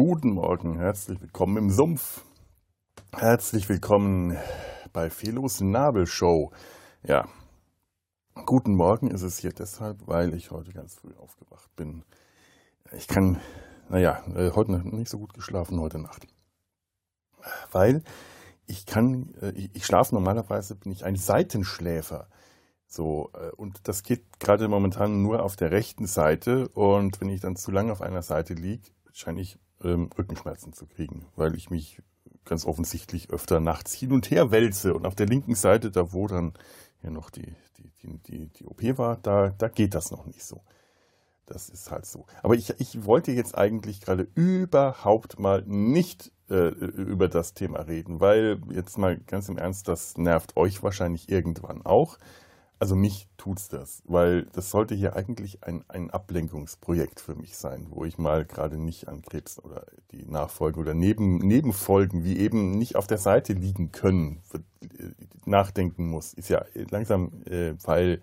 Guten 0.00 0.30
Morgen, 0.30 0.78
herzlich 0.78 1.20
willkommen 1.20 1.56
im 1.56 1.70
Sumpf. 1.70 2.24
Herzlich 3.12 3.68
willkommen 3.68 4.38
bei 4.92 5.10
Felos 5.10 5.60
Nabelshow. 5.60 6.52
Ja, 7.02 7.26
guten 8.46 8.76
Morgen 8.76 9.10
ist 9.10 9.22
es 9.22 9.40
hier 9.40 9.50
deshalb, 9.52 10.06
weil 10.06 10.34
ich 10.34 10.52
heute 10.52 10.72
ganz 10.72 10.94
früh 10.94 11.12
aufgewacht 11.16 11.74
bin. 11.74 12.04
Ich 12.92 13.08
kann, 13.08 13.40
naja, 13.88 14.22
äh, 14.36 14.52
heute 14.52 14.78
nicht 14.88 15.08
so 15.08 15.18
gut 15.18 15.34
geschlafen 15.34 15.80
heute 15.80 15.98
Nacht. 15.98 16.28
Weil 17.72 18.04
ich 18.66 18.86
kann, 18.86 19.34
äh, 19.40 19.68
ich 19.72 19.84
schlafe 19.84 20.14
normalerweise, 20.14 20.76
bin 20.76 20.92
ich 20.92 21.04
ein 21.04 21.16
Seitenschläfer. 21.16 22.28
So, 22.86 23.32
äh, 23.34 23.50
und 23.56 23.88
das 23.88 24.04
geht 24.04 24.38
gerade 24.38 24.68
momentan 24.68 25.22
nur 25.22 25.42
auf 25.42 25.56
der 25.56 25.72
rechten 25.72 26.06
Seite. 26.06 26.68
Und 26.68 27.20
wenn 27.20 27.30
ich 27.30 27.40
dann 27.40 27.56
zu 27.56 27.72
lange 27.72 27.90
auf 27.90 28.00
einer 28.00 28.22
Seite 28.22 28.54
liege, 28.54 28.92
scheine 29.12 29.40
ich 29.40 29.58
ähm, 29.82 30.10
Rückenschmerzen 30.16 30.72
zu 30.72 30.86
kriegen, 30.86 31.26
weil 31.36 31.54
ich 31.54 31.70
mich 31.70 32.02
ganz 32.44 32.64
offensichtlich 32.64 33.30
öfter 33.30 33.60
nachts 33.60 33.92
hin 33.92 34.12
und 34.12 34.30
her 34.30 34.50
wälze. 34.50 34.94
Und 34.94 35.06
auf 35.06 35.14
der 35.14 35.26
linken 35.26 35.54
Seite, 35.54 35.90
da 35.90 36.12
wo 36.12 36.26
dann 36.26 36.54
ja 37.02 37.10
noch 37.10 37.30
die, 37.30 37.54
die, 37.76 37.90
die, 38.02 38.18
die, 38.18 38.48
die 38.48 38.66
OP 38.66 38.82
war, 38.98 39.16
da, 39.16 39.50
da 39.50 39.68
geht 39.68 39.94
das 39.94 40.10
noch 40.10 40.26
nicht 40.26 40.42
so. 40.42 40.62
Das 41.46 41.68
ist 41.68 41.90
halt 41.90 42.04
so. 42.04 42.26
Aber 42.42 42.54
ich, 42.54 42.74
ich 42.78 43.04
wollte 43.04 43.32
jetzt 43.32 43.56
eigentlich 43.56 44.00
gerade 44.00 44.28
überhaupt 44.34 45.38
mal 45.38 45.62
nicht 45.66 46.30
äh, 46.50 46.68
über 46.68 47.28
das 47.28 47.54
Thema 47.54 47.80
reden, 47.80 48.20
weil 48.20 48.60
jetzt 48.70 48.98
mal 48.98 49.16
ganz 49.18 49.48
im 49.48 49.56
Ernst, 49.56 49.88
das 49.88 50.18
nervt 50.18 50.56
euch 50.56 50.82
wahrscheinlich 50.82 51.30
irgendwann 51.30 51.84
auch. 51.86 52.18
Also 52.80 52.94
mich 52.94 53.28
tut's 53.36 53.68
das, 53.68 54.02
weil 54.06 54.44
das 54.52 54.70
sollte 54.70 54.94
hier 54.94 55.16
eigentlich 55.16 55.64
ein, 55.64 55.84
ein 55.88 56.10
Ablenkungsprojekt 56.10 57.18
für 57.18 57.34
mich 57.34 57.56
sein, 57.56 57.88
wo 57.90 58.04
ich 58.04 58.18
mal 58.18 58.44
gerade 58.44 58.78
nicht 58.78 59.08
an 59.08 59.22
Krebs 59.22 59.58
oder 59.58 59.84
die 60.12 60.24
Nachfolgen 60.26 60.80
oder 60.80 60.94
Neben, 60.94 61.38
Nebenfolgen, 61.38 62.22
wie 62.22 62.38
eben 62.38 62.78
nicht 62.78 62.94
auf 62.94 63.08
der 63.08 63.18
Seite 63.18 63.52
liegen 63.52 63.90
können, 63.90 64.42
nachdenken 65.44 66.08
muss. 66.08 66.34
Ist 66.34 66.50
ja 66.50 66.64
langsam, 66.90 67.42
äh, 67.46 67.74
weil 67.82 68.22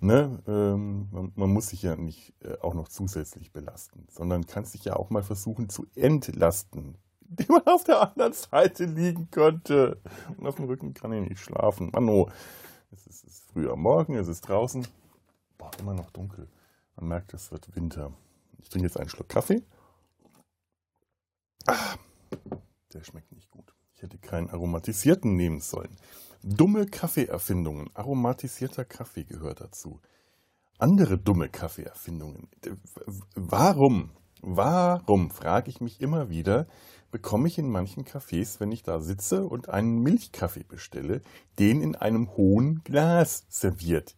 ne, 0.00 0.42
ähm, 0.46 1.08
man, 1.10 1.32
man, 1.34 1.50
muss 1.50 1.68
sich 1.68 1.82
ja 1.82 1.96
nicht 1.96 2.34
äh, 2.42 2.58
auch 2.60 2.74
noch 2.74 2.88
zusätzlich 2.88 3.52
belasten, 3.52 4.06
sondern 4.10 4.46
kann 4.46 4.66
sich 4.66 4.84
ja 4.84 4.96
auch 4.96 5.08
mal 5.08 5.22
versuchen 5.22 5.70
zu 5.70 5.86
entlasten, 5.94 6.98
die 7.20 7.46
man 7.50 7.66
auf 7.66 7.84
der 7.84 8.02
anderen 8.02 8.34
Seite 8.34 8.84
liegen 8.84 9.30
könnte. 9.30 9.98
Und 10.36 10.46
auf 10.46 10.56
dem 10.56 10.66
Rücken 10.66 10.92
kann 10.92 11.12
ich 11.14 11.26
nicht 11.26 11.40
schlafen. 11.40 11.90
Mano. 11.94 12.28
Es 12.90 13.06
ist, 13.06 13.24
ist 13.24 13.44
früh 13.44 13.70
am 13.70 13.80
Morgen, 13.82 14.14
es 14.16 14.28
ist 14.28 14.42
draußen. 14.42 14.86
Boah, 15.58 15.70
immer 15.78 15.94
noch 15.94 16.10
dunkel. 16.10 16.48
Man 16.96 17.08
merkt, 17.08 17.34
es 17.34 17.50
wird 17.52 17.74
Winter. 17.76 18.12
Ich 18.58 18.70
trinke 18.70 18.86
jetzt 18.86 18.98
einen 18.98 19.10
Schluck 19.10 19.28
Kaffee. 19.28 19.62
Ah, 21.66 21.96
der 22.92 23.04
schmeckt 23.04 23.30
nicht 23.32 23.50
gut. 23.50 23.74
Ich 23.94 24.02
hätte 24.02 24.18
keinen 24.18 24.48
aromatisierten 24.48 25.36
nehmen 25.36 25.60
sollen. 25.60 25.96
Dumme 26.42 26.86
Kaffeeerfindungen. 26.86 27.90
Aromatisierter 27.94 28.84
Kaffee 28.84 29.24
gehört 29.24 29.60
dazu. 29.60 30.00
Andere 30.78 31.18
dumme 31.18 31.48
Kaffeeerfindungen. 31.48 32.48
Warum, 33.34 34.12
warum, 34.40 35.30
frage 35.30 35.68
ich 35.68 35.80
mich 35.80 36.00
immer 36.00 36.30
wieder, 36.30 36.66
bekomme 37.10 37.48
ich 37.48 37.58
in 37.58 37.70
manchen 37.70 38.04
Cafés, 38.04 38.60
wenn 38.60 38.72
ich 38.72 38.82
da 38.82 39.00
sitze 39.00 39.44
und 39.44 39.68
einen 39.68 40.02
Milchkaffee 40.02 40.64
bestelle, 40.64 41.22
den 41.58 41.82
in 41.82 41.96
einem 41.96 42.36
hohen 42.36 42.82
Glas 42.84 43.44
serviert. 43.48 44.16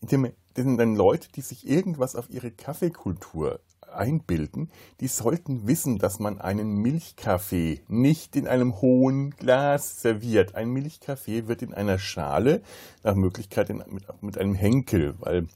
Das 0.00 0.10
sind 0.10 0.78
dann 0.78 0.96
Leute, 0.96 1.28
die 1.34 1.40
sich 1.40 1.66
irgendwas 1.66 2.16
auf 2.16 2.30
ihre 2.30 2.50
Kaffeekultur 2.50 3.60
einbilden, 3.96 4.70
die 5.00 5.08
sollten 5.08 5.66
wissen, 5.66 5.98
dass 5.98 6.18
man 6.18 6.40
einen 6.40 6.76
Milchkaffee 6.76 7.82
nicht 7.88 8.36
in 8.36 8.46
einem 8.46 8.80
hohen 8.80 9.30
Glas 9.30 10.00
serviert. 10.00 10.54
Ein 10.54 10.70
Milchkaffee 10.70 11.48
wird 11.48 11.62
in 11.62 11.74
einer 11.74 11.98
Schale, 11.98 12.62
nach 13.02 13.14
Möglichkeit 13.14 13.70
in, 13.70 13.82
mit, 13.88 14.04
mit, 14.22 14.38
einem 14.38 14.54
Henkel, 14.54 15.14
weil 15.18 15.46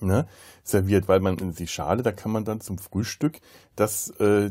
ne, 0.00 0.26
serviert, 0.64 1.08
weil 1.08 1.20
man 1.20 1.38
in 1.38 1.54
die 1.54 1.66
Schale, 1.66 2.02
da 2.02 2.12
kann 2.12 2.32
man 2.32 2.44
dann 2.44 2.60
zum 2.60 2.78
Frühstück 2.78 3.40
das, 3.76 4.10
äh, 4.18 4.50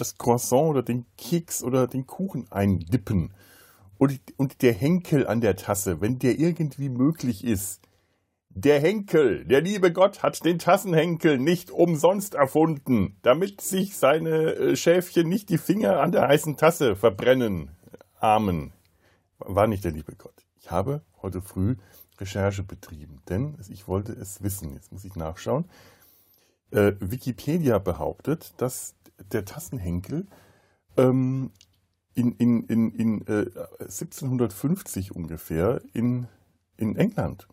das 0.00 0.18
Croissant 0.18 0.70
oder 0.70 0.82
den 0.82 1.06
Keks 1.16 1.62
oder 1.62 1.86
den 1.86 2.06
Kuchen 2.06 2.46
eindippen. 2.50 3.32
Und, 3.98 4.20
und 4.36 4.62
der 4.62 4.72
Henkel 4.72 5.26
an 5.26 5.40
der 5.40 5.56
Tasse, 5.56 6.00
wenn 6.00 6.18
der 6.18 6.38
irgendwie 6.38 6.88
möglich 6.88 7.44
ist, 7.44 7.80
der 8.50 8.80
Henkel, 8.80 9.44
der 9.44 9.60
liebe 9.60 9.92
Gott 9.92 10.22
hat 10.22 10.44
den 10.44 10.58
Tassenhenkel 10.58 11.38
nicht 11.38 11.70
umsonst 11.70 12.34
erfunden, 12.34 13.16
damit 13.22 13.60
sich 13.60 13.96
seine 13.96 14.54
äh, 14.54 14.76
Schäfchen 14.76 15.28
nicht 15.28 15.48
die 15.48 15.58
Finger 15.58 16.00
an 16.00 16.12
der 16.12 16.26
heißen 16.26 16.56
Tasse 16.56 16.96
verbrennen. 16.96 17.70
Amen. 18.18 18.72
War 19.38 19.68
nicht 19.68 19.84
der 19.84 19.92
liebe 19.92 20.16
Gott. 20.16 20.44
Ich 20.56 20.70
habe 20.72 21.02
heute 21.22 21.40
früh 21.40 21.76
Recherche 22.18 22.64
betrieben, 22.64 23.22
denn 23.28 23.56
ich 23.68 23.86
wollte 23.86 24.12
es 24.12 24.42
wissen. 24.42 24.74
Jetzt 24.74 24.90
muss 24.90 25.04
ich 25.04 25.14
nachschauen. 25.14 25.66
Äh, 26.70 26.92
Wikipedia 26.98 27.78
behauptet, 27.78 28.54
dass 28.56 28.94
der 29.32 29.44
Tassenhenkel 29.44 30.26
ähm, 30.96 31.50
in, 32.14 32.32
in, 32.32 32.64
in, 32.64 32.90
in 32.90 33.26
äh, 33.26 33.46
1750 33.80 35.14
ungefähr 35.14 35.80
in, 35.92 36.26
in 36.76 36.96
England 36.96 37.48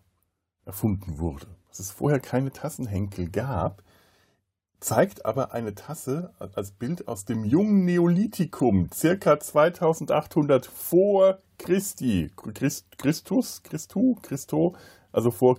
erfunden 0.66 1.20
wurde. 1.20 1.48
Dass 1.70 1.80
es 1.80 1.92
vorher 1.92 2.20
keine 2.20 2.52
Tassenhenkel 2.52 3.30
gab, 3.30 3.84
zeigt 4.80 5.26
aber 5.26 5.54
eine 5.54 5.76
Tasse 5.76 6.34
als 6.40 6.72
Bild 6.72 7.08
aus 7.08 7.26
dem 7.26 7.44
jungen 7.44 7.86
Neolithikum, 7.86 8.90
circa 8.94 9.40
2800 9.40 10.66
vor 10.66 11.40
Christi, 11.58 12.32
Christ, 12.36 12.98
Christus, 12.98 13.64
Christu, 13.64 14.16
Christo, 14.22 14.76
also 15.12 15.32
vor 15.32 15.58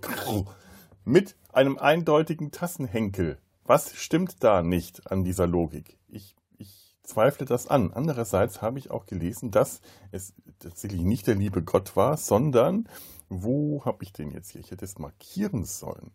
mit 1.04 1.36
einem 1.52 1.78
eindeutigen 1.78 2.50
Tassenhenkel. 2.50 3.38
Was 3.66 3.96
stimmt 3.96 4.44
da 4.44 4.62
nicht 4.62 5.10
an 5.10 5.24
dieser 5.24 5.46
Logik? 5.46 5.98
Ich, 6.08 6.36
ich 6.56 6.96
zweifle 7.02 7.46
das 7.46 7.66
an. 7.66 7.92
Andererseits 7.92 8.62
habe 8.62 8.78
ich 8.78 8.90
auch 8.90 9.06
gelesen, 9.06 9.50
dass 9.50 9.80
es 10.12 10.34
tatsächlich 10.60 11.02
nicht 11.02 11.26
der 11.26 11.34
liebe 11.34 11.62
Gott 11.62 11.96
war, 11.96 12.16
sondern, 12.16 12.88
wo 13.28 13.84
habe 13.84 14.04
ich 14.04 14.12
den 14.12 14.30
jetzt 14.30 14.50
hier? 14.50 14.60
Ich 14.60 14.70
hätte 14.70 14.84
es 14.84 14.98
markieren 14.98 15.64
sollen. 15.64 16.12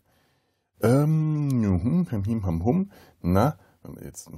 Ähm, 0.81 2.07
na, 3.22 3.57
jetzt, 4.01 4.29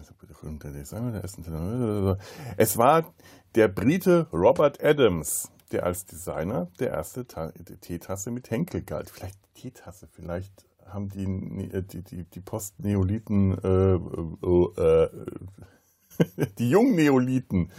es 2.57 2.78
war 2.78 3.13
der 3.56 3.68
Brite 3.68 4.28
Robert 4.34 4.84
Adams, 4.84 5.51
der 5.72 5.85
als 5.85 6.06
Designer 6.06 6.68
der 6.80 6.90
erste 6.90 7.25
Teetasse 7.25 8.31
mit 8.31 8.50
Henkel 8.50 8.81
galt. 8.81 9.09
Vielleicht 9.09 9.38
Teetasse, 9.53 10.07
vielleicht 10.07 10.66
haben 10.88 11.10
die, 11.10 11.26
äh, 11.72 11.84
die, 11.84 12.04
die, 12.04 12.24
die 12.26 12.42
Postneolithen, 12.42 13.58
äh, 13.64 13.96
äh, 13.96 15.06
äh 15.06 15.26
die 16.60 16.70
jungen 16.70 16.96
Neolithen, 16.96 17.72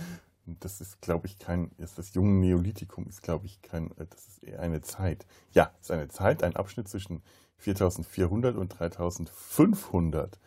das 0.47 0.81
ist, 0.81 1.01
glaube 1.01 1.27
ich, 1.27 1.39
kein, 1.39 1.71
ist 1.79 1.99
das 1.99 2.15
junge 2.15 2.33
Neolithikum 2.33 3.07
ist, 3.07 3.23
glaube 3.23 3.47
ich, 3.47 3.63
kein, 3.63 3.91
äh, 3.93 4.07
das 4.09 4.27
ist 4.29 4.43
eher 4.43 4.61
eine 4.61 4.83
Zeit. 4.83 5.27
Ja, 5.53 5.73
ist 5.81 5.91
eine 5.91 6.09
Zeit, 6.09 6.43
ein 6.43 6.57
Abschnitt 6.57 6.89
zwischen 6.89 7.23
4400 7.59 8.57
und 8.57 8.69
3500. 8.69 10.39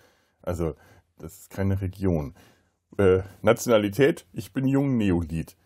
Also, 0.41 0.75
das 1.17 1.40
ist 1.40 1.50
keine 1.50 1.81
Region. 1.81 2.35
Äh, 2.97 3.22
Nationalität, 3.41 4.28
ich 4.34 4.53
bin 4.53 4.67
jung 4.67 4.97
Neolith. 4.97 5.57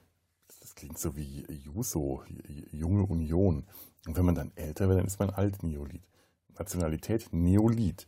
Das 0.62 0.76
klingt 0.76 0.98
so 0.98 1.16
wie 1.16 1.46
Juso, 1.52 2.24
junge 2.72 3.04
Union. 3.04 3.66
Und 4.08 4.18
wenn 4.18 4.26
man 4.26 4.36
dann 4.36 4.52
älter 4.56 4.88
wird, 4.88 5.00
dann 5.00 5.08
ist 5.08 5.20
man 5.20 5.30
alt 5.30 5.62
Neolith. 5.64 6.08
Nationalität 6.58 7.28
Neolith. 7.32 8.08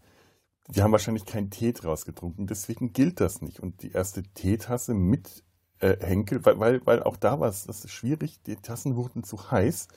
Die 0.69 0.81
haben 0.81 0.91
wahrscheinlich 0.91 1.25
keinen 1.25 1.49
Tee 1.49 1.73
draus 1.73 2.05
getrunken, 2.05 2.47
deswegen 2.47 2.93
gilt 2.93 3.19
das 3.19 3.41
nicht. 3.41 3.59
Und 3.59 3.83
die 3.83 3.91
erste 3.91 4.23
Teetasse 4.23 4.93
mit 4.93 5.43
äh, 5.79 5.97
Henkel, 5.99 6.45
weil, 6.45 6.59
weil, 6.59 6.85
weil 6.85 7.03
auch 7.03 7.17
da 7.17 7.39
war 7.39 7.49
es 7.49 7.65
das 7.65 7.89
schwierig, 7.91 8.41
die 8.43 8.55
Tassen 8.55 8.95
wurden 8.95 9.23
zu 9.23 9.51
heiß 9.51 9.87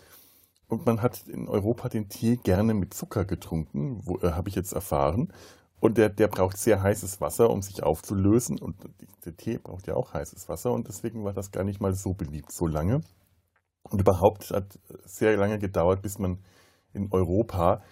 und 0.68 0.84
man 0.86 1.00
hat 1.00 1.28
in 1.28 1.48
Europa 1.48 1.88
den 1.88 2.08
Tee 2.08 2.36
gerne 2.36 2.74
mit 2.74 2.92
Zucker 2.92 3.24
getrunken, 3.24 4.02
äh, 4.22 4.32
habe 4.32 4.48
ich 4.48 4.56
jetzt 4.56 4.72
erfahren. 4.72 5.32
Und 5.78 5.98
der, 5.98 6.08
der 6.08 6.28
braucht 6.28 6.56
sehr 6.56 6.82
heißes 6.82 7.20
Wasser, 7.20 7.50
um 7.50 7.62
sich 7.62 7.82
aufzulösen. 7.82 8.58
Und 8.58 8.76
der 9.24 9.36
Tee 9.36 9.58
braucht 9.58 9.86
ja 9.86 9.94
auch 9.94 10.14
heißes 10.14 10.48
Wasser 10.48 10.72
und 10.72 10.88
deswegen 10.88 11.24
war 11.24 11.32
das 11.32 11.50
gar 11.52 11.64
nicht 11.64 11.80
mal 11.80 11.94
so 11.94 12.14
beliebt 12.14 12.50
so 12.50 12.66
lange. 12.66 13.02
Und 13.82 14.00
überhaupt 14.00 14.50
hat 14.50 14.78
sehr 15.04 15.36
lange 15.36 15.58
gedauert, 15.58 16.02
bis 16.02 16.18
man 16.18 16.38
in 16.92 17.12
Europa 17.12 17.82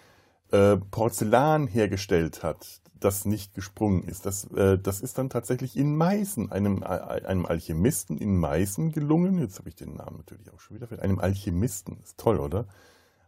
äh, 0.54 0.76
Porzellan 0.76 1.66
hergestellt 1.66 2.44
hat, 2.44 2.80
das 3.00 3.24
nicht 3.24 3.54
gesprungen 3.54 4.04
ist. 4.04 4.24
Das, 4.24 4.44
äh, 4.52 4.78
das 4.78 5.00
ist 5.00 5.18
dann 5.18 5.28
tatsächlich 5.28 5.76
in 5.76 5.96
Meißen, 5.96 6.52
einem, 6.52 6.82
äh, 6.82 6.86
einem 6.86 7.44
Alchemisten 7.44 8.18
in 8.18 8.38
Meißen 8.38 8.92
gelungen. 8.92 9.38
Jetzt 9.38 9.58
habe 9.58 9.68
ich 9.68 9.74
den 9.74 9.96
Namen 9.96 10.18
natürlich 10.18 10.52
auch 10.52 10.60
schon 10.60 10.76
wieder. 10.76 10.86
Für 10.86 11.02
einem 11.02 11.18
Alchemisten, 11.18 11.98
ist 12.02 12.18
toll, 12.18 12.38
oder? 12.38 12.66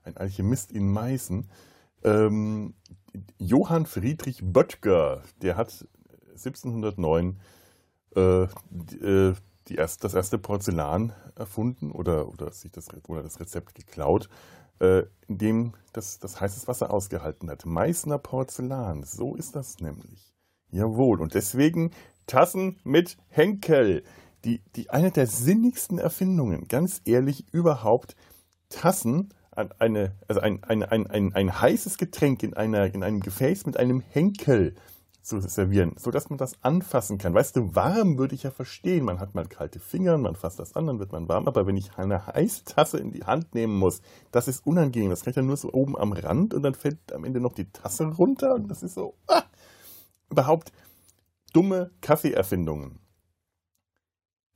Ein 0.04 0.16
Alchemist 0.16 0.70
in 0.70 0.92
Meißen. 0.92 1.50
Ähm, 2.04 2.74
Johann 3.38 3.86
Friedrich 3.86 4.40
Böttger, 4.44 5.22
der 5.42 5.56
hat 5.56 5.84
1709 6.30 7.40
äh, 8.14 8.46
die, 8.70 8.98
äh, 9.00 9.34
die 9.66 9.74
erst, 9.74 10.04
das 10.04 10.14
erste 10.14 10.38
Porzellan 10.38 11.12
erfunden 11.34 11.90
oder, 11.90 12.28
oder 12.28 12.52
sich 12.52 12.70
das, 12.70 12.86
oder 13.08 13.24
das 13.24 13.40
Rezept 13.40 13.74
geklaut, 13.74 14.28
äh, 14.80 15.04
in 15.28 15.38
dem 15.38 15.72
das, 15.92 16.18
das 16.18 16.40
heißes 16.40 16.68
Wasser 16.68 16.90
ausgehalten 16.90 17.50
hat. 17.50 17.66
Meißner 17.66 18.18
Porzellan, 18.18 19.04
so 19.04 19.34
ist 19.34 19.56
das 19.56 19.80
nämlich. 19.80 20.34
Jawohl, 20.70 21.20
und 21.20 21.34
deswegen 21.34 21.92
Tassen 22.26 22.78
mit 22.84 23.16
Henkel. 23.28 24.02
Die, 24.44 24.60
die 24.76 24.90
eine 24.90 25.10
der 25.10 25.26
sinnigsten 25.26 25.98
Erfindungen, 25.98 26.68
ganz 26.68 27.00
ehrlich, 27.04 27.46
überhaupt 27.52 28.14
Tassen 28.68 29.32
eine, 29.78 30.12
also 30.28 30.40
ein, 30.40 30.62
ein, 30.64 30.82
ein, 30.82 31.06
ein, 31.06 31.34
ein 31.34 31.60
heißes 31.60 31.96
Getränk 31.98 32.42
in, 32.42 32.54
einer, 32.54 32.94
in 32.94 33.02
einem 33.02 33.20
Gefäß 33.20 33.66
mit 33.66 33.76
einem 33.76 34.00
Henkel 34.00 34.74
zu 35.26 35.40
servieren, 35.40 35.94
sodass 35.98 36.30
man 36.30 36.38
das 36.38 36.52
anfassen 36.62 37.18
kann. 37.18 37.34
Weißt 37.34 37.56
du, 37.56 37.74
warm 37.74 38.16
würde 38.16 38.36
ich 38.36 38.44
ja 38.44 38.52
verstehen. 38.52 39.04
Man 39.04 39.18
hat 39.18 39.34
mal 39.34 39.46
kalte 39.46 39.80
Finger, 39.80 40.16
man 40.18 40.36
fasst 40.36 40.60
das 40.60 40.76
an, 40.76 40.86
dann 40.86 41.00
wird 41.00 41.10
man 41.10 41.28
warm. 41.28 41.48
Aber 41.48 41.66
wenn 41.66 41.76
ich 41.76 41.98
eine 41.98 42.28
heiße 42.28 42.64
Tasse 42.64 42.98
in 42.98 43.10
die 43.10 43.24
Hand 43.24 43.52
nehmen 43.52 43.76
muss, 43.76 44.02
das 44.30 44.46
ist 44.46 44.64
unangenehm. 44.64 45.10
Das 45.10 45.24
kann 45.24 45.32
ich 45.32 45.34
dann 45.34 45.48
nur 45.48 45.56
so 45.56 45.72
oben 45.72 45.98
am 45.98 46.12
Rand 46.12 46.54
und 46.54 46.62
dann 46.62 46.74
fällt 46.74 47.12
am 47.12 47.24
Ende 47.24 47.40
noch 47.40 47.54
die 47.54 47.70
Tasse 47.72 48.04
runter. 48.06 48.54
Und 48.54 48.68
das 48.68 48.84
ist 48.84 48.94
so, 48.94 49.14
ah, 49.26 49.42
überhaupt 50.30 50.72
dumme 51.52 51.90
Kaffeeerfindungen. 52.00 53.00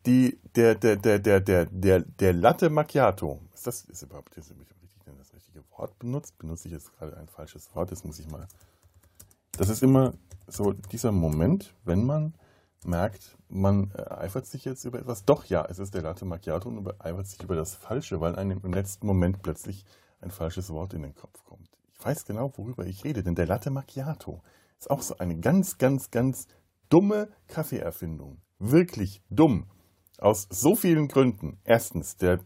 Die, 0.07 0.39
der, 0.55 0.77
der, 0.77 0.97
der, 0.97 1.19
der, 1.19 1.41
der, 1.41 1.67
der, 1.67 2.01
der 2.01 2.33
Latte 2.33 2.71
Macchiato, 2.71 3.41
ist 3.53 3.67
das 3.67 3.85
ist 3.85 4.03
überhaupt 4.03 4.35
ist 4.37 4.51
richtig, 4.51 4.89
das 5.19 5.35
richtige 5.35 5.65
Wort 5.77 5.99
benutzt? 5.99 6.39
Benutze 6.39 6.69
ich 6.69 6.75
jetzt 6.75 6.93
gerade 6.97 7.17
ein 7.17 7.27
falsches 7.27 7.75
Wort? 7.75 7.91
Das 7.91 8.05
muss 8.05 8.21
ich 8.21 8.31
mal. 8.31 8.47
Das 9.53 9.69
ist 9.69 9.83
immer 9.83 10.15
so 10.53 10.73
dieser 10.73 11.13
Moment, 11.13 11.75
wenn 11.85 12.05
man 12.05 12.35
merkt, 12.85 13.37
man 13.49 13.93
eifert 13.93 14.47
sich 14.47 14.65
jetzt 14.65 14.85
über 14.85 14.99
etwas. 14.99 15.25
Doch, 15.25 15.45
ja, 15.45 15.65
es 15.67 15.79
ist 15.79 15.95
der 15.95 16.03
Latte 16.03 16.25
Macchiato 16.25 16.69
und 16.69 17.01
eifert 17.01 17.27
sich 17.27 17.43
über 17.43 17.57
das 17.57 17.75
Falsche, 17.75 18.21
weil 18.21 18.37
einem 18.37 18.61
im 18.65 18.73
letzten 18.73 19.07
Moment 19.07 19.43
plötzlich 19.43 19.85
ein 20.21 20.31
falsches 20.31 20.71
Wort 20.71 20.95
in 20.95 21.03
den 21.03 21.15
Kopf 21.15 21.45
kommt. 21.45 21.69
Ich 21.93 22.05
weiß 22.05 22.25
genau, 22.25 22.53
worüber 22.57 22.87
ich 22.87 23.05
rede, 23.05 23.23
denn 23.23 23.35
der 23.35 23.47
Latte 23.47 23.71
Macchiato 23.71 24.43
ist 24.79 24.91
auch 24.91 25.03
so 25.03 25.19
eine 25.19 25.39
ganz, 25.39 25.79
ganz, 25.79 26.11
ganz 26.11 26.47
dumme 26.89 27.29
Kaffeeerfindung. 27.49 28.39
Wirklich 28.59 29.23
dumm. 29.31 29.67
Aus 30.19 30.47
so 30.51 30.75
vielen 30.75 31.09
Gründen. 31.09 31.59
Erstens, 31.65 32.17
der 32.17 32.41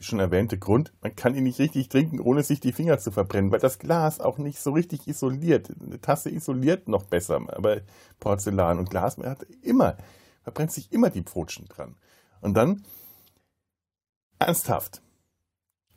schon 0.00 0.18
erwähnte 0.18 0.58
Grund, 0.58 0.92
man 1.02 1.14
kann 1.14 1.34
ihn 1.34 1.44
nicht 1.44 1.58
richtig 1.58 1.88
trinken, 1.88 2.20
ohne 2.20 2.42
sich 2.42 2.60
die 2.60 2.72
Finger 2.72 2.98
zu 2.98 3.10
verbrennen, 3.10 3.52
weil 3.52 3.60
das 3.60 3.78
Glas 3.78 4.20
auch 4.20 4.38
nicht 4.38 4.58
so 4.58 4.72
richtig 4.72 5.06
isoliert. 5.06 5.70
Eine 5.80 6.00
Tasse 6.00 6.30
isoliert 6.30 6.88
noch 6.88 7.04
besser, 7.04 7.40
aber 7.48 7.82
Porzellan 8.18 8.78
und 8.78 8.90
Glas, 8.90 9.18
man 9.18 9.28
hat 9.28 9.42
immer, 9.62 9.96
verbrennt 10.42 10.72
sich 10.72 10.90
immer 10.92 11.10
die 11.10 11.22
Pfotschen 11.22 11.66
dran. 11.66 11.96
Und 12.40 12.54
dann, 12.54 12.84
ernsthaft, 14.38 15.02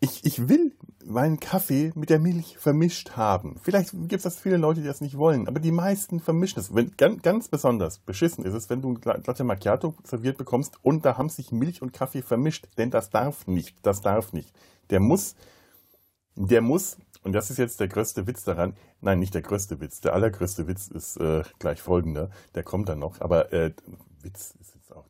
ich, 0.01 0.25
ich 0.25 0.49
will 0.49 0.75
meinen 1.05 1.39
Kaffee 1.39 1.91
mit 1.95 2.09
der 2.09 2.19
Milch 2.19 2.57
vermischt 2.57 3.11
haben. 3.11 3.59
Vielleicht 3.61 3.91
gibt 3.91 4.13
es 4.13 4.23
das 4.23 4.39
viele 4.39 4.57
Leute, 4.57 4.81
die 4.81 4.87
das 4.87 5.01
nicht 5.01 5.17
wollen, 5.17 5.47
aber 5.47 5.59
die 5.59 5.71
meisten 5.71 6.19
vermischen 6.19 6.59
es. 6.59 6.73
Wenn, 6.73 6.95
ganz, 6.97 7.21
ganz 7.21 7.47
besonders 7.47 7.99
beschissen 7.99 8.45
ist 8.45 8.53
es, 8.53 8.69
wenn 8.69 8.81
du 8.81 8.93
ein 8.93 9.01
Latte 9.03 9.43
Macchiato 9.43 9.95
serviert 10.03 10.37
bekommst 10.37 10.77
und 10.81 11.05
da 11.05 11.17
haben 11.17 11.29
sich 11.29 11.51
Milch 11.51 11.81
und 11.81 11.93
Kaffee 11.93 12.21
vermischt, 12.21 12.67
denn 12.77 12.91
das 12.91 13.09
darf 13.09 13.47
nicht. 13.47 13.75
Das 13.83 14.01
darf 14.01 14.33
nicht. 14.33 14.53
Der 14.89 14.99
muss, 14.99 15.35
der 16.35 16.61
muss, 16.61 16.97
und 17.23 17.33
das 17.33 17.49
ist 17.49 17.57
jetzt 17.57 17.79
der 17.79 17.87
größte 17.87 18.27
Witz 18.27 18.43
daran, 18.43 18.75
nein, 19.01 19.19
nicht 19.19 19.33
der 19.33 19.41
größte 19.41 19.79
Witz, 19.81 20.01
der 20.01 20.13
allergrößte 20.13 20.67
Witz 20.67 20.87
ist 20.87 21.17
äh, 21.17 21.43
gleich 21.59 21.81
folgender, 21.81 22.29
der 22.55 22.63
kommt 22.63 22.89
dann 22.89 22.99
noch, 22.99 23.21
aber 23.21 23.53
äh, 23.53 23.71
Witz 24.21 24.55
ist 24.59 24.75
jetzt 24.75 24.93
auch, 24.95 25.05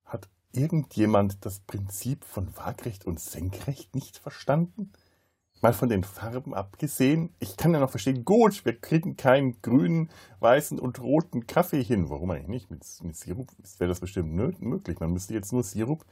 Hat 0.05 0.27
irgendjemand 0.53 1.45
das 1.45 1.59
Prinzip 1.59 2.25
von 2.25 2.55
Waagrecht 2.55 3.05
und 3.05 3.19
Senkrecht 3.19 3.95
nicht 3.95 4.17
verstanden? 4.17 4.91
Mal 5.61 5.73
von 5.73 5.89
den 5.89 6.05
Farben 6.05 6.53
abgesehen, 6.53 7.35
ich 7.39 7.57
kann 7.57 7.73
ja 7.73 7.81
noch 7.81 7.89
verstehen, 7.89 8.23
gut, 8.23 8.63
wir 8.63 8.79
kriegen 8.79 9.17
keinen 9.17 9.61
grünen, 9.61 10.09
weißen 10.39 10.79
und 10.79 11.01
roten 11.01 11.47
Kaffee 11.47 11.83
hin. 11.83 12.09
Warum 12.09 12.31
eigentlich 12.31 12.47
nicht? 12.47 12.71
Mit, 12.71 12.85
mit 13.03 13.15
Sirup 13.17 13.51
wäre 13.77 13.89
das 13.89 13.99
bestimmt 13.99 14.33
möglich. 14.33 14.99
Man 15.01 15.11
müsste 15.11 15.33
jetzt 15.33 15.51
nur 15.51 15.63
Sirup 15.63 16.05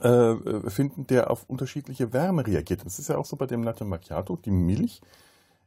äh, 0.00 0.70
finden, 0.70 1.06
der 1.06 1.30
auf 1.30 1.48
unterschiedliche 1.48 2.12
Wärme 2.12 2.46
reagiert. 2.46 2.84
Das 2.84 2.98
ist 2.98 3.08
ja 3.08 3.16
auch 3.16 3.24
so 3.24 3.36
bei 3.36 3.46
dem 3.46 3.62
Latte 3.62 3.84
Macchiato. 3.86 4.36
Die 4.36 4.50
Milch 4.50 5.00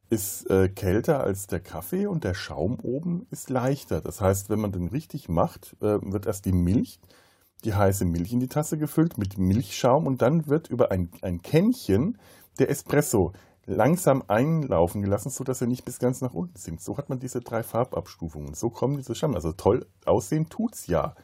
ist 0.09 0.49
äh, 0.49 0.69
kälter 0.69 1.21
als 1.21 1.47
der 1.47 1.59
Kaffee 1.59 2.05
und 2.05 2.23
der 2.23 2.33
Schaum 2.35 2.79
oben 2.79 3.25
ist 3.31 3.49
leichter. 3.49 4.01
Das 4.01 4.21
heißt, 4.21 4.49
wenn 4.49 4.59
man 4.59 4.71
den 4.71 4.87
richtig 4.87 5.29
macht, 5.29 5.75
äh, 5.81 5.99
wird 6.01 6.27
erst 6.27 6.45
die 6.45 6.51
Milch 6.51 6.99
die 7.63 7.73
heiße 7.73 8.05
Milch 8.05 8.33
in 8.33 8.39
die 8.39 8.47
Tasse 8.47 8.77
gefüllt 8.77 9.17
mit 9.17 9.37
Milchschaum 9.37 10.05
und 10.07 10.21
dann 10.21 10.47
wird 10.47 10.69
über 10.69 10.91
ein, 10.91 11.09
ein 11.21 11.41
Kännchen 11.41 12.17
der 12.59 12.69
Espresso 12.69 13.33
langsam 13.65 14.23
einlaufen 14.27 15.01
gelassen, 15.01 15.29
sodass 15.29 15.61
er 15.61 15.67
nicht 15.67 15.85
bis 15.85 15.99
ganz 15.99 16.21
nach 16.21 16.33
unten 16.33 16.57
sinkt. 16.57 16.81
So 16.81 16.97
hat 16.97 17.09
man 17.09 17.19
diese 17.19 17.41
drei 17.41 17.63
Farbabstufungen. 17.63 18.53
So 18.53 18.69
kommen 18.69 18.97
diese 18.97 19.15
Schaum. 19.15 19.33
Also 19.35 19.51
toll 19.53 19.87
aussehen 20.05 20.49
tut's 20.49 20.87
ja. 20.87 21.15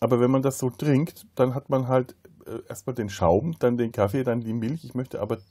Aber 0.00 0.20
wenn 0.20 0.30
man 0.30 0.42
das 0.42 0.58
so 0.58 0.70
trinkt, 0.70 1.26
dann 1.36 1.54
hat 1.54 1.70
man 1.70 1.86
halt 1.86 2.16
äh, 2.46 2.58
erstmal 2.68 2.94
den 2.94 3.08
Schaum, 3.08 3.54
dann 3.60 3.76
den 3.76 3.92
Kaffee, 3.92 4.24
dann 4.24 4.40
die 4.40 4.52
Milch. 4.52 4.84
Ich 4.84 4.94
möchte 4.94 5.20
aber 5.20 5.36
das 5.36 5.46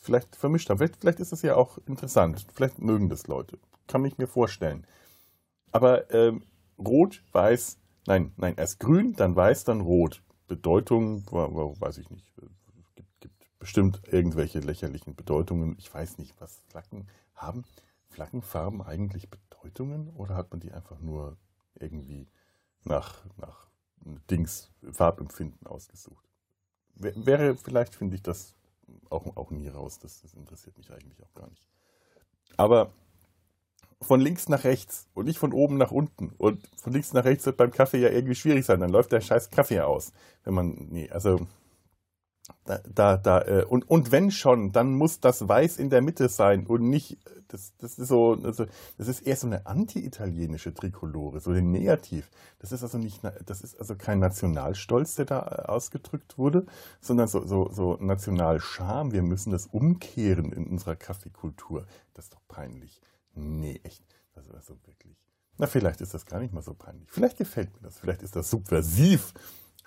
vielleicht 0.00 0.36
vermischt 0.36 0.70
haben. 0.70 0.78
Vielleicht, 0.78 1.00
vielleicht 1.00 1.20
ist 1.20 1.32
das 1.32 1.42
ja 1.42 1.56
auch 1.56 1.78
interessant. 1.86 2.46
Vielleicht 2.54 2.78
mögen 2.78 3.08
das 3.08 3.26
Leute. 3.26 3.58
Kann 3.88 4.04
ich 4.04 4.18
mir 4.18 4.28
vorstellen. 4.28 4.86
Aber 5.72 6.12
ähm, 6.14 6.44
rot, 6.78 7.24
weiß, 7.32 7.78
Nein, 8.06 8.32
nein, 8.36 8.54
erst 8.56 8.80
grün, 8.80 9.14
dann 9.14 9.34
weiß, 9.34 9.64
dann 9.64 9.80
rot. 9.80 10.22
Bedeutung, 10.46 11.26
weiß 11.26 11.98
ich 11.98 12.08
nicht. 12.08 12.32
Gibt, 12.94 13.20
gibt 13.20 13.58
bestimmt 13.58 14.00
irgendwelche 14.10 14.60
lächerlichen 14.60 15.16
Bedeutungen. 15.16 15.74
Ich 15.78 15.92
weiß 15.92 16.18
nicht, 16.18 16.40
was 16.40 16.62
Flaggen 16.68 17.08
haben. 17.34 17.64
Flaggenfarben 18.08 18.80
eigentlich 18.80 19.28
Bedeutungen 19.28 20.08
oder 20.10 20.36
hat 20.36 20.50
man 20.52 20.60
die 20.60 20.72
einfach 20.72 21.00
nur 21.00 21.36
irgendwie 21.74 22.28
nach, 22.84 23.24
nach 23.36 23.68
Dings 24.30 24.70
Farbempfinden 24.92 25.66
ausgesucht? 25.66 26.24
Wäre, 26.94 27.56
vielleicht 27.56 27.94
finde 27.94 28.14
ich 28.14 28.22
das 28.22 28.54
auch, 29.10 29.36
auch 29.36 29.50
nie 29.50 29.68
raus. 29.68 29.98
Das, 29.98 30.22
das 30.22 30.32
interessiert 30.34 30.78
mich 30.78 30.90
eigentlich 30.92 31.22
auch 31.22 31.34
gar 31.34 31.48
nicht. 31.50 31.66
Aber 32.56 32.92
von 34.02 34.20
links 34.20 34.48
nach 34.48 34.64
rechts 34.64 35.08
und 35.14 35.26
nicht 35.26 35.38
von 35.38 35.52
oben 35.52 35.78
nach 35.78 35.90
unten. 35.90 36.30
Und 36.36 36.68
von 36.76 36.92
links 36.92 37.12
nach 37.12 37.24
rechts 37.24 37.46
wird 37.46 37.56
beim 37.56 37.70
Kaffee 37.70 37.98
ja 37.98 38.10
irgendwie 38.10 38.34
schwierig 38.34 38.64
sein. 38.66 38.80
Dann 38.80 38.90
läuft 38.90 39.12
der 39.12 39.20
scheiß 39.20 39.50
Kaffee 39.50 39.80
aus. 39.80 40.12
Wenn 40.44 40.54
man, 40.54 40.88
nee, 40.90 41.10
also, 41.10 41.46
da, 42.64 42.78
da, 42.88 43.16
da 43.16 43.42
äh, 43.42 43.64
und, 43.64 43.88
und 43.88 44.12
wenn 44.12 44.30
schon, 44.30 44.72
dann 44.72 44.94
muss 44.94 45.20
das 45.20 45.48
Weiß 45.48 45.78
in 45.78 45.90
der 45.90 46.02
Mitte 46.02 46.28
sein 46.28 46.66
und 46.66 46.82
nicht, 46.82 47.18
das, 47.48 47.72
das 47.78 47.98
ist 47.98 48.08
so, 48.08 48.38
also, 48.42 48.66
das 48.98 49.08
ist 49.08 49.20
eher 49.20 49.36
so 49.36 49.46
eine 49.46 49.66
anti-italienische 49.66 50.74
Trikolore, 50.74 51.40
so 51.40 51.50
ein 51.52 51.70
Negativ. 51.70 52.30
Das 52.58 52.72
ist 52.72 52.82
also 52.82 52.98
nicht, 52.98 53.22
das 53.46 53.62
ist 53.62 53.78
also 53.78 53.96
kein 53.96 54.18
Nationalstolz, 54.18 55.14
der 55.16 55.24
da 55.24 55.40
äh, 55.40 55.68
ausgedrückt 55.68 56.38
wurde, 56.38 56.66
sondern 57.00 57.28
so, 57.28 57.44
so, 57.46 57.70
so 57.72 57.96
Nationalscham. 58.00 59.12
Wir 59.12 59.22
müssen 59.22 59.50
das 59.50 59.66
umkehren 59.66 60.52
in 60.52 60.66
unserer 60.66 60.96
Kaffeekultur. 60.96 61.86
Das 62.14 62.26
ist 62.26 62.34
doch 62.34 62.42
peinlich. 62.48 63.00
Nee, 63.36 63.80
echt. 63.84 64.02
Also, 64.34 64.52
also 64.52 64.76
wirklich. 64.86 65.16
Na, 65.58 65.66
vielleicht 65.66 66.00
ist 66.00 66.14
das 66.14 66.26
gar 66.26 66.40
nicht 66.40 66.52
mal 66.52 66.62
so 66.62 66.74
peinlich. 66.74 67.08
Vielleicht 67.10 67.38
gefällt 67.38 67.72
mir 67.74 67.82
das. 67.82 67.98
Vielleicht 67.98 68.22
ist 68.22 68.34
das 68.34 68.50
subversiv. 68.50 69.32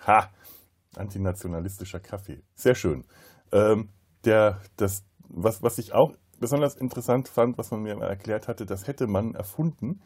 Ha! 0.06 0.30
Antinationalistischer 0.96 2.00
Kaffee. 2.00 2.42
Sehr 2.54 2.74
schön. 2.74 3.04
Ähm, 3.52 3.90
der, 4.24 4.60
das, 4.76 5.04
was, 5.28 5.62
was 5.62 5.78
ich 5.78 5.92
auch 5.92 6.16
besonders 6.38 6.76
interessant 6.76 7.28
fand, 7.28 7.58
was 7.58 7.70
man 7.70 7.82
mir 7.82 7.96
mal 7.96 8.08
erklärt 8.08 8.48
hatte, 8.48 8.66
das 8.66 8.86
hätte 8.86 9.06
man 9.06 9.34
erfunden, 9.34 10.00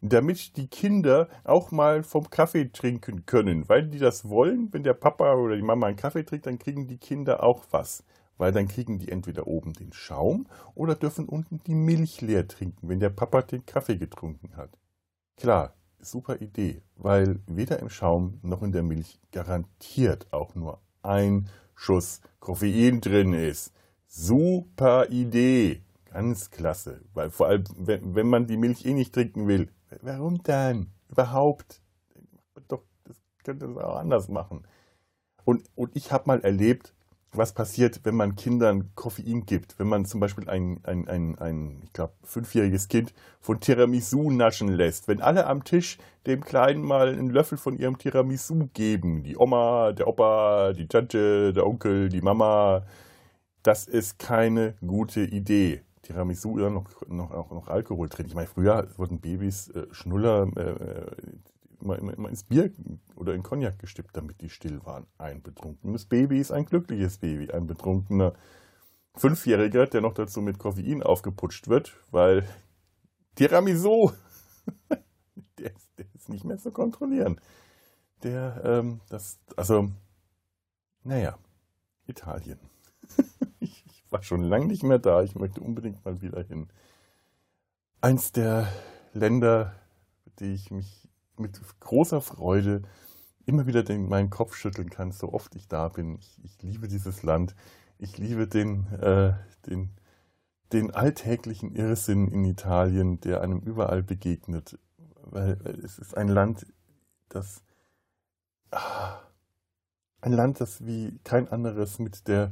damit 0.00 0.56
die 0.56 0.68
Kinder 0.68 1.28
auch 1.44 1.70
mal 1.70 2.02
vom 2.02 2.28
Kaffee 2.28 2.70
trinken 2.70 3.24
können. 3.24 3.68
Weil 3.68 3.88
die 3.88 3.98
das 3.98 4.28
wollen, 4.28 4.72
wenn 4.72 4.82
der 4.82 4.94
Papa 4.94 5.34
oder 5.34 5.56
die 5.56 5.62
Mama 5.62 5.86
einen 5.86 5.96
Kaffee 5.96 6.24
trinkt, 6.24 6.46
dann 6.46 6.58
kriegen 6.58 6.86
die 6.86 6.98
Kinder 6.98 7.42
auch 7.42 7.64
was 7.70 8.04
weil 8.36 8.52
dann 8.52 8.68
kriegen 8.68 8.98
die 8.98 9.10
entweder 9.10 9.46
oben 9.46 9.72
den 9.72 9.92
Schaum 9.92 10.46
oder 10.74 10.94
dürfen 10.94 11.28
unten 11.28 11.62
die 11.64 11.74
Milch 11.74 12.20
leer 12.20 12.48
trinken, 12.48 12.88
wenn 12.88 13.00
der 13.00 13.10
Papa 13.10 13.42
den 13.42 13.66
Kaffee 13.66 13.96
getrunken 13.96 14.56
hat. 14.56 14.78
Klar, 15.36 15.74
super 15.98 16.40
Idee, 16.40 16.82
weil 16.96 17.40
weder 17.46 17.78
im 17.78 17.90
Schaum 17.90 18.38
noch 18.42 18.62
in 18.62 18.72
der 18.72 18.82
Milch 18.82 19.20
garantiert 19.32 20.32
auch 20.32 20.54
nur 20.54 20.80
ein 21.02 21.48
Schuss 21.74 22.20
Koffein 22.40 23.00
drin 23.00 23.32
ist. 23.32 23.72
Super 24.06 25.10
Idee. 25.10 25.82
Ganz 26.06 26.50
klasse. 26.50 27.00
Weil 27.14 27.30
vor 27.30 27.48
allem, 27.48 27.64
wenn, 27.76 28.14
wenn 28.14 28.28
man 28.28 28.46
die 28.46 28.56
Milch 28.56 28.84
eh 28.84 28.94
nicht 28.94 29.12
trinken 29.12 29.48
will, 29.48 29.70
warum 30.02 30.42
dann? 30.44 30.92
Überhaupt? 31.08 31.82
Doch, 32.68 32.84
das 33.04 33.16
könnte 33.42 33.66
es 33.66 33.76
auch 33.76 33.96
anders 33.96 34.28
machen. 34.28 34.66
Und, 35.44 35.68
und 35.74 35.96
ich 35.96 36.12
habe 36.12 36.28
mal 36.28 36.40
erlebt, 36.40 36.93
was 37.36 37.52
passiert, 37.52 38.00
wenn 38.04 38.14
man 38.14 38.36
Kindern 38.36 38.90
Koffein 38.94 39.46
gibt. 39.46 39.78
Wenn 39.78 39.88
man 39.88 40.04
zum 40.04 40.20
Beispiel 40.20 40.48
ein, 40.48 40.80
ein, 40.84 41.08
ein, 41.08 41.38
ein 41.38 41.82
ich 41.84 41.92
glaube, 41.92 42.14
fünfjähriges 42.22 42.88
Kind 42.88 43.12
von 43.40 43.60
Tiramisu 43.60 44.30
naschen 44.30 44.68
lässt. 44.68 45.08
Wenn 45.08 45.20
alle 45.20 45.46
am 45.46 45.64
Tisch 45.64 45.98
dem 46.26 46.42
Kleinen 46.42 46.82
mal 46.82 47.08
einen 47.08 47.30
Löffel 47.30 47.58
von 47.58 47.76
ihrem 47.76 47.98
Tiramisu 47.98 48.68
geben. 48.72 49.22
Die 49.22 49.36
Oma, 49.36 49.92
der 49.92 50.08
Opa, 50.08 50.72
die 50.72 50.86
Tante, 50.86 51.52
der 51.52 51.66
Onkel, 51.66 52.08
die 52.08 52.22
Mama. 52.22 52.82
Das 53.62 53.86
ist 53.86 54.18
keine 54.18 54.74
gute 54.86 55.20
Idee. 55.22 55.82
Tiramisu 56.02 56.52
oder 56.52 56.70
noch, 56.70 56.86
noch, 57.08 57.30
auch 57.30 57.50
noch 57.50 57.68
Alkohol 57.68 58.08
drin. 58.08 58.26
Ich 58.26 58.34
meine, 58.34 58.46
früher 58.46 58.86
wurden 58.96 59.20
Babys 59.20 59.68
äh, 59.70 59.86
Schnuller 59.90 60.46
äh, 60.56 61.06
immer, 61.84 61.98
immer, 61.98 62.14
immer, 62.14 62.28
ins 62.30 62.42
Bier 62.42 62.72
oder 63.14 63.34
in 63.34 63.42
Cognac 63.42 63.78
gestippt, 63.78 64.16
damit 64.16 64.40
die 64.40 64.48
still 64.48 64.84
waren. 64.84 65.06
Ein 65.18 65.42
betrunkenes 65.42 66.06
Baby 66.06 66.40
ist 66.40 66.50
ein 66.50 66.64
glückliches 66.64 67.18
Baby. 67.18 67.52
Ein 67.52 67.66
betrunkener 67.66 68.32
Fünfjähriger, 69.14 69.86
der 69.86 70.00
noch 70.00 70.14
dazu 70.14 70.40
mit 70.40 70.58
Koffein 70.58 71.02
aufgeputscht 71.02 71.68
wird, 71.68 71.92
weil 72.10 72.48
Tiramisu, 73.36 74.10
der, 75.58 75.72
der 75.98 76.06
ist 76.14 76.28
nicht 76.28 76.44
mehr 76.44 76.58
zu 76.58 76.72
kontrollieren. 76.72 77.40
Der, 78.22 78.62
ähm, 78.64 79.00
das, 79.10 79.38
also, 79.56 79.90
naja, 81.04 81.38
Italien. 82.06 82.58
ich, 83.60 83.84
ich 83.86 84.04
war 84.10 84.22
schon 84.22 84.42
lange 84.42 84.66
nicht 84.66 84.82
mehr 84.82 84.98
da. 84.98 85.22
Ich 85.22 85.34
möchte 85.34 85.60
unbedingt 85.60 86.04
mal 86.04 86.22
wieder 86.22 86.42
hin. 86.42 86.68
Eins 88.00 88.32
der 88.32 88.68
Länder, 89.12 89.74
die 90.38 90.54
ich 90.54 90.70
mich 90.70 91.08
mit 91.38 91.60
großer 91.80 92.20
Freude 92.20 92.82
immer 93.46 93.66
wieder 93.66 93.82
den, 93.82 94.08
meinen 94.08 94.30
Kopf 94.30 94.54
schütteln 94.54 94.90
kann, 94.90 95.12
so 95.12 95.32
oft 95.32 95.54
ich 95.54 95.68
da 95.68 95.88
bin. 95.88 96.16
Ich, 96.16 96.38
ich 96.42 96.62
liebe 96.62 96.88
dieses 96.88 97.22
Land. 97.22 97.54
Ich 97.98 98.18
liebe 98.18 98.46
den, 98.48 98.86
äh, 98.94 99.34
den, 99.66 99.90
den 100.72 100.92
alltäglichen 100.92 101.74
Irrsinn 101.74 102.28
in 102.28 102.44
Italien, 102.44 103.20
der 103.20 103.42
einem 103.42 103.60
überall 103.60 104.02
begegnet. 104.02 104.78
Weil 105.22 105.58
es 105.84 105.98
ist 105.98 106.16
ein 106.16 106.28
Land, 106.28 106.66
das 107.28 107.62
ah, 108.70 109.20
ein 110.20 110.32
Land, 110.32 110.60
das 110.60 110.84
wie 110.86 111.18
kein 111.24 111.48
anderes 111.48 111.98
mit 111.98 112.28
der 112.28 112.50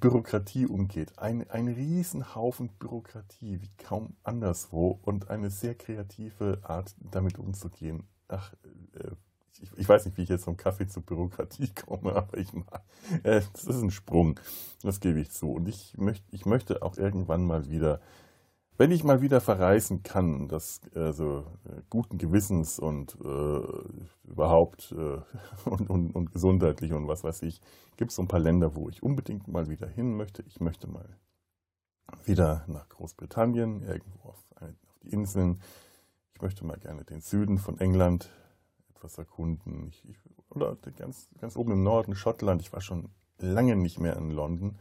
Bürokratie 0.00 0.66
umgeht. 0.66 1.18
Ein, 1.18 1.48
ein 1.50 1.68
Riesenhaufen 1.68 2.68
Bürokratie, 2.78 3.60
wie 3.60 3.70
kaum 3.76 4.16
anderswo, 4.22 4.98
und 5.02 5.30
eine 5.30 5.50
sehr 5.50 5.74
kreative 5.74 6.60
Art, 6.62 6.94
damit 6.98 7.38
umzugehen. 7.38 8.04
Ach, 8.28 8.52
äh, 8.94 9.10
ich, 9.60 9.70
ich, 9.76 9.88
weiß 9.88 10.04
nicht, 10.06 10.16
wie 10.16 10.22
ich 10.22 10.28
jetzt 10.28 10.44
vom 10.44 10.56
Kaffee 10.56 10.86
zur 10.86 11.02
Bürokratie 11.02 11.68
komme, 11.86 12.14
aber 12.14 12.38
ich 12.38 12.52
mag, 12.52 12.82
äh, 13.24 13.42
das 13.52 13.64
ist 13.64 13.82
ein 13.82 13.90
Sprung, 13.90 14.38
das 14.82 15.00
gebe 15.00 15.20
ich 15.20 15.30
zu. 15.30 15.52
Und 15.52 15.68
ich, 15.68 15.96
möcht, 15.96 16.24
ich 16.30 16.46
möchte 16.46 16.82
auch 16.82 16.96
irgendwann 16.96 17.44
mal 17.44 17.68
wieder 17.68 18.00
wenn 18.78 18.92
ich 18.92 19.02
mal 19.02 19.20
wieder 19.20 19.40
verreisen 19.40 20.04
kann, 20.04 20.48
das 20.48 20.80
also 20.94 21.44
guten 21.90 22.16
Gewissens 22.16 22.78
und 22.78 23.18
äh, 23.22 24.30
überhaupt 24.30 24.92
äh, 24.96 25.18
und, 25.68 25.90
und, 25.90 26.12
und, 26.12 26.32
gesundheitlich 26.32 26.92
und 26.92 27.08
was 27.08 27.24
weiß 27.24 27.42
ich, 27.42 27.60
gibt 27.96 28.10
es 28.10 28.16
so 28.16 28.22
ein 28.22 28.28
paar 28.28 28.40
Länder, 28.40 28.76
wo 28.76 28.88
ich 28.88 29.02
unbedingt 29.02 29.48
mal 29.48 29.68
wieder 29.68 29.88
hin 29.88 30.16
möchte. 30.16 30.44
Ich 30.46 30.60
möchte 30.60 30.86
mal 30.86 31.18
wieder 32.24 32.64
nach 32.68 32.88
Großbritannien, 32.88 33.82
irgendwo 33.82 34.28
auf, 34.28 34.44
eine, 34.56 34.76
auf 34.88 34.98
die 35.02 35.10
Inseln. 35.10 35.60
Ich 36.34 36.40
möchte 36.40 36.64
mal 36.64 36.78
gerne 36.78 37.04
den 37.04 37.20
Süden 37.20 37.58
von 37.58 37.78
England 37.80 38.30
etwas 38.94 39.18
erkunden. 39.18 39.88
Ich, 39.88 40.08
ich, 40.08 40.18
oder 40.50 40.76
ganz, 40.96 41.28
ganz 41.40 41.56
oben 41.56 41.72
im 41.72 41.82
Norden, 41.82 42.14
Schottland. 42.14 42.62
Ich 42.62 42.72
war 42.72 42.80
schon 42.80 43.10
lange 43.38 43.74
nicht 43.74 43.98
mehr 43.98 44.16
in 44.16 44.30
London. 44.30 44.78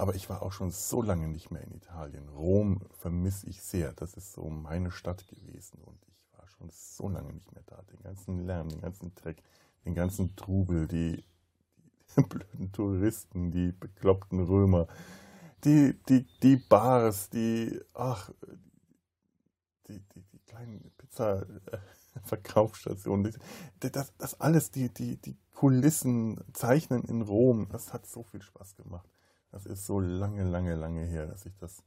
Aber 0.00 0.14
ich 0.14 0.30
war 0.30 0.40
auch 0.40 0.52
schon 0.52 0.70
so 0.70 1.02
lange 1.02 1.28
nicht 1.28 1.50
mehr 1.50 1.62
in 1.62 1.74
Italien. 1.74 2.26
Rom 2.30 2.80
vermisse 2.96 3.46
ich 3.50 3.60
sehr. 3.60 3.92
Das 3.92 4.14
ist 4.14 4.32
so 4.32 4.48
meine 4.48 4.90
Stadt 4.90 5.28
gewesen. 5.28 5.78
Und 5.84 5.98
ich 6.08 6.38
war 6.38 6.48
schon 6.48 6.70
so 6.70 7.06
lange 7.06 7.34
nicht 7.34 7.52
mehr 7.52 7.62
da. 7.66 7.82
Den 7.82 8.02
ganzen 8.02 8.46
Lärm, 8.46 8.70
den 8.70 8.80
ganzen 8.80 9.14
Dreck, 9.14 9.42
den 9.84 9.94
ganzen 9.94 10.34
Trubel, 10.36 10.88
die, 10.88 11.22
die 12.16 12.22
blöden 12.22 12.72
Touristen, 12.72 13.50
die 13.50 13.72
bekloppten 13.72 14.40
Römer, 14.40 14.88
die, 15.64 15.94
die, 16.08 16.26
die 16.42 16.56
Bars, 16.56 17.28
die, 17.28 17.78
ach, 17.92 18.30
die, 19.86 19.98
die, 19.98 20.22
die 20.32 20.38
kleinen 20.46 20.90
Pizza-Verkaufsstationen. 20.96 23.36
Das, 23.80 24.14
das 24.16 24.40
alles, 24.40 24.70
die, 24.70 24.88
die, 24.88 25.18
die 25.18 25.36
Kulissen, 25.52 26.42
Zeichnen 26.54 27.04
in 27.04 27.20
Rom, 27.20 27.68
das 27.68 27.92
hat 27.92 28.06
so 28.06 28.22
viel 28.22 28.40
Spaß 28.40 28.76
gemacht. 28.76 29.06
Das 29.50 29.66
ist 29.66 29.86
so 29.86 30.00
lange, 30.00 30.44
lange, 30.44 30.74
lange 30.74 31.04
her, 31.04 31.26
dass 31.26 31.46
ich 31.46 31.56
das 31.56 31.82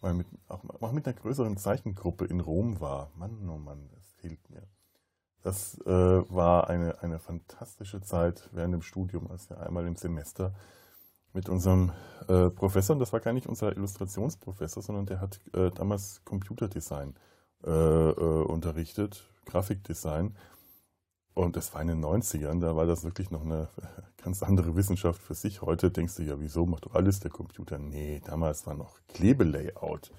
mal 0.00 0.14
mit, 0.14 0.26
auch, 0.48 0.62
auch 0.80 0.92
mit 0.92 1.06
einer 1.06 1.16
größeren 1.16 1.56
Zeichengruppe 1.56 2.26
in 2.26 2.40
Rom 2.40 2.80
war. 2.80 3.10
Mann, 3.16 3.48
oh 3.48 3.58
Mann, 3.58 3.88
das 3.94 4.12
fehlt 4.14 4.50
mir. 4.50 4.62
Das 5.42 5.78
äh, 5.86 5.90
war 5.90 6.68
eine, 6.68 7.02
eine 7.02 7.18
fantastische 7.18 8.00
Zeit 8.02 8.50
während 8.52 8.74
dem 8.74 8.82
Studium, 8.82 9.30
als 9.30 9.48
wir 9.48 9.60
einmal 9.60 9.86
im 9.86 9.96
Semester 9.96 10.54
mit 11.32 11.48
unserem 11.48 11.92
äh, 12.28 12.50
Professor, 12.50 12.94
und 12.94 13.00
das 13.00 13.12
war 13.12 13.20
gar 13.20 13.32
nicht 13.32 13.46
unser 13.46 13.76
Illustrationsprofessor, 13.76 14.82
sondern 14.82 15.06
der 15.06 15.20
hat 15.20 15.40
äh, 15.54 15.70
damals 15.70 16.22
Computerdesign 16.24 17.14
äh, 17.64 17.70
äh, 17.70 18.44
unterrichtet, 18.44 19.30
Grafikdesign. 19.44 20.34
Und 21.36 21.54
das 21.54 21.74
war 21.74 21.82
in 21.82 21.88
den 21.88 22.02
90ern, 22.02 22.60
da 22.60 22.76
war 22.76 22.86
das 22.86 23.04
wirklich 23.04 23.30
noch 23.30 23.44
eine 23.44 23.68
ganz 24.24 24.42
andere 24.42 24.74
Wissenschaft 24.74 25.20
für 25.20 25.34
sich. 25.34 25.60
Heute 25.60 25.90
denkst 25.90 26.14
du 26.14 26.22
ja, 26.22 26.40
wieso 26.40 26.64
macht 26.64 26.86
doch 26.86 26.94
alles 26.94 27.20
der 27.20 27.30
Computer? 27.30 27.76
Nee, 27.76 28.22
damals 28.24 28.66
war 28.66 28.72
noch 28.72 28.96
Klebelayout 29.08 30.12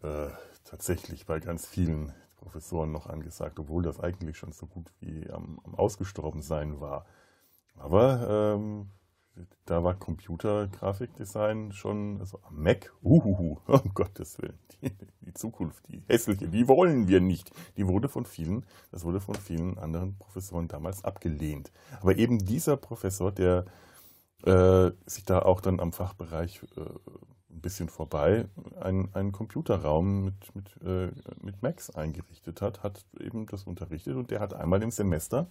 äh, 0.00 0.28
tatsächlich 0.62 1.26
bei 1.26 1.40
ganz 1.40 1.66
vielen 1.66 2.12
Professoren 2.36 2.92
noch 2.92 3.08
angesagt, 3.08 3.58
obwohl 3.58 3.82
das 3.82 3.98
eigentlich 3.98 4.38
schon 4.38 4.52
so 4.52 4.66
gut 4.66 4.92
wie 5.00 5.28
am, 5.28 5.58
am 5.64 5.74
ausgestorben 5.74 6.40
sein 6.40 6.80
war. 6.80 7.04
Aber 7.76 8.54
ähm, 8.54 8.90
da 9.64 9.84
war 9.84 9.94
Computergrafikdesign 9.94 11.72
schon, 11.72 12.20
also 12.20 12.40
Mac, 12.50 12.92
uhuhu, 13.02 13.58
um 13.66 13.94
Gottes 13.94 14.38
Willen, 14.38 14.58
die, 14.82 14.90
die, 15.20 15.34
Zukunft, 15.34 15.86
die 15.88 16.02
hässliche, 16.06 16.48
die 16.48 16.68
wollen 16.68 17.08
wir 17.08 17.20
nicht. 17.20 17.50
Die 17.76 17.86
wurde 17.86 18.08
von 18.08 18.24
vielen, 18.24 18.64
das 18.90 19.04
wurde 19.04 19.20
von 19.20 19.34
vielen 19.34 19.78
anderen 19.78 20.16
Professoren 20.18 20.68
damals 20.68 21.04
abgelehnt. 21.04 21.72
Aber 22.00 22.16
eben 22.16 22.38
dieser 22.38 22.76
Professor, 22.76 23.32
der 23.32 23.64
äh, 24.44 24.90
sich 25.06 25.24
da 25.24 25.40
auch 25.40 25.60
dann 25.60 25.80
am 25.80 25.92
Fachbereich 25.92 26.62
äh, 26.76 26.80
ein 27.50 27.60
bisschen 27.60 27.88
vorbei 27.88 28.46
einen, 28.80 29.14
einen 29.14 29.32
Computerraum 29.32 30.24
mit, 30.24 30.54
mit, 30.54 30.82
äh, 30.82 31.10
mit 31.42 31.62
Macs 31.62 31.90
eingerichtet 31.90 32.62
hat, 32.62 32.82
hat 32.82 33.04
eben 33.18 33.46
das 33.46 33.64
unterrichtet 33.64 34.16
und 34.16 34.30
der 34.30 34.40
hat 34.40 34.54
einmal 34.54 34.82
im 34.82 34.90
Semester 34.90 35.50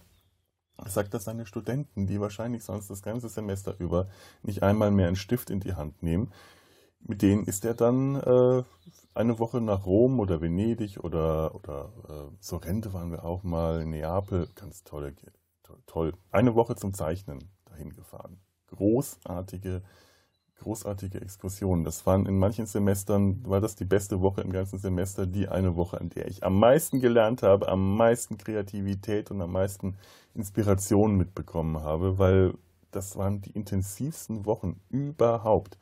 sagt, 0.86 1.14
dass 1.14 1.24
seine 1.24 1.46
Studenten, 1.46 2.06
die 2.06 2.20
wahrscheinlich 2.20 2.64
sonst 2.64 2.88
das 2.90 3.02
ganze 3.02 3.28
Semester 3.28 3.74
über 3.78 4.08
nicht 4.42 4.62
einmal 4.62 4.90
mehr 4.90 5.08
einen 5.08 5.16
Stift 5.16 5.50
in 5.50 5.60
die 5.60 5.74
Hand 5.74 6.02
nehmen, 6.02 6.32
mit 7.00 7.22
denen 7.22 7.44
ist 7.44 7.64
er 7.64 7.74
dann 7.74 8.16
äh, 8.16 8.62
eine 9.14 9.38
Woche 9.38 9.60
nach 9.60 9.86
Rom 9.86 10.20
oder 10.20 10.40
Venedig 10.40 10.98
oder, 11.02 11.54
oder 11.54 11.92
äh, 12.08 12.36
Sorrente 12.40 12.92
waren 12.92 13.10
wir 13.10 13.24
auch 13.24 13.42
mal, 13.42 13.84
Neapel, 13.84 14.48
ganz 14.54 14.84
tolle, 14.84 15.14
toll. 15.86 16.12
Eine 16.30 16.54
Woche 16.54 16.76
zum 16.76 16.94
Zeichnen 16.94 17.50
dahin 17.64 17.94
gefahren. 17.94 18.40
Großartige 18.68 19.82
großartige 20.58 21.20
Exkursionen. 21.20 21.84
Das 21.84 22.06
waren 22.06 22.26
in 22.26 22.38
manchen 22.38 22.66
Semestern, 22.66 23.44
war 23.46 23.60
das 23.60 23.76
die 23.76 23.84
beste 23.84 24.20
Woche 24.20 24.40
im 24.40 24.52
ganzen 24.52 24.78
Semester, 24.78 25.26
die 25.26 25.48
eine 25.48 25.76
Woche, 25.76 26.00
an 26.00 26.10
der 26.10 26.28
ich 26.28 26.44
am 26.44 26.58
meisten 26.58 27.00
gelernt 27.00 27.42
habe, 27.42 27.68
am 27.68 27.96
meisten 27.96 28.38
Kreativität 28.38 29.30
und 29.30 29.40
am 29.40 29.52
meisten 29.52 29.96
Inspiration 30.34 31.16
mitbekommen 31.16 31.82
habe, 31.82 32.18
weil 32.18 32.54
das 32.90 33.16
waren 33.16 33.40
die 33.40 33.50
intensivsten 33.50 34.46
Wochen 34.46 34.80
überhaupt. 34.88 35.78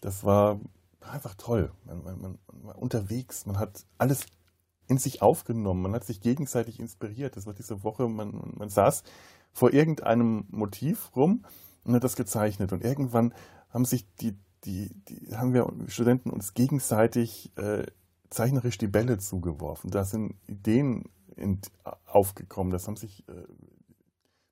Das 0.00 0.24
war 0.24 0.60
einfach 1.00 1.34
toll. 1.34 1.70
Man, 1.84 2.02
man, 2.02 2.20
man, 2.20 2.38
war 2.62 2.78
unterwegs, 2.78 3.46
man 3.46 3.58
hat 3.58 3.84
alles 3.98 4.26
in 4.88 4.98
sich 4.98 5.22
aufgenommen, 5.22 5.82
man 5.82 5.94
hat 5.94 6.04
sich 6.04 6.20
gegenseitig 6.20 6.78
inspiriert. 6.78 7.36
Das 7.36 7.46
war 7.46 7.54
diese 7.54 7.82
Woche, 7.82 8.08
man, 8.08 8.52
man 8.56 8.68
saß 8.68 9.04
vor 9.52 9.72
irgendeinem 9.72 10.46
Motiv 10.50 11.14
rum 11.14 11.44
und 11.84 11.94
hat 11.94 12.04
das 12.04 12.16
gezeichnet. 12.16 12.72
Und 12.72 12.84
irgendwann 12.84 13.34
haben 13.72 13.84
sich 13.84 14.06
die, 14.16 14.36
die, 14.64 14.90
die 15.08 15.36
haben 15.36 15.54
wir 15.54 15.72
Studenten 15.88 16.30
uns 16.30 16.54
gegenseitig 16.54 17.52
äh, 17.56 17.84
zeichnerisch 18.30 18.78
die 18.78 18.86
Bälle 18.86 19.18
zugeworfen. 19.18 19.90
Da 19.90 20.04
sind 20.04 20.36
Ideen 20.46 21.04
aufgekommen, 22.06 22.72
das 22.72 22.86
haben 22.86 22.96
sich 22.96 23.26
äh, 23.28 23.32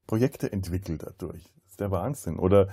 Projekte 0.06 0.52
entwickelt 0.52 1.02
dadurch. 1.04 1.44
Das 1.62 1.72
ist 1.72 1.80
der 1.80 1.90
Wahnsinn. 1.90 2.38
Oder 2.38 2.68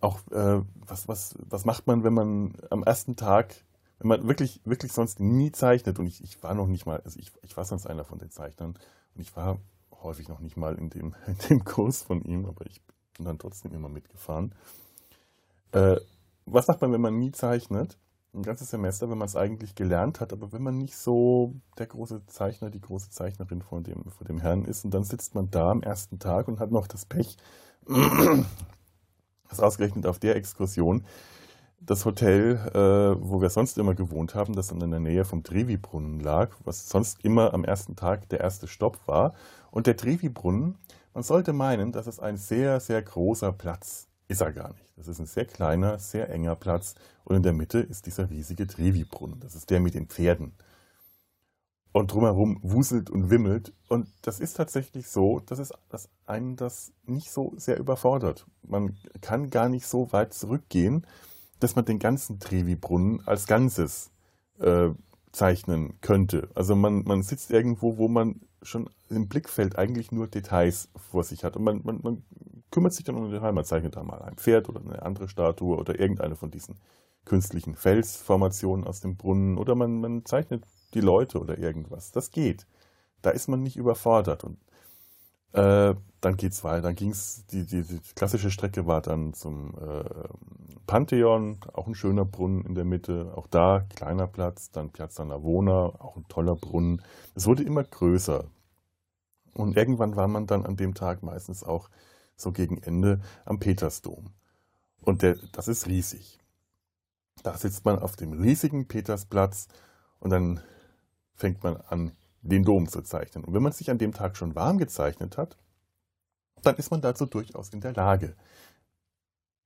auch, 0.00 0.20
äh, 0.30 0.62
was, 0.74 1.08
was, 1.08 1.34
was 1.38 1.64
macht 1.64 1.86
man, 1.86 2.04
wenn 2.04 2.14
man 2.14 2.56
am 2.70 2.82
ersten 2.82 3.16
Tag, 3.16 3.54
wenn 3.98 4.08
man 4.08 4.28
wirklich, 4.28 4.60
wirklich 4.64 4.92
sonst 4.92 5.20
nie 5.20 5.52
zeichnet, 5.52 5.98
und 5.98 6.06
ich, 6.06 6.22
ich 6.22 6.42
war 6.42 6.54
noch 6.54 6.66
nicht 6.66 6.84
mal, 6.84 7.00
also 7.00 7.18
ich, 7.18 7.32
ich 7.42 7.56
war 7.56 7.64
sonst 7.64 7.86
einer 7.86 8.04
von 8.04 8.18
den 8.18 8.30
Zeichnern, 8.30 8.78
und 9.14 9.20
ich 9.20 9.34
war 9.36 9.58
häufig 10.02 10.28
noch 10.28 10.40
nicht 10.40 10.56
mal 10.56 10.76
in 10.76 10.90
dem, 10.90 11.14
in 11.26 11.38
dem 11.48 11.64
Kurs 11.64 12.02
von 12.02 12.22
ihm, 12.22 12.44
aber 12.46 12.66
ich 12.66 12.82
bin 13.16 13.24
dann 13.24 13.38
trotzdem 13.38 13.72
immer 13.72 13.88
mitgefahren. 13.88 14.54
Äh, 15.74 15.96
was 16.46 16.68
macht 16.68 16.80
man, 16.80 16.92
wenn 16.92 17.00
man 17.00 17.18
nie 17.18 17.32
zeichnet? 17.32 17.98
Ein 18.32 18.42
ganzes 18.42 18.70
Semester, 18.70 19.10
wenn 19.10 19.18
man 19.18 19.26
es 19.26 19.36
eigentlich 19.36 19.74
gelernt 19.74 20.20
hat, 20.20 20.32
aber 20.32 20.52
wenn 20.52 20.62
man 20.62 20.78
nicht 20.78 20.96
so 20.96 21.54
der 21.78 21.86
große 21.86 22.26
Zeichner, 22.26 22.70
die 22.70 22.80
große 22.80 23.10
Zeichnerin 23.10 23.62
vor 23.62 23.80
dem, 23.80 24.04
vor 24.10 24.26
dem 24.26 24.40
Herrn 24.40 24.64
ist, 24.64 24.84
und 24.84 24.92
dann 24.92 25.04
sitzt 25.04 25.34
man 25.34 25.50
da 25.50 25.70
am 25.70 25.82
ersten 25.82 26.18
Tag 26.18 26.48
und 26.48 26.60
hat 26.60 26.70
noch 26.70 26.86
das 26.86 27.04
Pech, 27.06 27.36
das 29.48 29.60
ausgerechnet 29.60 30.06
auf 30.06 30.18
der 30.18 30.36
Exkursion, 30.36 31.04
das 31.80 32.04
Hotel, 32.04 32.56
äh, 32.72 33.20
wo 33.20 33.40
wir 33.40 33.50
sonst 33.50 33.76
immer 33.78 33.94
gewohnt 33.94 34.34
haben, 34.34 34.54
das 34.54 34.70
in 34.70 34.78
der 34.78 35.00
Nähe 35.00 35.24
vom 35.24 35.42
Trevi-Brunnen 35.42 36.20
lag, 36.20 36.50
was 36.64 36.88
sonst 36.88 37.24
immer 37.24 37.52
am 37.52 37.64
ersten 37.64 37.94
Tag 37.96 38.28
der 38.28 38.40
erste 38.40 38.68
Stopp 38.68 39.00
war. 39.06 39.34
Und 39.70 39.86
der 39.86 39.96
Trevi-Brunnen, 39.96 40.78
man 41.12 41.22
sollte 41.22 41.52
meinen, 41.52 41.92
das 41.92 42.06
ist 42.06 42.20
ein 42.20 42.36
sehr, 42.36 42.80
sehr 42.80 43.02
großer 43.02 43.52
Platz. 43.52 44.08
Ist 44.28 44.40
er 44.40 44.52
gar 44.52 44.72
nicht. 44.72 44.84
Das 44.96 45.08
ist 45.08 45.18
ein 45.18 45.26
sehr 45.26 45.44
kleiner, 45.44 45.98
sehr 45.98 46.30
enger 46.30 46.56
Platz. 46.56 46.94
Und 47.24 47.36
in 47.36 47.42
der 47.42 47.52
Mitte 47.52 47.78
ist 47.78 48.06
dieser 48.06 48.30
riesige 48.30 48.66
Trevi-Brunnen. 48.66 49.40
Das 49.40 49.54
ist 49.54 49.70
der 49.70 49.80
mit 49.80 49.94
den 49.94 50.06
Pferden. 50.06 50.54
Und 51.92 52.12
drumherum 52.12 52.58
wuselt 52.62 53.10
und 53.10 53.30
wimmelt. 53.30 53.72
Und 53.88 54.08
das 54.22 54.40
ist 54.40 54.54
tatsächlich 54.54 55.08
so, 55.08 55.40
dass 55.40 55.58
es 55.58 55.72
dass 55.88 56.08
einen 56.26 56.56
das 56.56 56.92
nicht 57.04 57.30
so 57.30 57.52
sehr 57.56 57.78
überfordert. 57.78 58.46
Man 58.62 58.96
kann 59.20 59.50
gar 59.50 59.68
nicht 59.68 59.86
so 59.86 60.12
weit 60.12 60.34
zurückgehen 60.34 61.06
dass 61.64 61.76
man 61.76 61.84
den 61.84 61.98
ganzen 61.98 62.40
Trevi-Brunnen 62.40 63.26
als 63.26 63.46
Ganzes 63.46 64.10
äh, 64.60 64.90
zeichnen 65.32 65.98
könnte. 66.02 66.50
Also 66.54 66.76
man, 66.76 67.04
man 67.04 67.22
sitzt 67.22 67.50
irgendwo, 67.50 67.96
wo 67.96 68.06
man 68.06 68.40
schon 68.64 68.90
im 69.08 69.28
Blickfeld 69.28 69.78
eigentlich 69.78 70.12
nur 70.12 70.26
Details 70.26 70.88
vor 70.96 71.22
sich 71.22 71.44
hat. 71.44 71.56
Und 71.56 71.64
man, 71.64 71.80
man, 71.84 72.00
man 72.02 72.24
kümmert 72.70 72.92
sich 72.92 73.04
dann 73.04 73.16
um 73.16 73.24
den 73.24 73.32
Detail. 73.32 73.52
Man 73.52 73.64
zeichnet 73.64 73.96
da 73.96 74.02
mal 74.02 74.22
ein 74.22 74.36
Pferd 74.36 74.68
oder 74.68 74.80
eine 74.80 75.02
andere 75.02 75.28
Statue 75.28 75.76
oder 75.76 75.98
irgendeine 75.98 76.36
von 76.36 76.50
diesen 76.50 76.76
künstlichen 77.24 77.74
Felsformationen 77.74 78.86
aus 78.86 79.00
dem 79.00 79.16
Brunnen 79.16 79.56
oder 79.56 79.74
man, 79.74 80.00
man 80.00 80.24
zeichnet 80.24 80.64
die 80.92 81.00
Leute 81.00 81.38
oder 81.40 81.58
irgendwas. 81.58 82.12
Das 82.12 82.30
geht. 82.30 82.66
Da 83.22 83.30
ist 83.30 83.48
man 83.48 83.62
nicht 83.62 83.76
überfordert. 83.76 84.44
Und 84.44 84.58
äh, 85.52 85.94
dann 86.20 86.36
geht's 86.36 86.64
weiter. 86.64 86.82
Dann 86.82 86.94
ging's, 86.94 87.44
die, 87.46 87.64
die, 87.64 87.82
die 87.82 88.00
klassische 88.14 88.50
Strecke 88.50 88.86
war 88.86 89.00
dann 89.00 89.34
zum 89.34 89.74
äh, 89.80 90.04
Pantheon, 90.86 91.58
auch 91.72 91.86
ein 91.86 91.94
schöner 91.94 92.24
Brunnen 92.24 92.64
in 92.64 92.74
der 92.74 92.84
Mitte. 92.84 93.32
Auch 93.36 93.46
da 93.46 93.84
kleiner 93.94 94.26
Platz, 94.26 94.70
dann 94.70 94.90
Piazza 94.90 95.24
Navona, 95.24 95.86
auch 95.98 96.16
ein 96.16 96.26
toller 96.28 96.56
Brunnen. 96.56 97.02
Es 97.34 97.46
wurde 97.46 97.62
immer 97.62 97.84
größer. 97.84 98.44
Und 99.54 99.76
irgendwann 99.76 100.16
war 100.16 100.28
man 100.28 100.46
dann 100.46 100.66
an 100.66 100.76
dem 100.76 100.94
Tag 100.94 101.22
meistens 101.22 101.64
auch 101.64 101.88
so 102.36 102.52
gegen 102.52 102.78
Ende 102.78 103.20
am 103.44 103.58
Petersdom. 103.58 104.30
Und 105.00 105.22
der, 105.22 105.36
das 105.52 105.68
ist 105.68 105.86
riesig. 105.86 106.38
Da 107.42 107.56
sitzt 107.56 107.84
man 107.84 107.98
auf 107.98 108.16
dem 108.16 108.32
riesigen 108.32 108.88
Petersplatz 108.88 109.68
und 110.18 110.30
dann 110.30 110.60
fängt 111.34 111.62
man 111.62 111.76
an, 111.76 112.12
den 112.42 112.64
Dom 112.64 112.88
zu 112.88 113.02
zeichnen. 113.02 113.44
Und 113.44 113.54
wenn 113.54 113.62
man 113.62 113.72
sich 113.72 113.90
an 113.90 113.98
dem 113.98 114.12
Tag 114.12 114.36
schon 114.36 114.54
warm 114.54 114.78
gezeichnet 114.78 115.36
hat, 115.38 115.56
dann 116.62 116.76
ist 116.76 116.90
man 116.90 117.00
dazu 117.00 117.26
durchaus 117.26 117.70
in 117.70 117.80
der 117.80 117.92
Lage. 117.92 118.36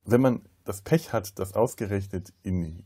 Wenn 0.04 0.20
man 0.20 0.42
das 0.64 0.82
Pech 0.82 1.12
hat, 1.12 1.38
dass 1.38 1.54
ausgerechnet 1.54 2.32
in 2.42 2.84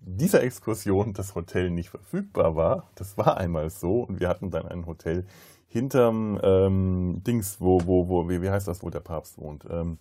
dieser 0.00 0.42
Exkursion 0.42 1.12
das 1.12 1.34
Hotel 1.34 1.70
nicht 1.70 1.90
verfügbar 1.90 2.56
war, 2.56 2.90
das 2.94 3.16
war 3.18 3.36
einmal 3.36 3.70
so, 3.70 4.02
und 4.02 4.20
wir 4.20 4.28
hatten 4.28 4.50
dann 4.50 4.66
ein 4.66 4.86
Hotel 4.86 5.26
hinterm 5.68 6.40
ähm, 6.42 7.22
Dings, 7.26 7.60
wo, 7.60 7.80
wo, 7.84 8.08
wo, 8.08 8.28
wie, 8.28 8.42
wie 8.42 8.50
heißt 8.50 8.66
das, 8.66 8.82
wo 8.82 8.90
der 8.90 9.00
Papst 9.00 9.38
wohnt? 9.38 9.64
Ähm, 9.70 9.98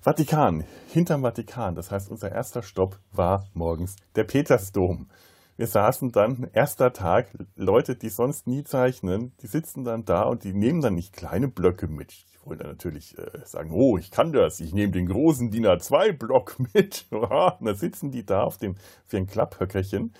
Vatikan, 0.00 0.64
hinterm 0.92 1.22
Vatikan. 1.22 1.74
Das 1.74 1.90
heißt, 1.90 2.10
unser 2.10 2.32
erster 2.32 2.62
Stopp 2.62 2.98
war 3.12 3.46
morgens 3.54 3.96
der 4.14 4.24
Petersdom. 4.24 5.08
Wir 5.56 5.66
saßen 5.66 6.12
dann, 6.12 6.48
erster 6.52 6.92
Tag, 6.92 7.28
Leute, 7.56 7.96
die 7.96 8.10
sonst 8.10 8.46
nie 8.46 8.62
zeichnen, 8.62 9.32
die 9.40 9.46
sitzen 9.46 9.84
dann 9.84 10.04
da 10.04 10.22
und 10.24 10.44
die 10.44 10.52
nehmen 10.52 10.82
dann 10.82 10.94
nicht 10.94 11.14
kleine 11.14 11.48
Blöcke 11.48 11.88
mit. 11.88 12.12
Die 12.12 12.46
wollen 12.46 12.58
dann 12.58 12.68
natürlich 12.68 13.16
äh, 13.18 13.40
sagen, 13.44 13.70
oh, 13.72 13.96
ich 13.96 14.10
kann 14.10 14.32
das, 14.32 14.60
ich 14.60 14.74
nehme 14.74 14.92
den 14.92 15.08
großen 15.08 15.50
DIN 15.50 15.66
A2-Block 15.66 16.56
mit. 16.74 17.06
und 17.10 17.30
dann 17.30 17.74
sitzen 17.74 18.10
die 18.10 18.24
da 18.24 18.42
auf 18.42 18.58
dem, 18.58 18.76
für 19.06 19.16
ein 19.16 19.26
Klapphöckerchen 19.26 20.12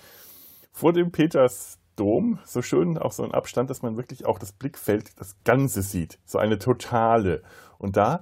vor 0.71 0.93
dem 0.93 1.11
Petersdom, 1.97 2.39
so 2.45 2.61
schön 2.61 2.97
auch 2.97 3.11
so 3.11 3.23
ein 3.23 3.33
Abstand, 3.33 3.69
dass 3.69 3.81
man 3.81 3.97
wirklich 3.97 4.25
auch 4.25 4.39
das 4.39 4.53
Blickfeld, 4.53 5.19
das 5.19 5.35
Ganze 5.43 5.81
sieht, 5.81 6.19
so 6.25 6.37
eine 6.37 6.59
totale. 6.59 7.41
Und 7.79 7.97
da 7.97 8.21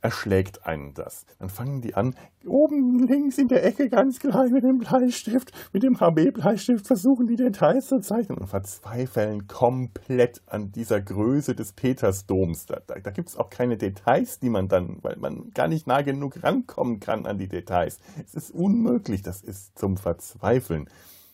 erschlägt 0.00 0.66
einen 0.66 0.92
das. 0.92 1.24
Dann 1.38 1.48
fangen 1.48 1.80
die 1.80 1.94
an, 1.94 2.14
oben 2.46 3.06
links 3.06 3.38
in 3.38 3.48
der 3.48 3.64
Ecke 3.64 3.88
ganz 3.88 4.18
klein 4.18 4.52
mit 4.52 4.62
dem 4.62 4.78
Bleistift, 4.78 5.52
mit 5.72 5.82
dem 5.82 5.98
HB-Bleistift 5.98 6.86
versuchen 6.86 7.26
die 7.26 7.36
Details 7.36 7.88
zu 7.88 8.00
zeichnen 8.00 8.38
und 8.38 8.46
verzweifeln 8.46 9.46
komplett 9.46 10.42
an 10.46 10.72
dieser 10.72 11.00
Größe 11.00 11.54
des 11.54 11.72
Petersdoms. 11.72 12.66
Da, 12.66 12.80
da, 12.86 12.96
da 12.96 13.10
gibt 13.10 13.30
es 13.30 13.36
auch 13.36 13.48
keine 13.48 13.78
Details, 13.78 14.38
die 14.40 14.50
man 14.50 14.68
dann, 14.68 14.98
weil 15.02 15.16
man 15.16 15.50
gar 15.54 15.68
nicht 15.68 15.86
nah 15.86 16.02
genug 16.02 16.42
rankommen 16.42 17.00
kann 17.00 17.24
an 17.24 17.38
die 17.38 17.48
Details. 17.48 17.98
Es 18.26 18.34
ist 18.34 18.50
unmöglich, 18.50 19.22
das 19.22 19.42
ist 19.42 19.78
zum 19.78 19.96
Verzweifeln. 19.96 20.88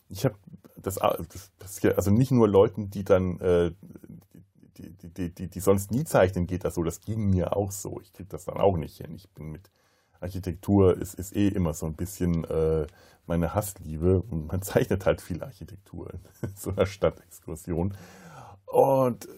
Ich 0.09 0.25
habe 0.25 0.37
das, 0.83 0.97
das, 0.97 1.51
das, 1.59 1.85
also 1.97 2.11
nicht 2.11 2.31
nur 2.31 2.49
Leuten, 2.49 2.91
die 2.91 3.05
dann 3.05 3.39
äh, 3.41 3.73
die, 4.79 5.09
die, 5.09 5.35
die, 5.35 5.49
die 5.49 5.61
sonst 5.61 5.91
nie 5.91 6.05
zeichnen, 6.05 6.47
geht 6.47 6.65
das 6.65 6.75
so. 6.75 6.83
Das 6.83 7.01
ging 7.01 7.31
mir 7.31 7.57
auch 7.57 7.71
so. 7.71 8.01
Ich 8.01 8.13
kriege 8.13 8.29
das 8.29 8.45
dann 8.45 8.57
auch 8.57 8.77
nicht 8.77 8.97
hin. 8.97 9.15
Ich 9.15 9.29
bin 9.31 9.51
mit 9.51 9.71
Architektur, 10.21 10.97
ist, 10.97 11.15
ist 11.15 11.35
eh 11.35 11.49
immer 11.49 11.75
so 11.75 11.87
ein 11.87 11.95
bisschen 11.95 12.45
äh, 12.45 12.87
meine 13.27 13.55
Hassliebe. 13.55 14.23
Und 14.23 14.49
man 14.49 14.63
zeichnet 14.63 15.07
halt 15.07 15.21
viel 15.21 15.43
Architektur 15.43 16.13
in 16.13 16.21
so 16.57 16.71
einer 16.71 16.87
Stadtexkursion. 16.87 17.95
Und 18.67 19.29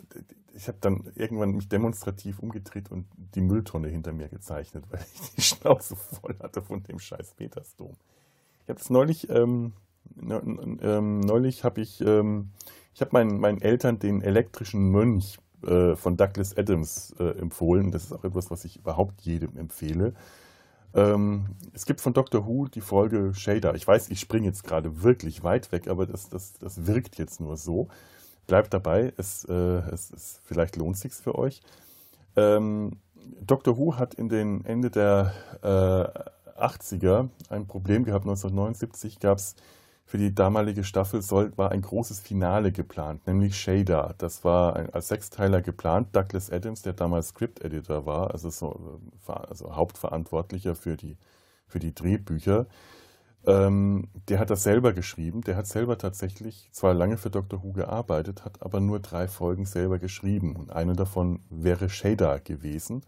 ich 0.54 0.68
habe 0.68 0.78
dann 0.80 1.10
irgendwann 1.14 1.52
mich 1.52 1.68
demonstrativ 1.68 2.38
umgedreht 2.38 2.90
und 2.90 3.06
die 3.16 3.40
Mülltonne 3.40 3.88
hinter 3.88 4.12
mir 4.12 4.28
gezeichnet, 4.28 4.84
weil 4.90 5.04
ich 5.14 5.34
die 5.34 5.42
Schnauze 5.42 5.96
voll 5.96 6.36
hatte 6.40 6.62
von 6.62 6.82
dem 6.82 6.98
scheiß 6.98 7.34
Petersdom. 7.34 7.96
Ich 8.62 8.68
habe 8.68 8.78
das 8.78 8.90
neulich, 8.90 9.28
ähm, 9.30 9.72
neulich 10.14 11.64
habe 11.64 11.80
ich 11.80 12.00
ähm, 12.00 12.50
ich 12.94 13.00
habe 13.00 13.10
meinen, 13.12 13.38
meinen 13.38 13.60
Eltern 13.60 13.98
den 13.98 14.22
elektrischen 14.22 14.90
Mönch 14.90 15.38
äh, 15.66 15.96
von 15.96 16.16
Douglas 16.16 16.56
Adams 16.56 17.14
äh, 17.18 17.38
empfohlen. 17.38 17.90
Das 17.90 18.04
ist 18.04 18.12
auch 18.12 18.24
etwas, 18.24 18.50
was 18.50 18.64
ich 18.64 18.76
überhaupt 18.76 19.22
jedem 19.22 19.56
empfehle. 19.56 20.14
Ähm, 20.94 21.46
es 21.72 21.86
gibt 21.86 22.02
von 22.02 22.12
Doctor 22.12 22.46
Who 22.46 22.66
die 22.66 22.82
Folge 22.82 23.32
Shader. 23.34 23.74
Ich 23.74 23.86
weiß, 23.86 24.10
ich 24.10 24.20
springe 24.20 24.46
jetzt 24.46 24.64
gerade 24.64 25.02
wirklich 25.02 25.42
weit 25.42 25.72
weg, 25.72 25.88
aber 25.88 26.06
das, 26.06 26.28
das, 26.28 26.54
das 26.58 26.86
wirkt 26.86 27.16
jetzt 27.16 27.40
nur 27.40 27.56
so. 27.56 27.88
Bleibt 28.46 28.74
dabei, 28.74 29.12
es, 29.16 29.44
äh, 29.44 29.52
es, 29.52 30.10
es 30.10 30.40
vielleicht 30.44 30.76
lohnt 30.76 30.98
sich 30.98 31.14
für 31.14 31.36
euch. 31.36 31.62
Ähm, 32.36 32.98
Doctor 33.40 33.78
Who 33.78 33.96
hat 33.96 34.14
in 34.14 34.28
den 34.28 34.64
Ende 34.64 34.90
der 34.90 35.32
80er 35.62 37.24
äh, 37.24 37.54
ein 37.54 37.66
Problem 37.66 38.04
gehabt. 38.04 38.24
1979 38.24 39.20
gab 39.20 39.38
es 39.38 39.54
für 40.12 40.18
die 40.18 40.34
damalige 40.34 40.84
Staffel 40.84 41.22
soll, 41.22 41.56
war 41.56 41.70
ein 41.70 41.80
großes 41.80 42.20
Finale 42.20 42.70
geplant, 42.70 43.26
nämlich 43.26 43.56
Shader. 43.58 44.14
Das 44.18 44.44
war 44.44 44.76
ein, 44.76 44.90
als 44.90 45.08
Sechsteiler 45.08 45.62
geplant. 45.62 46.14
Douglas 46.14 46.50
Adams, 46.50 46.82
der 46.82 46.92
damals 46.92 47.28
Script-Editor 47.28 48.04
war, 48.04 48.30
also, 48.30 48.50
so, 48.50 49.00
also 49.26 49.74
Hauptverantwortlicher 49.74 50.74
für 50.74 50.98
die, 50.98 51.16
für 51.66 51.78
die 51.78 51.94
Drehbücher, 51.94 52.66
ähm, 53.46 54.10
der 54.28 54.38
hat 54.38 54.50
das 54.50 54.64
selber 54.64 54.92
geschrieben. 54.92 55.40
Der 55.40 55.56
hat 55.56 55.66
selber 55.66 55.96
tatsächlich 55.96 56.68
zwar 56.72 56.92
lange 56.92 57.16
für 57.16 57.30
Dr. 57.30 57.62
Who 57.62 57.72
gearbeitet, 57.72 58.44
hat 58.44 58.60
aber 58.60 58.80
nur 58.80 59.00
drei 59.00 59.28
Folgen 59.28 59.64
selber 59.64 59.98
geschrieben. 59.98 60.56
Und 60.56 60.72
eine 60.72 60.92
davon 60.92 61.40
wäre 61.48 61.88
Shader 61.88 62.38
gewesen, 62.38 63.00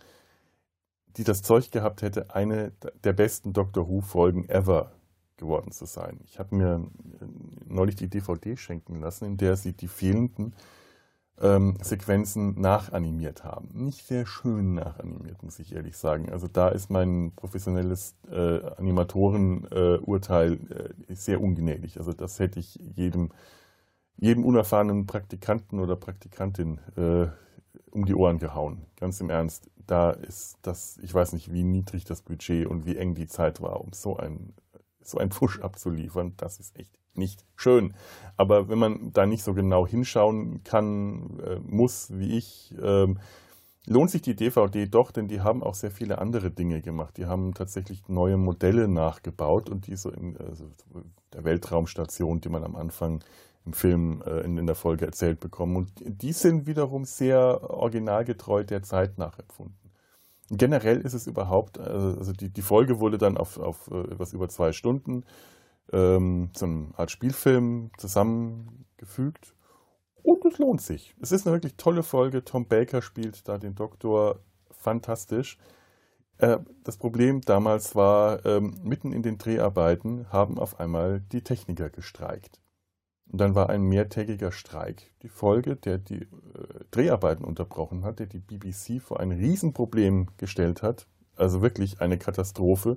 die 1.18 1.24
das 1.24 1.42
Zeug 1.42 1.70
gehabt 1.70 2.00
hätte, 2.00 2.34
eine 2.34 2.72
der 3.04 3.12
besten 3.12 3.52
Doctor 3.52 3.90
Who-Folgen 3.90 4.48
ever 4.48 4.90
geworden 5.36 5.72
zu 5.72 5.86
sein. 5.86 6.20
Ich 6.24 6.38
habe 6.38 6.54
mir 6.54 6.86
neulich 7.66 7.96
die 7.96 8.08
DVD 8.08 8.56
schenken 8.56 9.00
lassen, 9.00 9.24
in 9.24 9.36
der 9.36 9.56
sie 9.56 9.72
die 9.72 9.88
fehlenden 9.88 10.54
ähm, 11.40 11.76
Sequenzen 11.82 12.60
nachanimiert 12.60 13.44
haben. 13.44 13.68
Nicht 13.72 14.06
sehr 14.06 14.26
schön 14.26 14.74
nachanimiert, 14.74 15.42
muss 15.42 15.58
ich 15.58 15.74
ehrlich 15.74 15.96
sagen. 15.96 16.30
Also 16.30 16.46
da 16.46 16.68
ist 16.68 16.90
mein 16.90 17.32
professionelles 17.34 18.14
äh, 18.30 18.60
Animatorenurteil 18.76 20.94
äh, 21.08 21.14
sehr 21.14 21.40
ungnädig. 21.40 21.98
Also 21.98 22.12
das 22.12 22.38
hätte 22.38 22.60
ich 22.60 22.76
jedem 22.76 23.30
jedem 24.16 24.44
unerfahrenen 24.44 25.06
Praktikanten 25.06 25.80
oder 25.80 25.96
Praktikantin 25.96 26.78
äh, 26.96 27.26
um 27.90 28.04
die 28.04 28.14
Ohren 28.14 28.38
gehauen. 28.38 28.86
Ganz 28.96 29.20
im 29.20 29.30
Ernst. 29.30 29.70
Da 29.86 30.10
ist 30.10 30.58
das, 30.62 30.98
ich 31.02 31.12
weiß 31.12 31.34
nicht, 31.34 31.52
wie 31.52 31.62
niedrig 31.62 32.04
das 32.04 32.22
Budget 32.22 32.66
und 32.66 32.86
wie 32.86 32.96
eng 32.96 33.14
die 33.14 33.26
Zeit 33.26 33.60
war, 33.60 33.80
um 33.80 33.92
so 33.92 34.16
ein, 34.16 34.54
so 35.06 35.18
ein 35.18 35.28
Push 35.28 35.60
abzuliefern. 35.60 36.34
Das 36.36 36.58
ist 36.58 36.78
echt 36.78 36.98
nicht 37.14 37.44
schön. 37.56 37.94
Aber 38.36 38.68
wenn 38.68 38.78
man 38.78 39.12
da 39.12 39.26
nicht 39.26 39.44
so 39.44 39.54
genau 39.54 39.86
hinschauen 39.86 40.64
kann, 40.64 41.40
äh, 41.40 41.58
muss, 41.60 42.08
wie 42.12 42.36
ich, 42.36 42.74
äh, 42.80 43.14
lohnt 43.86 44.10
sich 44.10 44.22
die 44.22 44.34
DVD 44.34 44.86
doch, 44.86 45.10
denn 45.10 45.28
die 45.28 45.40
haben 45.40 45.62
auch 45.62 45.74
sehr 45.74 45.90
viele 45.90 46.18
andere 46.18 46.50
Dinge 46.50 46.80
gemacht. 46.80 47.16
Die 47.16 47.26
haben 47.26 47.54
tatsächlich 47.54 48.08
neue 48.08 48.36
Modelle 48.36 48.88
nachgebaut 48.88 49.68
und 49.70 49.86
die 49.86 49.96
so 49.96 50.10
in 50.10 50.36
also 50.36 50.70
der 51.32 51.44
Weltraumstation, 51.44 52.40
die 52.40 52.48
man 52.48 52.64
am 52.64 52.76
Anfang 52.76 53.22
im 53.66 53.72
Film 53.72 54.22
äh, 54.26 54.40
in, 54.40 54.58
in, 54.58 54.66
der 54.66 54.74
Folge 54.74 55.06
erzählt 55.06 55.40
bekommen. 55.40 55.76
Und 55.76 55.92
die 56.04 56.32
sind 56.32 56.66
wiederum 56.66 57.04
sehr 57.04 57.70
originalgetreu 57.70 58.64
der 58.64 58.82
Zeit 58.82 59.18
nachempfunden. 59.18 59.83
Generell 60.50 61.00
ist 61.00 61.14
es 61.14 61.26
überhaupt, 61.26 61.78
also 61.78 62.33
die, 62.33 62.50
die 62.50 62.62
Folge 62.62 63.00
wurde 63.00 63.16
dann 63.16 63.38
auf, 63.38 63.59
auf 63.59 63.90
äh, 63.90 64.00
etwas 64.12 64.33
über 64.33 64.48
zwei 64.48 64.72
Stunden 64.72 65.24
ähm, 65.92 66.50
zu 66.52 66.66
einer 66.66 66.87
Art 66.96 67.11
Spielfilm 67.11 67.90
zusammengefügt. 67.96 69.54
Und 70.22 70.44
es 70.44 70.59
lohnt 70.59 70.80
sich. 70.80 71.14
Es 71.20 71.33
ist 71.33 71.46
eine 71.46 71.54
wirklich 71.54 71.76
tolle 71.76 72.02
Folge. 72.02 72.44
Tom 72.44 72.66
Baker 72.66 73.02
spielt 73.02 73.46
da 73.48 73.59
den 73.59 73.74
Doktor 73.74 74.40
fantastisch. 74.70 75.59
Äh, 76.38 76.59
das 76.83 76.96
Problem 76.96 77.40
damals 77.40 77.94
war, 77.94 78.44
ähm, 78.44 78.74
mitten 78.83 79.12
in 79.12 79.22
den 79.22 79.38
Dreharbeiten 79.38 80.30
haben 80.30 80.59
auf 80.59 80.80
einmal 80.80 81.20
die 81.20 81.42
Techniker 81.42 81.90
gestreikt. 81.90 82.61
Und 83.30 83.40
dann 83.40 83.54
war 83.54 83.70
ein 83.70 83.82
mehrtägiger 83.82 84.52
Streik 84.52 85.10
die 85.22 85.28
Folge, 85.28 85.76
der 85.76 85.98
die 85.98 86.22
äh, 86.22 86.26
Dreharbeiten 86.90 87.44
unterbrochen 87.44 88.04
hat, 88.04 88.18
der 88.18 88.26
die 88.26 88.38
BBC 88.38 89.00
vor 89.02 89.20
ein 89.20 89.32
Riesenproblem 89.32 90.28
gestellt 90.37 90.82
hat. 90.82 91.06
Also 91.37 91.62
wirklich 91.62 92.00
eine 92.00 92.18
Katastrophe. 92.18 92.96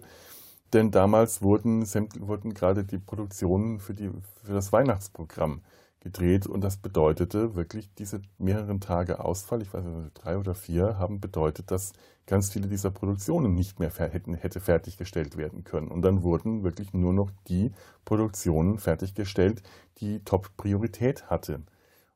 Denn 0.73 0.91
damals 0.91 1.41
wurden, 1.41 1.85
wurden 2.19 2.53
gerade 2.53 2.83
die 2.83 2.97
Produktionen 2.97 3.79
für, 3.79 3.93
die, 3.93 4.11
für 4.43 4.53
das 4.53 4.73
Weihnachtsprogramm 4.73 5.61
gedreht 5.99 6.47
und 6.47 6.61
das 6.61 6.77
bedeutete 6.77 7.55
wirklich 7.55 7.93
diese 7.95 8.21
mehreren 8.37 8.79
Tage 8.79 9.23
Ausfall, 9.23 9.61
ich 9.61 9.73
weiß 9.73 9.83
nicht, 9.83 10.13
drei 10.13 10.37
oder 10.37 10.55
vier, 10.55 10.97
haben 10.99 11.19
bedeutet, 11.19 11.71
dass 11.71 11.93
ganz 12.27 12.49
viele 12.49 12.67
dieser 12.67 12.91
Produktionen 12.91 13.55
nicht 13.55 13.79
mehr 13.79 13.89
hätten, 13.89 14.33
hätte 14.35 14.59
fertiggestellt 14.59 15.37
werden 15.37 15.63
können. 15.63 15.87
Und 15.87 16.01
dann 16.03 16.23
wurden 16.23 16.63
wirklich 16.63 16.93
nur 16.93 17.13
noch 17.13 17.31
die 17.47 17.71
Produktionen 18.05 18.77
fertiggestellt, 18.77 19.63
die 19.99 20.19
Top-Priorität 20.23 21.29
hatten. 21.29 21.65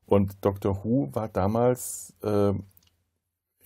Und 0.06 0.36
Dr. 0.44 0.84
Who 0.84 1.08
war 1.12 1.28
damals 1.28 2.14
äh, 2.22 2.52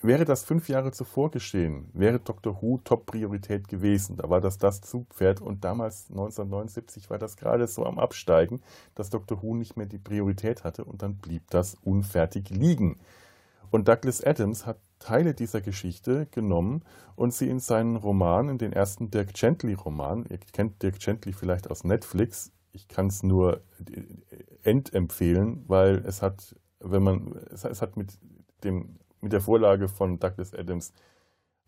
Wäre 0.07 0.25
das 0.25 0.45
fünf 0.45 0.69
Jahre 0.69 0.93
zuvor 0.93 1.33
geschehen, 1.33 1.91
wäre 1.93 2.21
Dr. 2.21 2.63
Who 2.63 2.79
Top-Priorität 2.85 3.67
gewesen. 3.67 4.17
Da 4.17 4.31
war 4.31 4.41
das 4.41 4.57
das 4.57 4.81
Zugpferd 4.81 5.41
und 5.41 5.65
damals 5.65 6.11
1979 6.11 7.11
war 7.11 7.19
das 7.19 7.37
gerade 7.37 7.67
so 7.67 7.85
am 7.85 7.99
Absteigen, 7.99 8.63
dass 8.95 9.11
Dr. 9.11 9.43
Who 9.43 9.57
nicht 9.57 9.77
mehr 9.77 9.87
die 9.87 9.99
Priorität 9.99 10.63
hatte 10.63 10.85
und 10.85 11.03
dann 11.03 11.17
blieb 11.17 11.51
das 11.51 11.75
unfertig 11.83 12.51
liegen. 12.51 13.01
Und 13.73 13.89
Douglas 13.89 14.23
Adams 14.23 14.65
hat 14.65 14.79
Teile 15.01 15.35
dieser 15.35 15.61
Geschichte 15.61 16.27
genommen 16.27 16.85
und 17.17 17.35
sie 17.35 17.49
in 17.49 17.59
seinen 17.59 17.97
Roman, 17.97 18.49
in 18.49 18.59
den 18.59 18.73
ersten 18.73 19.11
Dirk 19.11 19.35
Gently-Roman, 19.35 20.25
ihr 20.31 20.39
kennt 20.53 20.85
Dirk 20.85 21.01
Gently 21.01 21.33
vielleicht 21.33 21.69
aus 21.69 21.83
Netflix, 21.83 22.53
ich 22.71 22.87
kann 22.87 23.09
es 23.09 23.25
nur 23.25 23.61
entempfehlen, 24.63 25.65
weil 25.67 25.97
es 26.07 26.23
hat, 26.23 26.55
wenn 26.79 27.03
man, 27.03 27.33
es 27.51 27.83
hat 27.83 27.97
mit 27.97 28.17
dem 28.63 29.01
mit 29.21 29.33
der 29.33 29.41
Vorlage 29.41 29.89
von 29.89 30.19
Douglas 30.19 30.55
Adams 30.55 30.93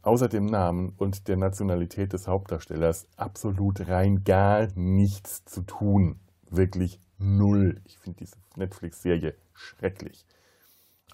außer 0.03 0.29
dem 0.29 0.47
Namen 0.47 0.95
und 0.97 1.29
der 1.29 1.37
Nationalität 1.37 2.13
des 2.13 2.29
Hauptdarstellers 2.29 3.09
absolut 3.17 3.89
rein 3.89 4.25
gar 4.25 4.69
nichts 4.75 5.45
zu 5.45 5.63
tun. 5.63 6.21
Wirklich 6.51 7.01
null. 7.19 7.81
Ich 7.85 7.99
finde 7.99 8.19
diese 8.19 8.37
Netflix-Serie 8.57 9.35
schrecklich. 9.53 10.25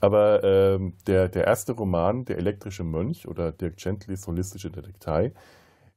Aber 0.00 0.44
ähm, 0.44 0.94
der, 1.06 1.28
der 1.28 1.46
erste 1.46 1.72
Roman, 1.72 2.24
Der 2.24 2.36
elektrische 2.38 2.84
Mönch 2.84 3.26
oder 3.26 3.52
Dirk 3.52 3.76
Gentlys 3.76 4.26
Holistische 4.26 4.70
Detektei, 4.70 5.32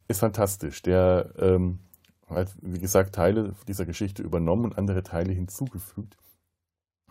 ist 0.07 0.19
fantastisch. 0.19 0.81
Der 0.81 1.33
ähm, 1.37 1.79
hat, 2.27 2.55
wie 2.61 2.79
gesagt, 2.79 3.15
Teile 3.15 3.53
dieser 3.67 3.85
Geschichte 3.85 4.23
übernommen 4.23 4.65
und 4.65 4.77
andere 4.77 5.03
Teile 5.03 5.33
hinzugefügt. 5.33 6.17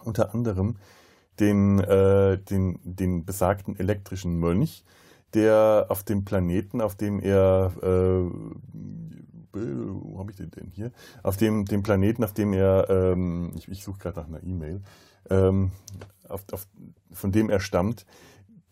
Unter 0.03 0.35
anderem 0.35 0.77
den, 1.40 1.79
äh, 1.81 2.38
den, 2.38 2.79
den 2.83 3.25
besagten 3.25 3.79
elektrischen 3.79 4.38
Mönch, 4.38 4.85
der 5.35 5.87
auf 5.88 6.03
dem 6.03 6.25
Planeten, 6.25 6.81
auf 6.81 6.94
dem 6.94 7.20
er, 7.20 7.72
äh, 7.83 8.31
wo 9.53 10.18
habe 10.18 10.31
ich 10.31 10.37
den 10.37 10.51
denn 10.51 10.70
hier? 10.70 10.92
Auf 11.22 11.37
dem, 11.37 11.64
dem 11.64 11.83
Planeten, 11.83 12.25
auf 12.25 12.33
dem 12.33 12.53
er, 12.53 12.87
ähm, 12.88 13.53
ich, 13.57 13.68
ich 13.68 13.85
suche 13.85 13.99
gerade 13.99 14.20
nach 14.20 14.29
einer 14.29 14.42
E-Mail, 14.42 14.83
ähm, 15.31 15.72
auf, 16.29 16.44
auf, 16.53 16.66
von 17.12 17.33
dem 17.33 17.51
er 17.51 17.61
stammt, 17.61 18.07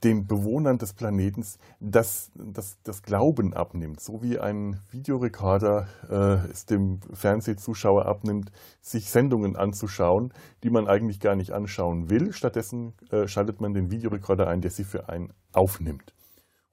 den 0.04 0.26
Bewohnern 0.26 0.78
des 0.78 0.92
Planetens 0.92 1.58
das, 1.80 2.30
das, 2.34 2.78
das 2.82 3.02
Glauben 3.02 3.54
abnimmt, 3.54 4.00
so 4.00 4.22
wie 4.22 4.38
ein 4.38 4.80
Videorekorder 4.90 5.88
äh, 6.08 6.50
es 6.50 6.66
dem 6.66 7.00
Fernsehzuschauer 7.12 8.06
abnimmt, 8.06 8.52
sich 8.80 9.10
Sendungen 9.10 9.56
anzuschauen, 9.56 10.32
die 10.62 10.70
man 10.70 10.86
eigentlich 10.86 11.20
gar 11.20 11.34
nicht 11.34 11.52
anschauen 11.52 12.10
will. 12.10 12.32
Stattdessen 12.32 12.92
äh, 13.10 13.26
schaltet 13.26 13.60
man 13.60 13.72
den 13.72 13.90
Videorekorder 13.90 14.46
ein, 14.46 14.60
der 14.60 14.70
sie 14.70 14.84
für 14.84 15.08
einen 15.08 15.32
aufnimmt 15.52 16.14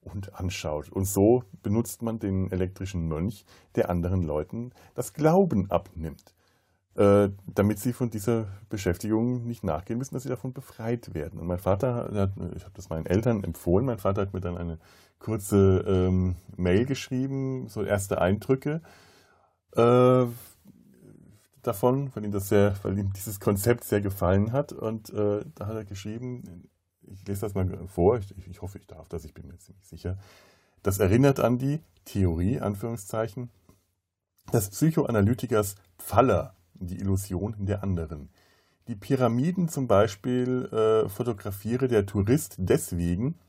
und 0.02 0.36
anschaut. 0.36 0.92
Und 0.92 1.06
so 1.06 1.44
benutzt 1.64 2.02
man 2.02 2.20
den 2.20 2.52
elektrischen 2.52 3.08
Mönch, 3.08 3.46
der 3.76 3.90
anderen 3.90 4.24
Leuten 4.24 4.72
das 4.94 5.14
Glauben 5.14 5.72
abnimmt. 5.72 6.34
Äh, 6.96 7.30
damit 7.46 7.80
sie 7.80 7.94
von 7.94 8.10
dieser 8.10 8.48
Beschäftigung 8.68 9.46
nicht 9.46 9.64
nachgehen 9.64 9.98
müssen, 9.98 10.14
dass 10.14 10.24
sie 10.24 10.30
davon 10.30 10.52
befreit 10.52 11.14
werden. 11.14 11.40
Und 11.40 11.48
mein 11.48 11.58
Vater, 11.58 12.12
hat, 12.14 12.34
ich 12.54 12.66
habe 12.66 12.74
das 12.74 12.90
meinen 12.90 13.06
Eltern 13.06 13.46
empfohlen, 13.46 13.86
mein 13.86 13.98
Vater 13.98 14.24
hat 14.24 14.34
mir 14.34 14.42
dann 14.42 14.58
eine 14.58 14.78
kurze 15.18 15.86
ähm, 15.88 16.36
Mail 16.58 16.86
geschrieben, 16.86 17.70
so 17.70 17.82
erste 17.84 18.20
Eindrücke 18.20 18.82
äh, 19.78 20.26
davon, 21.62 22.12
weil 22.14 22.26
ihm, 22.26 22.32
das 22.34 22.50
sehr, 22.50 22.74
weil 22.84 23.00
ihm 23.00 23.14
dieses 23.14 23.40
Konzept 23.40 23.86
sehr 23.86 24.02
gefallen 24.02 24.52
hat. 24.52 24.74
Und 24.74 25.12
äh, 25.12 25.46
da 25.56 25.68
hat 25.68 25.76
er 25.76 25.86
geschrieben, 25.86 26.68
ich 27.04 27.26
lese 27.26 27.40
das 27.40 27.54
mal 27.54 27.88
vor, 27.88 28.18
ich, 28.18 28.36
ich 28.50 28.62
hoffe, 28.62 28.80
ich 28.80 28.88
darf 28.88 29.08
das, 29.08 29.24
ich 29.24 29.34
bin 29.34 29.48
mir 29.48 29.58
ziemlich 29.60 29.88
sicher. 29.88 30.18
Das 30.84 31.00
erinnert 31.00 31.40
an 31.40 31.58
die 31.58 31.80
Theorie, 32.04 32.60
Anführungszeichen, 32.60 33.50
des 34.52 34.72
Psychoanalytikers 34.72 35.76
Pfaller 35.98 36.58
die 36.88 37.00
Illusion 37.00 37.56
der 37.60 37.84
anderen. 37.84 38.30
Die 38.88 38.96
Pyramiden 38.96 39.70
zum 39.70 39.88
Beispiel 39.88 40.66
äh, 40.66 41.10
fotografiere 41.10 41.88
der 41.88 42.06
Tourist 42.06 42.56
deswegen, 42.58 43.40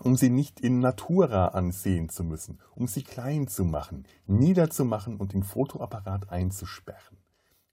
um 0.00 0.16
sie 0.16 0.30
nicht 0.30 0.60
in 0.60 0.80
Natura 0.80 1.48
ansehen 1.48 2.08
zu 2.08 2.24
müssen, 2.24 2.58
um 2.74 2.86
sie 2.86 3.02
klein 3.02 3.48
zu 3.48 3.64
machen, 3.64 4.06
niederzumachen 4.26 5.16
und 5.16 5.32
den 5.32 5.42
Fotoapparat 5.42 6.30
einzusperren. 6.30 7.18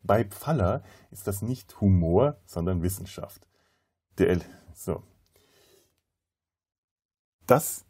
Bei 0.03 0.25
Pfaller 0.25 0.83
ist 1.11 1.27
das 1.27 1.41
nicht 1.41 1.79
Humor, 1.79 2.37
sondern 2.45 2.83
Wissenschaft. 2.83 3.47
Der, 4.17 4.39
so. 4.73 5.03
Das 7.47 7.85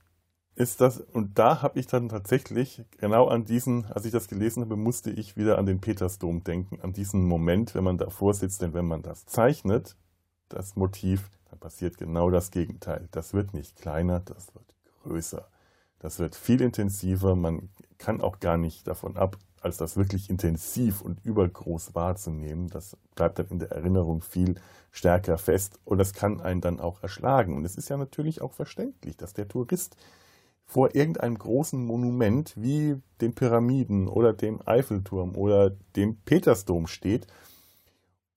ist 0.55 0.81
das, 0.81 0.99
und 0.99 1.39
da 1.39 1.61
habe 1.61 1.79
ich 1.79 1.87
dann 1.87 2.09
tatsächlich, 2.09 2.83
genau 2.97 3.27
an 3.27 3.45
diesen, 3.45 3.85
als 3.85 4.05
ich 4.05 4.11
das 4.11 4.27
gelesen 4.27 4.63
habe, 4.63 4.75
musste 4.75 5.09
ich 5.09 5.35
wieder 5.35 5.57
an 5.57 5.65
den 5.65 5.81
Petersdom 5.81 6.43
denken, 6.43 6.79
an 6.81 6.93
diesen 6.93 7.25
Moment, 7.25 7.73
wenn 7.73 7.83
man 7.83 7.97
davor 7.97 8.33
sitzt, 8.33 8.61
denn 8.61 8.73
wenn 8.73 8.85
man 8.85 9.01
das 9.01 9.25
zeichnet, 9.25 9.95
das 10.49 10.75
Motiv, 10.75 11.31
dann 11.49 11.59
passiert 11.59 11.97
genau 11.97 12.29
das 12.29 12.51
Gegenteil. 12.51 13.07
Das 13.11 13.33
wird 13.33 13.53
nicht 13.53 13.77
kleiner, 13.77 14.19
das 14.19 14.53
wird 14.53 14.75
größer. 15.03 15.47
Das 15.99 16.19
wird 16.19 16.35
viel 16.35 16.61
intensiver, 16.61 17.35
man 17.35 17.69
kann 17.97 18.21
auch 18.21 18.39
gar 18.39 18.57
nicht 18.57 18.87
davon 18.87 19.17
ab, 19.17 19.37
als 19.61 19.77
das 19.77 19.95
wirklich 19.95 20.29
intensiv 20.29 21.01
und 21.01 21.23
übergroß 21.25 21.95
wahrzunehmen. 21.95 22.67
Das 22.67 22.97
bleibt 23.15 23.39
dann 23.39 23.47
in 23.47 23.59
der 23.59 23.71
Erinnerung 23.71 24.21
viel 24.21 24.55
stärker 24.91 25.37
fest 25.37 25.79
und 25.85 25.97
das 25.97 26.13
kann 26.13 26.41
einen 26.41 26.61
dann 26.61 26.79
auch 26.79 27.01
erschlagen. 27.01 27.55
Und 27.55 27.65
es 27.65 27.75
ist 27.75 27.89
ja 27.89 27.97
natürlich 27.97 28.41
auch 28.41 28.53
verständlich, 28.53 29.17
dass 29.17 29.33
der 29.33 29.47
Tourist 29.47 29.95
vor 30.65 30.95
irgendeinem 30.95 31.37
großen 31.37 31.83
Monument 31.85 32.53
wie 32.55 32.95
den 33.21 33.35
Pyramiden 33.35 34.07
oder 34.07 34.33
dem 34.33 34.59
Eiffelturm 34.65 35.35
oder 35.35 35.71
dem 35.95 36.17
Petersdom 36.17 36.87
steht 36.87 37.27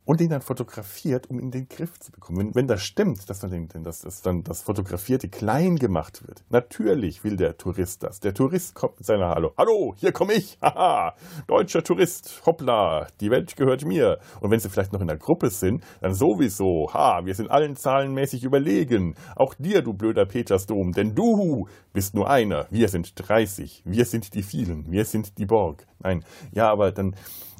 und 0.07 0.21
den 0.21 0.31
dann 0.31 0.41
fotografiert, 0.41 1.29
um 1.29 1.39
ihn 1.39 1.47
in 1.47 1.51
den 1.51 1.69
Griff 1.69 1.99
zu 1.99 2.13
bekommen. 2.13 2.39
Wenn, 2.39 2.55
wenn 2.55 2.69
das 2.69 2.83
stimmt, 2.83 3.29
dass 3.29 3.41
dann, 3.41 3.51
den, 3.51 3.69
dass, 3.83 4.01
dass 4.01 4.23
dann 4.23 4.45
das 4.45 4.63
Fotografierte 4.63 5.29
klein 5.29 5.77
gemacht 5.77 6.27
wird, 6.27 6.45
natürlich 6.49 7.25
will 7.25 7.37
der 7.37 7.59
Tourist 7.59 8.05
das. 8.05 8.21
Der 8.21 8.33
Tourist 8.33 8.75
kommt 8.75 8.99
mit 8.99 9.07
seiner 9.07 9.29
Hallo. 9.31 9.53
Hallo, 9.59 9.95
hier 9.99 10.13
komme 10.13 10.35
ich. 10.35 10.59
Haha, 10.63 11.15
deutscher 11.49 11.83
Tourist. 11.83 12.43
Hoppla, 12.47 13.09
die 13.21 13.31
Welt 13.31 13.57
gehört 13.57 13.85
mir. 13.85 14.21
Und 14.41 14.53
wenn 14.53 14.61
sie 14.61 14.71
vielleicht 14.71 14.93
noch 14.93 15.01
in 15.01 15.09
der 15.09 15.17
Gruppe 15.17 15.51
sind, 15.51 15.83
dann 16.01 16.15
sowieso. 16.15 16.95
Ha, 16.95 17.27
wir 17.27 17.35
sind 17.35 17.51
allen 17.51 17.75
zahlenmäßig 17.75 18.45
überlegen. 18.45 19.17
Auch 19.35 19.55
dir, 19.55 19.83
du 19.83 19.93
blöder 19.93 20.25
Petersdom, 20.25 20.93
denn 20.93 21.17
du 21.17 21.69
bist 21.93 22.15
nur 22.15 22.31
einer. 22.31 22.67
Wir 22.71 22.89
sind 22.89 23.13
30. 23.17 23.83
Wir 23.85 24.05
sind 24.05 24.35
die 24.35 24.45
vielen. 24.45 24.91
Wir 24.93 25.05
sind 25.05 25.39
die 25.39 25.47
Borg. 25.47 25.85
Nein, 25.99 26.25
ja, 26.53 26.71
aber 26.71 26.93
dann, 26.93 27.17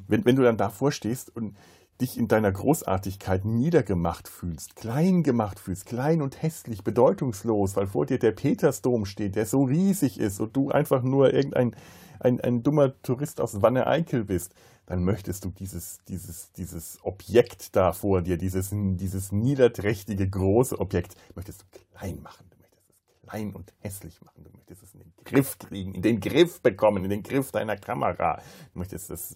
wenn, 0.07 0.23
wenn 0.23 0.37
du 0.37 0.43
dann 0.43 0.55
davor 0.55 0.93
stehst 0.93 1.35
und 1.35 1.57
dich 2.01 2.17
in 2.17 2.27
deiner 2.27 2.51
Großartigkeit 2.51 3.45
niedergemacht 3.45 4.27
fühlst, 4.27 4.75
klein 4.75 5.23
gemacht 5.23 5.59
fühlst, 5.59 5.85
klein 5.85 6.21
und 6.21 6.41
hässlich, 6.41 6.83
bedeutungslos, 6.83 7.75
weil 7.75 7.87
vor 7.87 8.05
dir 8.05 8.19
der 8.19 8.31
Petersdom 8.31 9.05
steht, 9.05 9.35
der 9.35 9.45
so 9.45 9.63
riesig 9.63 10.19
ist 10.19 10.39
und 10.39 10.55
du 10.55 10.69
einfach 10.69 11.01
nur 11.01 11.33
irgendein 11.33 11.75
ein, 12.19 12.41
ein 12.41 12.63
dummer 12.63 12.99
Tourist 13.01 13.39
aus 13.41 13.61
Wanne-Eickel 13.61 14.23
bist, 14.23 14.53
dann 14.85 15.03
möchtest 15.03 15.45
du 15.45 15.49
dieses, 15.51 15.99
dieses, 16.07 16.51
dieses 16.53 16.99
Objekt 17.03 17.75
da 17.75 17.91
vor 17.91 18.21
dir, 18.21 18.37
dieses, 18.37 18.69
dieses 18.71 19.31
niederträchtige 19.31 20.29
große 20.29 20.79
Objekt, 20.79 21.15
möchtest 21.35 21.61
du 21.61 21.65
klein 21.95 22.21
machen. 22.21 22.47
Du 22.49 22.57
möchtest 22.57 22.89
es 22.89 22.95
klein 23.27 23.53
und 23.53 23.73
hässlich 23.79 24.21
machen. 24.21 24.43
Du 24.43 24.51
möchtest 24.51 24.83
es 24.83 24.93
in 24.93 25.01
den 25.01 25.13
Griff 25.25 25.59
kriegen, 25.59 25.93
in 25.93 26.01
den 26.01 26.19
Griff 26.19 26.61
bekommen, 26.61 27.03
in 27.03 27.09
den 27.09 27.23
Griff 27.23 27.51
deiner 27.51 27.75
Kamera. 27.75 28.41
Du 28.73 28.79
möchtest 28.79 29.11
es 29.11 29.35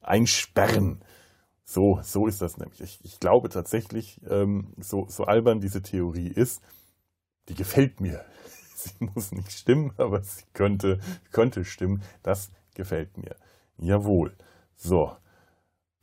einsperren. 0.00 1.00
So, 1.68 1.98
so 2.02 2.28
ist 2.28 2.40
das 2.40 2.58
nämlich. 2.58 2.80
Ich, 2.80 3.00
ich 3.02 3.18
glaube 3.18 3.48
tatsächlich, 3.48 4.20
ähm, 4.30 4.72
so, 4.78 5.06
so 5.08 5.24
albern 5.24 5.60
diese 5.60 5.82
Theorie 5.82 6.28
ist, 6.28 6.62
die 7.48 7.54
gefällt 7.54 8.00
mir. 8.00 8.24
Sie 8.74 8.92
muss 9.00 9.32
nicht 9.32 9.50
stimmen, 9.50 9.92
aber 9.96 10.22
sie 10.22 10.44
könnte, 10.52 11.00
könnte 11.32 11.64
stimmen. 11.64 12.02
Das 12.22 12.52
gefällt 12.74 13.18
mir. 13.18 13.34
Jawohl. 13.78 14.36
So. 14.76 15.16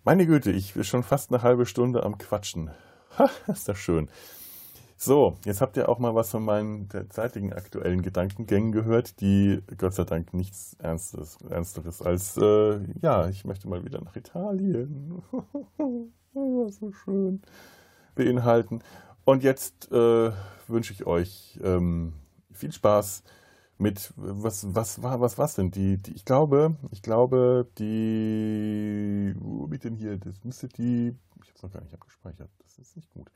Meine 0.04 0.26
Güte, 0.26 0.52
ich 0.52 0.73
bin 0.73 0.84
schon 0.84 1.04
fast 1.04 1.32
eine 1.32 1.43
halbe 1.43 1.65
Stunde 1.65 2.04
am 2.04 2.17
Quatschen. 2.17 2.71
Ha, 3.17 3.30
ist 3.47 3.69
das 3.69 3.78
schön. 3.78 4.10
So, 5.06 5.36
jetzt 5.44 5.60
habt 5.60 5.76
ihr 5.76 5.89
auch 5.89 6.00
mal 6.00 6.16
was 6.16 6.30
von 6.30 6.46
meinen 6.46 6.88
derzeitigen 6.88 7.52
aktuellen 7.52 8.04
Gedankengängen 8.04 8.72
gehört, 8.72 9.20
die 9.20 9.62
Gott 9.78 9.94
sei 9.96 10.06
Dank 10.06 10.34
nichts 10.34 10.78
Ernstes, 10.80 11.39
Ernsteres 11.50 12.02
als, 12.02 12.38
äh, 12.38 12.80
ja, 13.02 13.28
ich 13.28 13.44
möchte 13.44 13.68
mal 13.68 13.84
wieder 13.84 14.00
nach 14.00 14.16
Italien. 14.16 15.22
so 16.34 16.94
schön. 16.94 17.42
Beinhalten. 18.16 18.80
Und 19.26 19.44
jetzt 19.44 19.92
äh, 19.92 20.32
wünsche 20.70 20.94
ich 20.94 21.06
euch 21.06 21.60
ähm, 21.62 22.13
viel 22.54 22.72
Spaß 22.72 23.24
mit 23.78 24.13
was 24.16 24.74
was 24.74 25.04
war 25.04 25.20
was 25.20 25.38
was 25.38 25.56
denn 25.56 25.70
die, 25.70 25.98
die 25.98 26.13
ich 26.13 26.24
glaube 26.24 26.78
ich 26.92 27.02
glaube 27.02 27.68
die 27.78 29.36
wo 29.38 29.68
mit 29.68 29.84
denn 29.84 29.96
hier 29.96 30.18
das 30.18 30.46
müsste 30.46 30.70
die 30.70 31.18
ich 31.42 31.50
habe 31.50 31.56
es 31.56 31.63
noch 31.63 31.74
gar 31.74 31.82
nicht 31.82 31.94
abgespeichert 31.94 32.52
das 32.60 32.78
ist 32.78 32.96
nicht 32.96 33.12
gut 33.12 33.30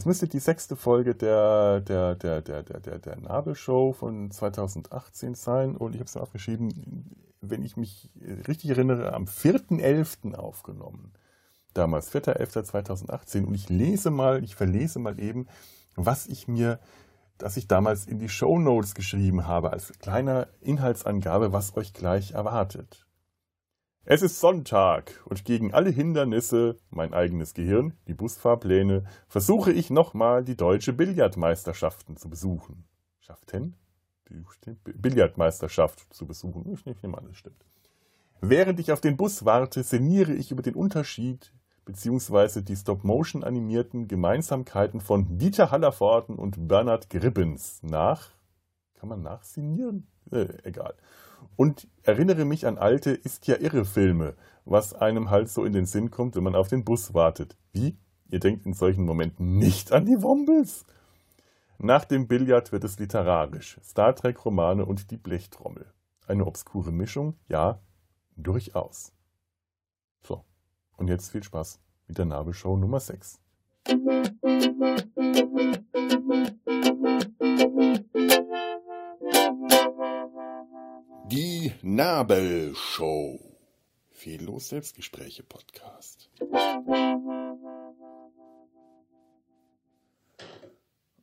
es 0.00 0.06
müsste 0.06 0.28
die 0.28 0.38
sechste 0.38 0.76
Folge 0.76 1.14
der, 1.14 1.82
der, 1.82 2.14
der, 2.14 2.40
der, 2.40 2.62
der, 2.62 2.80
der, 2.80 2.98
der 2.98 3.16
Nabelshow 3.20 3.92
von 3.92 4.30
2018 4.30 5.34
sein. 5.34 5.76
Und 5.76 5.94
ich 5.94 6.00
habe 6.00 6.08
es 6.08 6.14
mir 6.14 6.22
aufgeschrieben, 6.22 7.14
wenn 7.42 7.62
ich 7.62 7.76
mich 7.76 8.08
richtig 8.48 8.70
erinnere, 8.70 9.12
am 9.12 9.26
4.11. 9.26 10.36
aufgenommen. 10.36 11.12
Damals, 11.74 12.10
4.11.2018. 12.14 13.44
Und 13.44 13.54
ich 13.54 13.68
lese 13.68 14.10
mal, 14.10 14.42
ich 14.42 14.54
verlese 14.56 15.00
mal 15.00 15.20
eben, 15.20 15.48
was 15.96 16.28
ich 16.28 16.48
mir, 16.48 16.80
dass 17.36 17.58
ich 17.58 17.68
damals 17.68 18.06
in 18.06 18.18
die 18.18 18.30
Show 18.30 18.58
Notes 18.58 18.94
geschrieben 18.94 19.46
habe, 19.46 19.70
als 19.70 19.92
kleiner 19.98 20.48
Inhaltsangabe, 20.62 21.52
was 21.52 21.76
euch 21.76 21.92
gleich 21.92 22.30
erwartet. 22.30 23.06
Es 24.06 24.22
ist 24.22 24.40
Sonntag 24.40 25.22
und 25.26 25.44
gegen 25.44 25.74
alle 25.74 25.90
Hindernisse, 25.90 26.78
mein 26.88 27.12
eigenes 27.12 27.52
Gehirn, 27.52 27.92
die 28.08 28.14
Busfahrpläne, 28.14 29.04
versuche 29.28 29.72
ich 29.72 29.90
nochmal 29.90 30.42
die 30.42 30.56
deutsche 30.56 30.94
Billardmeisterschaften 30.94 32.16
zu 32.16 32.30
besuchen. 32.30 32.84
Schaften? 33.20 33.76
Die 34.30 34.42
Billardmeisterschaft 34.94 36.12
zu 36.14 36.26
besuchen. 36.26 36.78
Ich 36.86 37.02
nehme 37.02 37.18
an, 37.18 37.26
das 37.26 37.36
stimmt. 37.36 37.62
Während 38.40 38.80
ich 38.80 38.90
auf 38.90 39.02
den 39.02 39.18
Bus 39.18 39.44
warte, 39.44 39.82
sinniere 39.82 40.32
ich 40.32 40.50
über 40.50 40.62
den 40.62 40.76
Unterschied 40.76 41.52
bzw. 41.84 42.62
die 42.62 42.76
Stop-Motion 42.76 43.44
animierten 43.44 44.08
Gemeinsamkeiten 44.08 45.00
von 45.00 45.36
Dieter 45.36 45.70
Hallervorden 45.70 46.36
und 46.36 46.68
Bernhard 46.68 47.10
Gribbens 47.10 47.82
nach. 47.82 48.30
Kann 48.94 49.10
man 49.10 49.20
nachsinieren? 49.20 50.06
Äh, 50.30 50.46
egal 50.62 50.94
und 51.56 51.88
erinnere 52.02 52.44
mich 52.44 52.66
an 52.66 52.78
alte 52.78 53.10
Ist 53.10 53.46
ja 53.46 53.56
irre 53.56 53.84
Filme, 53.84 54.34
was 54.64 54.94
einem 54.94 55.30
halt 55.30 55.48
so 55.48 55.64
in 55.64 55.72
den 55.72 55.86
Sinn 55.86 56.10
kommt, 56.10 56.36
wenn 56.36 56.44
man 56.44 56.54
auf 56.54 56.68
den 56.68 56.84
Bus 56.84 57.14
wartet. 57.14 57.56
Wie? 57.72 57.98
Ihr 58.28 58.40
denkt 58.40 58.66
in 58.66 58.74
solchen 58.74 59.04
Momenten 59.04 59.58
nicht 59.58 59.92
an 59.92 60.06
die 60.06 60.22
Wombels? 60.22 60.84
Nach 61.78 62.04
dem 62.04 62.28
Billard 62.28 62.72
wird 62.72 62.84
es 62.84 62.98
literarisch. 62.98 63.80
Star 63.82 64.14
Trek 64.14 64.44
Romane 64.44 64.84
und 64.84 65.10
die 65.10 65.16
Blechtrommel. 65.16 65.86
Eine 66.26 66.46
obskure 66.46 66.92
Mischung? 66.92 67.34
Ja, 67.48 67.80
durchaus. 68.36 69.12
So, 70.22 70.44
und 70.96 71.08
jetzt 71.08 71.30
viel 71.32 71.42
Spaß 71.42 71.80
mit 72.06 72.18
der 72.18 72.26
Nabelshow 72.26 72.76
Nummer 72.76 73.00
6. 73.00 73.40
Die 81.30 81.70
Nabelshow. 81.82 83.38
Fehllos 84.10 84.70
Selbstgespräche 84.70 85.44
Podcast. 85.44 86.28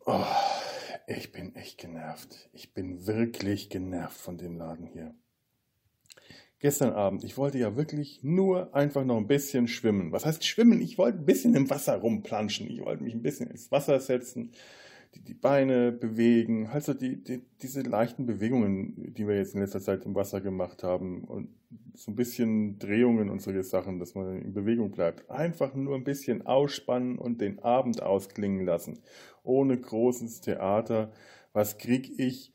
Oh, 0.05 0.23
ich 1.07 1.33
bin 1.33 1.53
echt 1.55 1.77
genervt. 1.77 2.49
Ich 2.53 2.73
bin 2.73 3.05
wirklich 3.05 3.69
genervt 3.69 4.17
von 4.17 4.37
dem 4.37 4.55
Laden 4.55 4.87
hier. 4.87 5.13
Gestern 6.59 6.93
Abend, 6.93 7.25
ich 7.25 7.35
wollte 7.35 7.57
ja 7.57 7.75
wirklich 7.75 8.23
nur 8.23 8.73
einfach 8.73 9.03
noch 9.03 9.17
ein 9.17 9.27
bisschen 9.27 9.67
schwimmen. 9.67 10.13
Was 10.13 10.25
heißt 10.25 10.45
schwimmen? 10.45 10.81
Ich 10.81 10.97
wollte 10.97 11.17
ein 11.17 11.25
bisschen 11.25 11.53
im 11.53 11.69
Wasser 11.69 11.97
rumplanschen. 11.97 12.69
Ich 12.69 12.79
wollte 12.79 13.03
mich 13.03 13.13
ein 13.13 13.23
bisschen 13.23 13.51
ins 13.51 13.73
Wasser 13.73 13.99
setzen 13.99 14.53
die, 15.15 15.21
die 15.21 15.33
Beine 15.33 15.91
bewegen, 15.91 16.71
halt 16.71 16.83
so 16.83 16.93
die, 16.93 17.23
die, 17.23 17.41
diese 17.61 17.81
leichten 17.81 18.25
Bewegungen, 18.25 19.13
die 19.13 19.27
wir 19.27 19.35
jetzt 19.35 19.55
in 19.55 19.61
letzter 19.61 19.81
Zeit 19.81 20.05
im 20.05 20.15
Wasser 20.15 20.41
gemacht 20.41 20.83
haben 20.83 21.23
und 21.23 21.49
so 21.93 22.11
ein 22.11 22.15
bisschen 22.15 22.79
Drehungen 22.79 23.29
und 23.29 23.41
solche 23.41 23.63
Sachen, 23.63 23.99
dass 23.99 24.15
man 24.15 24.41
in 24.41 24.53
Bewegung 24.53 24.91
bleibt. 24.91 25.29
Einfach 25.29 25.73
nur 25.73 25.95
ein 25.95 26.03
bisschen 26.03 26.45
ausspannen 26.45 27.17
und 27.17 27.41
den 27.41 27.59
Abend 27.59 28.01
ausklingen 28.01 28.65
lassen. 28.65 28.99
Ohne 29.43 29.79
großes 29.79 30.41
Theater. 30.41 31.11
Was 31.53 31.77
krieg 31.77 32.19
ich? 32.19 32.53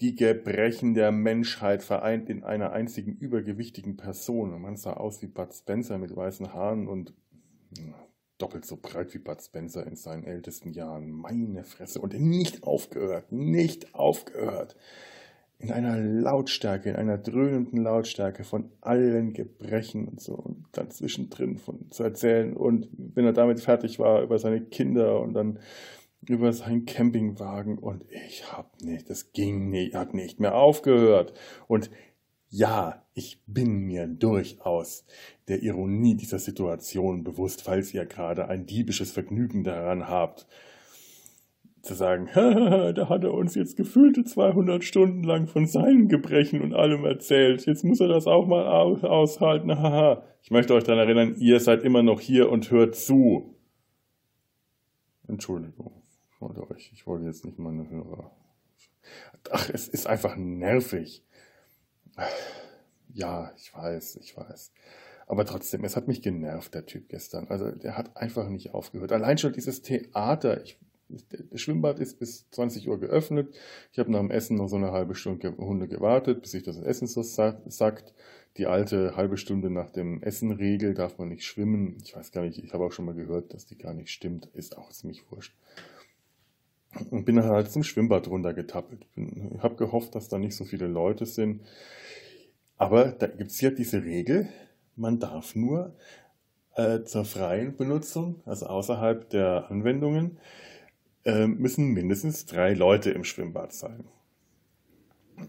Die 0.00 0.16
Gebrechen 0.16 0.94
der 0.94 1.12
Menschheit 1.12 1.82
vereint 1.84 2.28
in 2.28 2.42
einer 2.42 2.72
einzigen 2.72 3.16
übergewichtigen 3.16 3.96
Person. 3.96 4.60
Man 4.60 4.76
sah 4.76 4.94
aus 4.94 5.22
wie 5.22 5.28
Bud 5.28 5.54
Spencer 5.54 5.96
mit 5.98 6.14
weißen 6.14 6.52
Haaren 6.52 6.88
und 6.88 7.14
doppelt 8.42 8.66
so 8.66 8.76
breit 8.76 9.14
wie 9.14 9.18
Bud 9.18 9.40
Spencer 9.40 9.86
in 9.86 9.94
seinen 9.94 10.24
ältesten 10.24 10.72
Jahren. 10.72 11.10
Meine 11.12 11.62
Fresse. 11.62 12.00
Und 12.00 12.18
nicht 12.18 12.64
aufgehört, 12.64 13.30
nicht 13.30 13.94
aufgehört. 13.94 14.76
In 15.60 15.70
einer 15.70 15.96
Lautstärke, 15.96 16.90
in 16.90 16.96
einer 16.96 17.18
dröhnenden 17.18 17.80
Lautstärke 17.80 18.42
von 18.42 18.72
allen 18.80 19.32
Gebrechen 19.32 20.08
und 20.08 20.20
so 20.20 20.34
und 20.34 20.66
dann 20.72 20.90
zwischendrin 20.90 21.56
von 21.56 21.88
zu 21.92 22.02
erzählen. 22.02 22.56
Und 22.56 22.88
wenn 22.92 23.24
er 23.24 23.32
damit 23.32 23.60
fertig 23.60 24.00
war, 24.00 24.22
über 24.22 24.40
seine 24.40 24.60
Kinder 24.60 25.20
und 25.20 25.34
dann 25.34 25.60
über 26.26 26.52
seinen 26.52 26.84
Campingwagen 26.84 27.78
und 27.78 28.04
ich 28.10 28.52
hab 28.52 28.80
nicht, 28.82 29.08
das 29.08 29.32
ging 29.32 29.70
nicht, 29.70 29.94
hat 29.94 30.14
nicht 30.14 30.40
mehr 30.40 30.56
aufgehört. 30.56 31.32
Und 31.68 31.90
ja, 32.52 33.02
ich 33.14 33.42
bin 33.46 33.86
mir 33.86 34.06
durchaus 34.06 35.06
der 35.48 35.62
Ironie 35.62 36.14
dieser 36.14 36.38
Situation 36.38 37.24
bewusst, 37.24 37.62
falls 37.62 37.94
ihr 37.94 38.04
gerade 38.04 38.46
ein 38.46 38.66
diebisches 38.66 39.10
Vergnügen 39.10 39.64
daran 39.64 40.06
habt, 40.06 40.46
zu 41.80 41.94
sagen, 41.94 42.28
da 42.34 43.08
hat 43.08 43.24
er 43.24 43.32
uns 43.32 43.54
jetzt 43.54 43.78
gefühlte 43.78 44.24
200 44.24 44.84
Stunden 44.84 45.24
lang 45.24 45.46
von 45.46 45.66
seinen 45.66 46.08
Gebrechen 46.08 46.60
und 46.60 46.74
allem 46.74 47.06
erzählt. 47.06 47.64
Jetzt 47.64 47.84
muss 47.84 48.00
er 48.00 48.08
das 48.08 48.26
auch 48.26 48.46
mal 48.46 48.66
aushalten. 48.66 49.70
ich 50.42 50.50
möchte 50.50 50.74
euch 50.74 50.84
daran 50.84 51.08
erinnern, 51.08 51.36
ihr 51.38 51.58
seid 51.58 51.82
immer 51.82 52.02
noch 52.02 52.20
hier 52.20 52.50
und 52.50 52.70
hört 52.70 52.94
zu. 52.94 53.56
Entschuldigung, 55.26 56.02
ich 56.30 56.40
wollte 56.42 56.70
euch, 56.70 56.90
ich 56.92 57.06
wollte 57.06 57.24
jetzt 57.24 57.46
nicht 57.46 57.58
meine 57.58 57.88
Hörer. 57.88 58.30
Ach, 59.50 59.70
es 59.72 59.88
ist 59.88 60.06
einfach 60.06 60.36
nervig. 60.36 61.24
Ja, 63.14 63.52
ich 63.56 63.74
weiß, 63.74 64.16
ich 64.16 64.36
weiß. 64.36 64.72
Aber 65.26 65.44
trotzdem, 65.44 65.84
es 65.84 65.96
hat 65.96 66.08
mich 66.08 66.22
genervt, 66.22 66.74
der 66.74 66.86
Typ 66.86 67.08
gestern. 67.08 67.46
Also 67.48 67.70
der 67.70 67.96
hat 67.96 68.16
einfach 68.16 68.48
nicht 68.48 68.74
aufgehört. 68.74 69.12
Allein 69.12 69.38
schon 69.38 69.52
dieses 69.52 69.82
Theater. 69.82 70.62
Ich, 70.62 70.78
das 71.08 71.60
Schwimmbad 71.60 71.98
ist 71.98 72.18
bis 72.18 72.48
20 72.50 72.88
Uhr 72.88 72.98
geöffnet. 72.98 73.54
Ich 73.92 73.98
habe 73.98 74.10
nach 74.10 74.20
dem 74.20 74.30
Essen 74.30 74.56
noch 74.56 74.68
so 74.68 74.76
eine 74.76 74.92
halbe 74.92 75.14
Stunde 75.14 75.56
Hunde 75.56 75.88
gewartet, 75.88 76.42
bis 76.42 76.52
sich 76.52 76.62
das 76.62 76.78
Essen 76.78 77.06
so 77.06 77.22
sackt. 77.22 78.14
Die 78.58 78.66
alte 78.66 79.16
halbe 79.16 79.38
Stunde 79.38 79.70
nach 79.70 79.90
dem 79.90 80.22
Essen-Regel 80.22 80.94
darf 80.94 81.18
man 81.18 81.28
nicht 81.28 81.44
schwimmen. 81.44 81.96
Ich 82.02 82.14
weiß 82.14 82.32
gar 82.32 82.42
nicht, 82.42 82.62
ich 82.62 82.74
habe 82.74 82.84
auch 82.84 82.92
schon 82.92 83.06
mal 83.06 83.14
gehört, 83.14 83.54
dass 83.54 83.66
die 83.66 83.78
gar 83.78 83.94
nicht 83.94 84.10
stimmt. 84.10 84.50
Ist 84.54 84.76
auch 84.76 84.90
ziemlich 84.90 85.30
wurscht. 85.30 85.54
Und 87.10 87.24
bin 87.24 87.42
halt 87.42 87.70
zum 87.70 87.84
Schwimmbad 87.84 88.28
runtergetappelt. 88.28 89.06
Ich 89.16 89.62
habe 89.62 89.76
gehofft, 89.76 90.14
dass 90.14 90.28
da 90.28 90.38
nicht 90.38 90.54
so 90.54 90.64
viele 90.64 90.86
Leute 90.86 91.24
sind. 91.24 91.62
Aber 92.82 93.12
da 93.12 93.28
gibt 93.28 93.52
es 93.52 93.60
ja 93.60 93.70
diese 93.70 94.02
Regel, 94.02 94.48
man 94.96 95.20
darf 95.20 95.54
nur 95.54 95.94
äh, 96.74 97.04
zur 97.04 97.24
freien 97.24 97.76
Benutzung, 97.76 98.42
also 98.44 98.66
außerhalb 98.66 99.30
der 99.30 99.70
Anwendungen, 99.70 100.40
äh, 101.24 101.46
müssen 101.46 101.92
mindestens 101.92 102.44
drei 102.44 102.74
Leute 102.74 103.12
im 103.12 103.22
Schwimmbad 103.22 103.72
sein. 103.72 104.02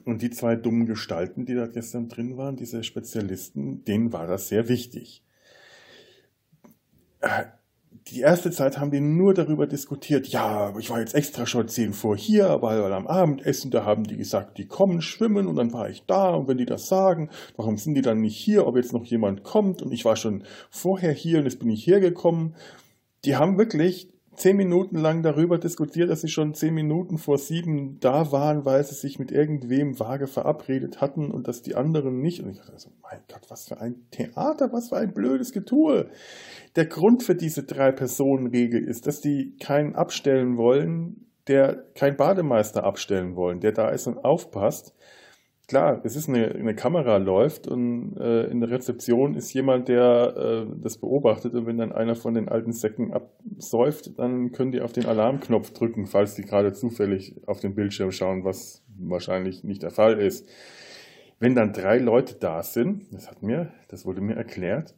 Und 0.06 0.22
die 0.22 0.30
zwei 0.30 0.56
dummen 0.56 0.86
Gestalten, 0.86 1.48
die 1.48 1.56
da 1.56 1.66
gestern 1.66 2.08
drin 2.08 2.38
waren, 2.38 2.56
diese 2.56 2.84
Spezialisten, 2.84 3.84
denen 3.84 4.14
war 4.14 4.28
das 4.28 4.50
sehr 4.50 4.70
wichtig. 4.70 5.24
Die 8.08 8.20
erste 8.20 8.52
Zeit 8.52 8.80
haben 8.80 8.92
die 8.92 9.00
nur 9.00 9.34
darüber 9.34 9.66
diskutiert, 9.66 10.28
ja, 10.28 10.78
ich 10.78 10.90
war 10.90 11.00
jetzt 11.00 11.16
extra 11.16 11.46
schon 11.46 11.70
zehn 11.70 11.94
vor 11.94 12.18
hier, 12.18 12.62
weil 12.62 12.92
am 12.92 13.08
Abendessen, 13.08 13.72
da 13.72 13.86
haben 13.86 14.04
die 14.04 14.18
gesagt, 14.18 14.58
die 14.58 14.68
kommen 14.68 15.02
schwimmen 15.02 15.48
und 15.48 15.56
dann 15.56 15.72
war 15.72 15.90
ich 15.90 16.04
da 16.06 16.32
und 16.32 16.50
wenn 16.50 16.58
die 16.58 16.66
das 16.66 16.88
sagen, 16.88 17.30
warum 17.56 17.78
sind 17.78 17.96
die 17.96 18.02
dann 18.02 18.20
nicht 18.20 18.38
hier, 18.38 18.68
ob 18.68 18.76
jetzt 18.76 18.92
noch 18.92 19.06
jemand 19.06 19.44
kommt 19.44 19.82
und 19.82 19.94
ich 19.94 20.04
war 20.04 20.18
schon 20.18 20.44
vorher 20.70 21.14
hier 21.14 21.40
und 21.40 21.46
jetzt 21.46 21.60
bin 21.60 21.70
ich 21.70 21.88
hergekommen. 21.88 22.56
Die 23.24 23.38
haben 23.38 23.58
wirklich 23.58 24.13
zehn 24.36 24.58
Minuten 24.58 24.98
lang 24.98 25.22
darüber 25.24 25.58
diskutiert, 25.58 26.10
dass 26.10 26.22
sie 26.22 26.30
schon 26.30 26.54
zehn 26.54 26.74
Minuten 26.74 27.18
vor 27.18 27.38
sieben 27.38 28.00
da 28.00 28.32
waren, 28.32 28.66
weil 28.66 28.84
sie 28.84 28.96
sich 28.96 29.20
mit 29.20 29.32
irgendwem 29.32 30.00
vage 30.00 30.28
verabredet 30.28 31.02
hatten 31.02 31.32
und 31.32 31.48
dass 31.48 31.62
die 31.62 31.76
anderen 31.76 32.20
nicht. 32.20 32.42
Und 32.42 32.50
ich 32.50 32.58
dachte 32.58 32.78
so, 32.78 32.90
mein 33.02 33.22
Gott, 33.28 33.50
was 33.50 33.68
für 33.68 33.80
ein 33.80 33.96
Theater, 34.12 34.72
was 34.72 34.90
für 34.90 34.98
ein 34.98 35.14
blödes 35.14 35.52
Getue. 35.52 36.10
Der 36.76 36.86
Grund 36.86 37.24
für 37.24 37.36
diese 37.36 37.64
Drei-Personen-Regel 37.64 38.84
ist, 38.84 39.08
dass 39.08 39.22
die 39.22 39.56
keinen 39.60 39.96
abstellen 39.96 40.58
wollen, 40.58 41.28
der 41.48 41.86
kein 41.96 42.16
Bademeister 42.16 42.84
abstellen 42.84 43.36
wollen, 43.36 43.60
der 43.60 43.74
da 43.74 43.90
ist 43.90 44.08
und 44.08 44.24
aufpasst 44.24 44.96
klar, 45.68 46.02
es 46.04 46.16
ist 46.16 46.30
eine, 46.30 46.54
eine 46.54 46.76
Kamera 46.76 47.18
läuft 47.18 47.68
und 47.68 48.18
äh, 48.18 48.46
in 48.46 48.60
der 48.60 48.70
Rezeption 48.70 49.36
ist 49.36 49.54
jemand, 49.54 49.88
der 49.88 50.68
äh, 50.68 50.82
das 50.82 50.98
beobachtet 50.98 51.54
und 51.54 51.66
wenn 51.66 51.78
dann 51.78 51.92
einer 51.92 52.16
von 52.16 52.34
den 52.34 52.50
alten 52.50 52.74
Säcken 52.74 53.14
absäuft, 53.14 54.18
dann 54.20 54.52
können 54.52 54.72
die 54.72 54.82
auf 54.82 54.92
den 54.92 55.06
Alarmknopf 55.06 55.72
drücken, 55.72 56.08
falls 56.08 56.36
die 56.36 56.44
gerade 56.44 56.74
zufällig 56.74 57.36
auf 57.48 57.60
den 57.60 57.76
Bildschirm 57.76 58.12
schauen, 58.12 58.44
was 58.44 58.84
wahrscheinlich 58.98 59.64
nicht 59.64 59.84
der 59.84 59.92
Fall 59.92 60.20
ist. 60.20 60.48
Wenn 61.40 61.56
dann 61.56 61.74
drei 61.74 61.98
Leute 61.98 62.36
da 62.36 62.64
sind, 62.64 63.12
das 63.12 63.30
hat 63.30 63.44
mir, 63.44 63.72
das 63.90 64.06
wurde 64.06 64.22
mir 64.22 64.36
erklärt, 64.36 64.96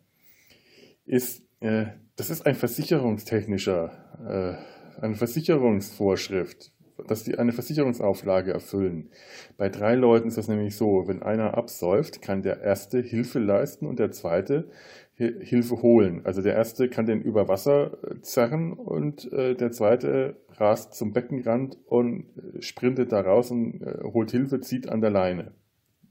ist, 1.06 1.44
äh, 1.60 1.86
das 2.16 2.30
ist 2.30 2.46
ein 2.46 2.56
versicherungstechnischer, 2.56 4.60
äh, 5.00 5.02
eine 5.02 5.16
Versicherungsvorschrift 5.16 6.72
dass 7.08 7.24
die 7.24 7.38
eine 7.38 7.52
Versicherungsauflage 7.52 8.52
erfüllen. 8.52 9.10
Bei 9.58 9.70
drei 9.70 9.96
Leuten 9.96 10.28
ist 10.28 10.38
das 10.38 10.48
nämlich 10.48 10.76
so, 10.76 11.08
wenn 11.08 11.24
einer 11.24 11.58
absäuft, 11.58 12.22
kann 12.22 12.42
der 12.42 12.62
erste 12.62 13.00
Hilfe 13.00 13.40
leisten 13.40 13.86
und 13.86 14.00
der 14.00 14.12
zweite 14.12 14.70
Hilfe 15.18 15.82
holen. 15.82 16.22
Also 16.26 16.42
der 16.42 16.56
erste 16.56 16.90
kann 16.90 17.06
den 17.06 17.22
über 17.22 17.48
Wasser 17.48 17.98
äh, 18.04 18.22
zerren 18.22 18.74
und 18.74 19.32
äh, 19.32 19.56
der 19.56 19.72
zweite 19.72 20.36
rast 20.58 20.94
zum 20.94 21.14
Beckenrand 21.14 21.78
und 21.86 22.26
äh, 22.38 22.62
sprintet 22.62 23.14
da 23.14 23.22
raus 23.22 23.50
und 23.50 23.82
äh, 23.82 24.04
holt 24.04 24.32
Hilfe, 24.32 24.60
zieht 24.60 24.90
an 24.90 25.00
der 25.00 25.12
Leine. 25.12 25.54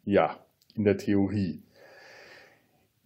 Ja, 0.06 0.38
in 0.74 0.84
der 0.84 0.96
Theorie. 0.96 1.62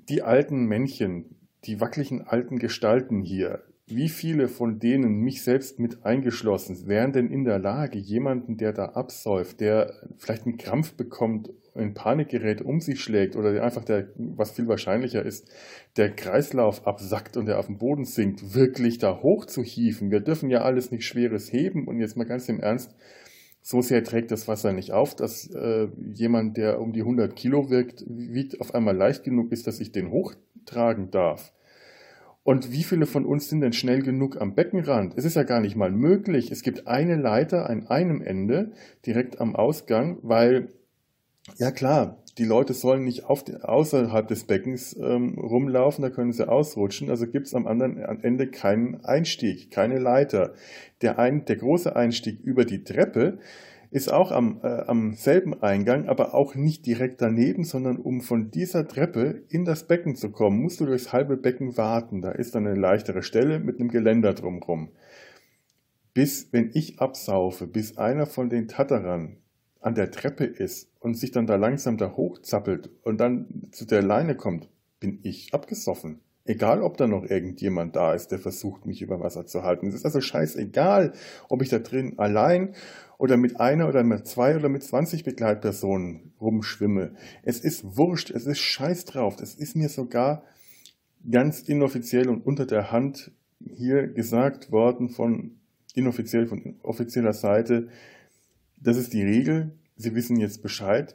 Die 0.09 0.23
alten 0.23 0.67
Männchen, 0.67 1.37
die 1.65 1.81
wackeligen 1.81 2.23
alten 2.23 2.61
Gestalten 2.61 3.21
hier, 3.23 3.65
wie 3.91 4.09
viele 4.09 4.49
von 4.49 4.79
denen, 4.79 5.21
mich 5.21 5.43
selbst 5.43 5.79
mit 5.79 6.05
eingeschlossen, 6.05 6.87
wären 6.87 7.13
denn 7.13 7.31
in 7.31 7.45
der 7.45 7.59
Lage, 7.59 7.99
jemanden, 7.99 8.57
der 8.57 8.73
da 8.73 8.87
absäuft, 8.87 9.61
der 9.61 9.93
vielleicht 10.17 10.47
einen 10.47 10.57
Krampf 10.57 10.95
bekommt, 10.95 11.51
ein 11.75 11.95
Panikgerät 11.95 12.61
um 12.61 12.81
sich 12.81 13.01
schlägt 13.01 13.37
oder 13.37 13.53
der 13.53 13.65
einfach 13.65 13.85
der, 13.85 14.09
was 14.17 14.51
viel 14.51 14.69
wahrscheinlicher 14.69 15.25
ist, 15.25 15.49
der 15.97 16.11
Kreislauf 16.11 16.87
absackt 16.87 17.37
und 17.37 17.47
der 17.47 17.59
auf 17.59 17.67
den 17.67 17.79
Boden 17.79 18.05
sinkt, 18.05 18.55
wirklich 18.55 18.99
da 18.99 19.23
hoch 19.23 19.47
zu 19.47 19.63
hieven. 19.63 20.11
Wir 20.11 20.21
dürfen 20.21 20.51
ja 20.51 20.63
alles 20.63 20.91
nicht 20.91 21.05
Schweres 21.05 21.53
heben 21.53 21.87
und 21.87 22.01
jetzt 22.01 22.17
mal 22.17 22.25
ganz 22.25 22.49
im 22.49 22.61
Ernst, 22.61 22.95
so 23.63 23.83
sehr 23.83 24.03
trägt 24.03 24.31
das 24.31 24.49
Wasser 24.49 24.73
nicht 24.73 24.93
auf, 24.93 25.15
dass 25.15 25.51
äh, 25.51 25.89
jemand, 26.15 26.57
der 26.57 26.81
um 26.81 26.93
die 26.93 27.01
100 27.01 27.37
Kilo 27.37 27.71
wirkt, 27.71 28.05
wiegt, 28.09 28.61
auf 28.61 28.75
einmal 28.75 28.97
leicht 28.97 29.25
genug 29.25 29.53
ist, 29.53 29.67
dass 29.67 29.81
ich 29.81 29.93
den 29.93 30.11
hochtragen 30.11 31.11
darf. 31.11 31.53
Und 32.49 32.73
wie 32.73 32.83
viele 32.83 33.05
von 33.05 33.27
uns 33.27 33.51
sind 33.51 33.61
denn 33.61 33.75
schnell 33.75 34.01
genug 34.01 34.41
am 34.41 34.55
Beckenrand? 34.55 35.13
Es 35.19 35.27
ist 35.27 35.37
ja 35.37 35.43
gar 35.43 35.61
nicht 35.61 35.77
mal 35.77 35.91
möglich. 35.93 36.51
Es 36.51 36.63
gibt 36.63 36.87
eine 36.89 37.17
Leiter 37.17 37.69
an 37.69 37.89
einem 37.89 38.23
Ende, 38.23 38.73
direkt 39.05 39.39
am 39.39 39.55
Ausgang, 39.55 40.17
weil, 40.23 40.69
ja 41.59 41.71
klar, 41.71 42.23
die 42.39 42.47
Leute 42.47 42.73
sollen 42.73 43.05
nicht 43.05 43.27
auf 43.27 43.45
außerhalb 43.61 44.27
des 44.27 44.45
Beckens 44.45 44.97
ähm, 44.97 45.39
rumlaufen, 45.39 46.01
da 46.01 46.09
können 46.09 46.33
sie 46.33 46.49
ausrutschen. 46.49 47.11
Also 47.11 47.27
gibt 47.27 47.49
es 47.49 47.55
am 47.55 47.67
anderen 47.67 47.99
Ende 47.99 48.47
keinen 48.47 49.05
Einstieg, 49.05 49.71
keine 49.71 49.99
Leiter. 49.99 50.55
Der, 51.03 51.19
ein, 51.19 51.45
der 51.45 51.57
große 51.57 51.95
Einstieg 51.95 52.41
über 52.41 52.65
die 52.65 52.83
Treppe 52.83 53.41
ist 53.91 54.13
auch 54.13 54.33
am, 54.33 54.61
äh, 54.63 54.83
am 54.87 55.15
selben 55.15 55.63
Eingang, 55.63 56.09
aber 56.09 56.35
auch 56.35 56.55
nicht 56.55 56.87
direkt 56.87 57.23
daneben, 57.23 57.65
sondern 57.65 57.97
um 57.97 58.21
von 58.21 58.51
dieser 58.51 58.87
Treppe 58.87 59.43
in 59.49 59.65
das 59.65 59.87
Becken 59.87 60.15
zu 60.15 60.31
kommen, 60.31 60.61
musst 60.61 60.81
du 60.81 60.87
durchs 60.87 61.13
halbe 61.13 61.37
Becken 61.37 61.77
warten. 61.77 62.21
Da 62.21 62.33
ist 62.33 62.55
dann 62.55 62.67
eine 62.67 62.79
leichtere 62.79 63.23
Stelle 63.23 63.59
mit 63.59 63.81
einem 63.81 63.89
Geländer 63.89 64.35
drumherum. 64.35 64.91
Bis, 66.13 66.53
wenn 66.53 66.71
ich 66.75 67.01
absaufe, 67.01 67.67
bis 67.67 67.97
einer 67.97 68.27
von 68.27 68.51
den 68.51 68.69
Tatterern 68.69 69.39
an 69.81 69.95
der 69.95 70.11
Treppe 70.11 70.45
ist 70.45 70.91
und 71.01 71.15
sich 71.15 71.31
dann 71.31 71.47
da 71.47 71.57
langsam 71.57 71.97
da 71.97 72.17
hochzappelt 72.17 72.91
und 73.03 73.19
dann 73.19 73.69
zu 73.71 73.87
der 73.87 74.03
Leine 74.03 74.35
kommt, 74.35 74.69
bin 75.01 75.21
ich 75.23 75.55
abgesoffen. 75.55 76.21
Egal, 76.49 76.81
ob 76.81 76.97
da 76.97 77.07
noch 77.07 77.25
irgendjemand 77.25 77.95
da 77.95 78.15
ist, 78.15 78.29
der 78.29 78.39
versucht, 78.39 78.87
mich 78.87 79.03
über 79.03 79.21
Wasser 79.21 79.45
zu 79.45 79.65
halten. 79.65 79.87
Es 79.87 79.95
ist 79.95 80.07
also 80.07 80.23
scheißegal, 80.23 81.13
ob 81.51 81.61
ich 81.61 81.69
da 81.69 81.79
drin 81.79 82.15
allein 82.19 82.75
oder 83.19 83.37
mit 83.37 83.61
einer 83.61 83.87
oder 83.87 84.03
mit 84.03 84.27
zwei 84.27 84.57
oder 84.57 84.71
mit 84.71 84.83
20 84.83 85.25
Begleitpersonen 85.25 86.33
rumschwimme. 86.41 87.13
Es 87.43 87.61
ist 87.61 87.99
wurscht, 87.99 88.31
es 88.31 88.47
ist 88.47 88.61
scheiß 88.61 89.05
drauf. 89.05 89.37
Das 89.37 89.57
ist 89.57 89.77
mir 89.77 89.91
sogar 89.91 90.43
ganz 91.31 91.61
inoffiziell 91.61 92.31
und 92.31 92.47
unter 92.47 92.65
der 92.65 92.93
Hand 92.93 93.31
hier 93.61 94.07
gesagt 94.07 94.73
worden 94.73 95.11
von 95.11 95.59
inoffiziell, 95.95 96.47
von 96.47 96.77
offizieller 96.83 97.35
Seite. 97.35 97.89
Das 98.79 98.97
ist 98.97 99.13
die 99.13 99.23
Regel. 99.23 99.73
Sie 99.97 100.15
wissen 100.15 100.41
jetzt 100.41 100.63
Bescheid. 100.63 101.15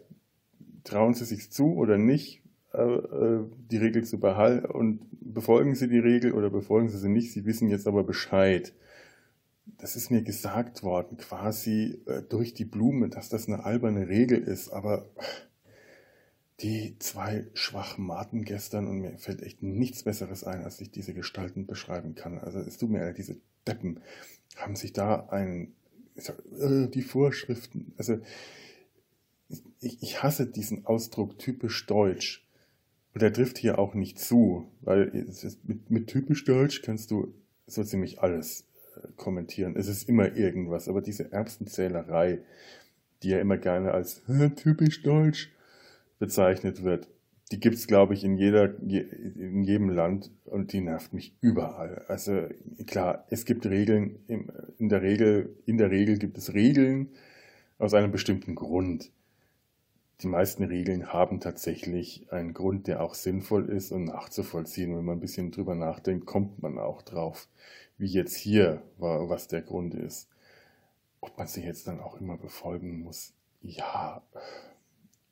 Trauen 0.83 1.15
Sie 1.15 1.25
sich 1.25 1.51
zu 1.51 1.73
oder 1.73 1.97
nicht, 1.97 2.42
die 2.73 3.77
Regel 3.77 4.03
zu 4.03 4.19
behalten 4.19 4.65
und 4.65 5.01
befolgen 5.11 5.75
Sie 5.75 5.87
die 5.87 5.99
Regel 5.99 6.33
oder 6.33 6.49
befolgen 6.49 6.89
Sie 6.89 6.97
sie 6.97 7.09
nicht. 7.09 7.31
Sie 7.31 7.45
wissen 7.45 7.69
jetzt 7.69 7.87
aber 7.87 8.03
Bescheid 8.03 8.73
das 9.77 9.95
ist 9.95 10.11
mir 10.11 10.21
gesagt 10.21 10.83
worden, 10.83 11.17
quasi 11.17 12.01
äh, 12.05 12.21
durch 12.21 12.53
die 12.53 12.65
Blume, 12.65 13.09
dass 13.09 13.29
das 13.29 13.47
eine 13.47 13.63
alberne 13.63 14.07
Regel 14.07 14.39
ist, 14.39 14.69
aber 14.69 15.09
die 16.59 16.97
zwei 16.99 17.47
schwachen 17.53 18.05
Maten 18.05 18.43
gestern 18.43 18.87
und 18.87 18.99
mir 18.99 19.17
fällt 19.17 19.41
echt 19.41 19.63
nichts 19.63 20.03
Besseres 20.03 20.43
ein, 20.43 20.63
als 20.63 20.79
ich 20.81 20.91
diese 20.91 21.13
Gestalten 21.13 21.65
beschreiben 21.65 22.15
kann. 22.15 22.37
Also 22.37 22.59
es 22.59 22.77
tut 22.77 22.89
mir 22.89 22.99
leid, 22.99 23.17
diese 23.17 23.37
Deppen 23.67 23.99
haben 24.57 24.75
sich 24.75 24.93
da 24.93 25.27
ein, 25.29 25.73
äh, 26.15 26.87
die 26.87 27.01
Vorschriften, 27.01 27.93
also 27.97 28.19
ich 29.81 30.23
hasse 30.23 30.47
diesen 30.47 30.85
Ausdruck 30.85 31.37
typisch 31.37 31.85
deutsch. 31.85 32.42
Und 33.13 33.21
der 33.21 33.33
trifft 33.33 33.57
hier 33.57 33.77
auch 33.79 33.93
nicht 33.93 34.19
zu, 34.19 34.67
weil 34.81 35.11
mit, 35.63 35.91
mit 35.91 36.07
typisch 36.07 36.45
deutsch 36.45 36.81
kannst 36.81 37.11
du 37.11 37.33
so 37.67 37.83
ziemlich 37.83 38.21
alles 38.21 38.67
kommentieren. 39.15 39.75
Es 39.75 39.87
ist 39.87 40.09
immer 40.09 40.35
irgendwas, 40.35 40.87
aber 40.87 41.01
diese 41.01 41.31
Erbsenzählerei, 41.31 42.39
die 43.21 43.29
ja 43.29 43.39
immer 43.39 43.57
gerne 43.57 43.91
als 43.91 44.23
typisch 44.55 45.03
deutsch 45.03 45.51
bezeichnet 46.19 46.83
wird, 46.83 47.07
die 47.51 47.59
gibt 47.59 47.75
es, 47.75 47.87
glaube 47.87 48.13
ich, 48.13 48.23
in, 48.23 48.37
jeder, 48.37 48.79
in 48.79 49.63
jedem 49.63 49.89
Land 49.89 50.31
und 50.45 50.73
die 50.73 50.81
nervt 50.81 51.13
mich 51.13 51.35
überall. 51.41 52.03
Also 52.07 52.47
klar, 52.87 53.25
es 53.29 53.45
gibt 53.45 53.65
Regeln, 53.67 54.17
in 54.79 54.89
der 54.89 55.01
Regel, 55.01 55.55
in 55.65 55.77
der 55.77 55.91
Regel 55.91 56.17
gibt 56.17 56.37
es 56.37 56.53
Regeln 56.53 57.09
aus 57.77 57.93
einem 57.93 58.11
bestimmten 58.11 58.55
Grund. 58.55 59.11
Die 60.23 60.29
meisten 60.29 60.63
Regeln 60.63 61.11
haben 61.11 61.41
tatsächlich 61.41 62.31
einen 62.31 62.53
Grund, 62.53 62.87
der 62.87 63.01
auch 63.01 63.13
sinnvoll 63.13 63.69
ist 63.69 63.91
und 63.91 64.05
nachzuvollziehen. 64.05 64.95
Wenn 64.95 65.05
man 65.05 65.17
ein 65.17 65.21
bisschen 65.21 65.51
drüber 65.51 65.75
nachdenkt, 65.75 66.25
kommt 66.25 66.61
man 66.61 66.79
auch 66.79 67.01
drauf, 67.01 67.49
wie 67.97 68.07
jetzt 68.07 68.35
hier, 68.35 68.81
was 68.97 69.49
der 69.49 69.61
Grund 69.61 69.93
ist. 69.93 70.29
Ob 71.19 71.37
man 71.37 71.47
sie 71.47 71.63
jetzt 71.63 71.87
dann 71.87 71.99
auch 71.99 72.19
immer 72.19 72.37
befolgen 72.37 73.01
muss, 73.01 73.33
ja, 73.61 74.21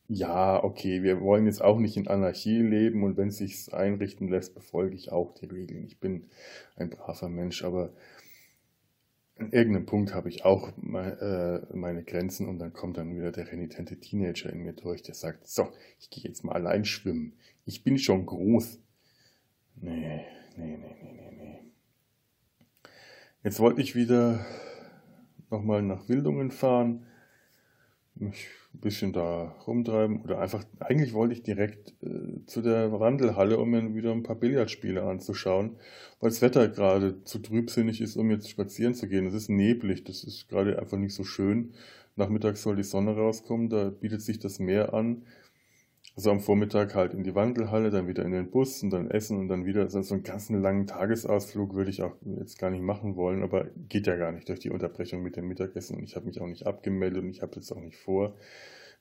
ja, 0.07 0.61
okay, 0.61 1.03
wir 1.03 1.21
wollen 1.21 1.45
jetzt 1.45 1.61
auch 1.61 1.79
nicht 1.79 1.95
in 1.95 2.09
Anarchie 2.09 2.61
leben 2.61 3.03
und 3.03 3.15
wenn 3.15 3.29
es 3.29 3.37
sich 3.37 3.73
einrichten 3.73 4.27
lässt, 4.27 4.53
befolge 4.53 4.95
ich 4.95 5.11
auch 5.11 5.33
die 5.33 5.45
Regeln. 5.45 5.85
Ich 5.85 5.99
bin 5.99 6.25
ein 6.75 6.89
braver 6.89 7.29
Mensch, 7.29 7.63
aber 7.63 7.93
an 9.41 9.51
irgendeinem 9.51 9.85
Punkt 9.85 10.13
habe 10.13 10.29
ich 10.29 10.45
auch 10.45 10.69
äh, 10.69 11.59
meine 11.73 12.03
Grenzen 12.03 12.47
und 12.47 12.59
dann 12.59 12.73
kommt 12.73 12.97
dann 12.97 13.15
wieder 13.15 13.31
der 13.31 13.51
renitente 13.51 13.99
Teenager 13.99 14.51
in 14.51 14.59
mir 14.59 14.73
durch, 14.73 15.01
der 15.01 15.15
sagt, 15.15 15.47
so, 15.47 15.67
ich 15.99 16.09
gehe 16.11 16.23
jetzt 16.23 16.43
mal 16.43 16.53
allein 16.53 16.85
schwimmen. 16.85 17.33
Ich 17.65 17.83
bin 17.83 17.97
schon 17.97 18.25
groß. 18.25 18.79
Nee, 19.77 20.25
nee, 20.57 20.77
nee, 20.77 20.95
nee, 21.01 21.13
nee, 21.13 21.31
nee. 21.37 21.59
Jetzt 23.43 23.59
wollte 23.59 23.81
ich 23.81 23.95
wieder 23.95 24.45
nochmal 25.49 25.81
nach 25.81 26.07
Wildungen 26.07 26.51
fahren, 26.51 27.07
mich 28.13 28.47
ein 28.73 28.79
bisschen 28.79 29.13
da 29.13 29.55
rumtreiben 29.67 30.21
oder 30.21 30.39
einfach, 30.39 30.63
eigentlich 30.79 31.13
wollte 31.13 31.33
ich 31.33 31.43
direkt 31.43 31.93
äh, 32.01 32.45
zu 32.45 32.61
der 32.61 32.91
Wandelhalle, 32.99 33.57
um 33.57 33.69
mir 33.69 33.93
wieder 33.93 34.11
ein 34.11 34.23
paar 34.23 34.37
Billardspiele 34.37 35.03
anzuschauen, 35.03 35.77
weil 36.19 36.29
das 36.29 36.41
Wetter 36.41 36.67
gerade 36.69 37.23
zu 37.23 37.39
trübsinnig 37.39 38.01
ist, 38.01 38.15
um 38.15 38.31
jetzt 38.31 38.49
spazieren 38.49 38.93
zu 38.93 39.07
gehen. 39.07 39.25
Es 39.25 39.33
ist 39.33 39.49
neblig, 39.49 40.03
das 40.05 40.23
ist 40.23 40.47
gerade 40.47 40.79
einfach 40.79 40.97
nicht 40.97 41.13
so 41.13 41.23
schön. 41.23 41.73
Nachmittags 42.15 42.61
soll 42.63 42.75
die 42.75 42.83
Sonne 42.83 43.15
rauskommen, 43.15 43.69
da 43.69 43.89
bietet 43.89 44.21
sich 44.21 44.39
das 44.39 44.59
Meer 44.59 44.93
an. 44.93 45.23
Also 46.15 46.29
am 46.29 46.41
Vormittag 46.41 46.93
halt 46.93 47.13
in 47.13 47.23
die 47.23 47.35
Wandelhalle, 47.35 47.89
dann 47.89 48.07
wieder 48.07 48.25
in 48.25 48.31
den 48.31 48.51
Bus 48.51 48.83
und 48.83 48.89
dann 48.89 49.09
essen 49.09 49.39
und 49.39 49.47
dann 49.47 49.65
wieder. 49.65 49.81
Also 49.81 50.01
so 50.01 50.13
einen 50.13 50.23
ganzen 50.23 50.61
langen 50.61 50.85
Tagesausflug 50.85 51.73
würde 51.73 51.89
ich 51.89 52.03
auch 52.03 52.15
jetzt 52.37 52.59
gar 52.59 52.69
nicht 52.69 52.83
machen 52.83 53.15
wollen, 53.15 53.43
aber 53.43 53.67
geht 53.87 54.07
ja 54.07 54.17
gar 54.17 54.31
nicht 54.31 54.49
durch 54.49 54.59
die 54.59 54.71
Unterbrechung 54.71 55.23
mit 55.23 55.37
dem 55.37 55.47
Mittagessen 55.47 55.97
und 55.97 56.03
ich 56.03 56.15
habe 56.15 56.25
mich 56.25 56.41
auch 56.41 56.47
nicht 56.47 56.67
abgemeldet 56.67 57.23
und 57.23 57.29
ich 57.29 57.41
habe 57.41 57.55
jetzt 57.55 57.71
auch 57.71 57.79
nicht 57.79 57.97
vor. 57.97 58.35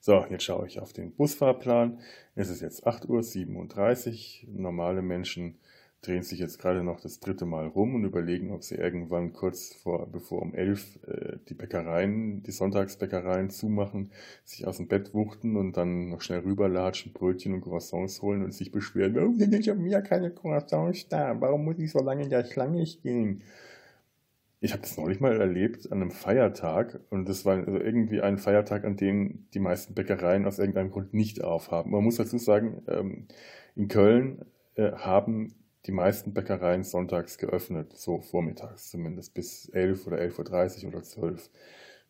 So, 0.02 0.24
jetzt 0.30 0.44
schaue 0.44 0.66
ich 0.66 0.80
auf 0.80 0.92
den 0.94 1.12
Busfahrplan. 1.12 1.98
Es 2.34 2.48
ist 2.48 2.62
jetzt 2.62 2.86
8.37 2.86 4.46
Uhr. 4.46 4.60
Normale 4.60 5.02
Menschen 5.02 5.58
drehen 6.02 6.22
sich 6.22 6.38
jetzt 6.38 6.58
gerade 6.58 6.82
noch 6.82 7.00
das 7.00 7.20
dritte 7.20 7.44
Mal 7.44 7.66
rum 7.66 7.94
und 7.94 8.04
überlegen, 8.04 8.52
ob 8.52 8.64
sie 8.64 8.76
irgendwann 8.76 9.32
kurz 9.32 9.74
vor, 9.74 10.10
bevor 10.10 10.40
um 10.40 10.54
elf 10.54 10.98
äh, 11.06 11.36
die 11.48 11.54
Bäckereien, 11.54 12.42
die 12.42 12.52
Sonntagsbäckereien 12.52 13.50
zumachen, 13.50 14.10
sich 14.44 14.66
aus 14.66 14.78
dem 14.78 14.88
Bett 14.88 15.12
wuchten 15.12 15.56
und 15.56 15.76
dann 15.76 16.08
noch 16.08 16.22
schnell 16.22 16.40
rüberlatschen, 16.40 17.12
Brötchen 17.12 17.52
und 17.52 17.60
Croissants 17.60 18.22
holen 18.22 18.42
und 18.42 18.52
sich 18.52 18.72
beschweren, 18.72 19.14
warum 19.14 19.36
sind 19.36 19.52
denn 19.52 19.62
schon 19.62 19.84
wieder 19.84 20.00
keine 20.00 20.30
Croissants 20.30 21.08
da? 21.08 21.38
Warum 21.38 21.64
muss 21.64 21.78
ich 21.78 21.90
so 21.90 22.00
lange 22.00 22.24
in 22.24 22.30
der 22.30 22.44
Schlange 22.44 22.86
stehen? 22.86 23.42
Ich 24.62 24.72
habe 24.72 24.82
das 24.82 24.96
neulich 24.96 25.20
mal 25.20 25.38
erlebt 25.38 25.90
an 25.90 26.00
einem 26.00 26.10
Feiertag 26.10 27.00
und 27.10 27.28
das 27.28 27.44
war 27.44 27.56
also 27.56 27.78
irgendwie 27.78 28.20
ein 28.20 28.38
Feiertag, 28.38 28.84
an 28.84 28.96
dem 28.96 29.46
die 29.52 29.58
meisten 29.58 29.94
Bäckereien 29.94 30.46
aus 30.46 30.58
irgendeinem 30.58 30.90
Grund 30.90 31.14
nicht 31.14 31.42
aufhaben. 31.42 31.90
Man 31.90 32.04
muss 32.04 32.16
dazu 32.16 32.38
sagen, 32.38 32.82
ähm, 32.88 33.26
in 33.74 33.88
Köln 33.88 34.44
äh, 34.76 34.92
haben 34.92 35.54
die 35.86 35.92
meisten 35.92 36.34
Bäckereien 36.34 36.84
sonntags 36.84 37.38
geöffnet, 37.38 37.96
so 37.96 38.20
vormittags 38.20 38.90
zumindest, 38.90 39.34
bis 39.34 39.68
11 39.70 40.06
oder 40.06 40.18
11.30 40.18 40.84
Uhr 40.84 40.88
oder 40.90 41.02
12 41.02 41.50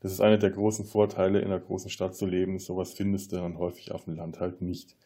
Das 0.01 0.13
ist 0.13 0.21
einer 0.21 0.39
der 0.39 0.51
großen 0.51 0.85
Vorteile, 0.85 1.41
in 1.41 1.47
einer 1.47 1.61
großen 1.61 1.91
Stadt 1.91 2.17
zu 2.17 2.27
leben. 2.27 2.59
Sowas 2.59 2.93
findest 2.93 3.33
du 3.33 3.37
dann 3.37 3.59
häufig 3.59 3.93
auf 3.93 4.05
dem 4.05 4.17
Land 4.17 4.41
halt 4.41 4.61
nicht. 4.63 4.97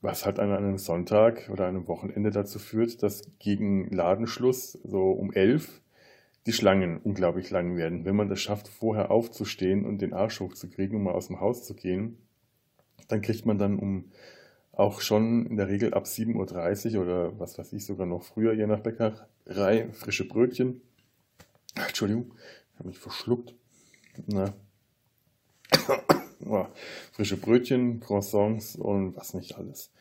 Was 0.00 0.26
halt 0.26 0.38
an 0.38 0.52
einem 0.52 0.78
Sonntag 0.78 1.48
oder 1.50 1.66
einem 1.66 1.88
Wochenende 1.88 2.30
dazu 2.30 2.58
führt, 2.58 3.02
dass 3.02 3.22
gegen 3.38 3.90
Ladenschluss, 3.90 4.72
so 4.84 5.10
um 5.10 5.32
11 5.32 5.80
die 6.46 6.52
Schlangen 6.52 6.98
unglaublich 6.98 7.50
lang 7.50 7.76
werden. 7.76 8.04
Wenn 8.04 8.16
man 8.16 8.28
das 8.28 8.40
schafft, 8.40 8.68
vorher 8.68 9.10
aufzustehen 9.10 9.86
und 9.86 10.02
den 10.02 10.12
Arsch 10.12 10.40
hochzukriegen, 10.40 10.96
um 10.96 11.04
mal 11.04 11.14
aus 11.14 11.28
dem 11.28 11.40
Haus 11.40 11.64
zu 11.64 11.74
gehen, 11.74 12.18
dann 13.08 13.22
kriegt 13.22 13.46
man 13.46 13.58
dann 13.58 13.78
um 13.78 14.10
auch 14.76 15.00
schon 15.00 15.46
in 15.46 15.56
der 15.56 15.68
Regel 15.68 15.94
ab 15.94 16.04
7.30 16.04 16.96
Uhr 16.96 17.02
oder 17.02 17.38
was 17.38 17.58
weiß 17.58 17.72
ich, 17.72 17.84
sogar 17.86 18.06
noch 18.06 18.22
früher, 18.22 18.52
je 18.52 18.66
nach 18.66 18.80
Bäckerei, 18.80 19.88
frische 19.92 20.26
Brötchen. 20.26 20.80
Entschuldigung, 21.74 22.32
ich 22.72 22.78
habe 22.78 22.88
mich 22.88 22.98
verschluckt. 22.98 23.54
Na. 24.26 24.54
frische 27.12 27.36
Brötchen, 27.36 28.00
Croissants 28.00 28.76
und 28.76 29.16
was 29.16 29.34
nicht 29.34 29.56
alles. 29.56 29.92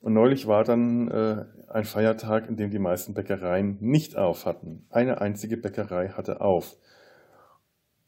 Und 0.00 0.12
neulich 0.12 0.46
war 0.46 0.64
dann 0.64 1.08
äh, 1.08 1.44
ein 1.68 1.84
Feiertag, 1.84 2.48
in 2.48 2.56
dem 2.56 2.70
die 2.70 2.78
meisten 2.78 3.14
Bäckereien 3.14 3.78
nicht 3.80 4.16
auf 4.16 4.46
hatten. 4.46 4.86
Eine 4.90 5.20
einzige 5.20 5.56
Bäckerei 5.56 6.10
hatte 6.10 6.40
auf. 6.40 6.76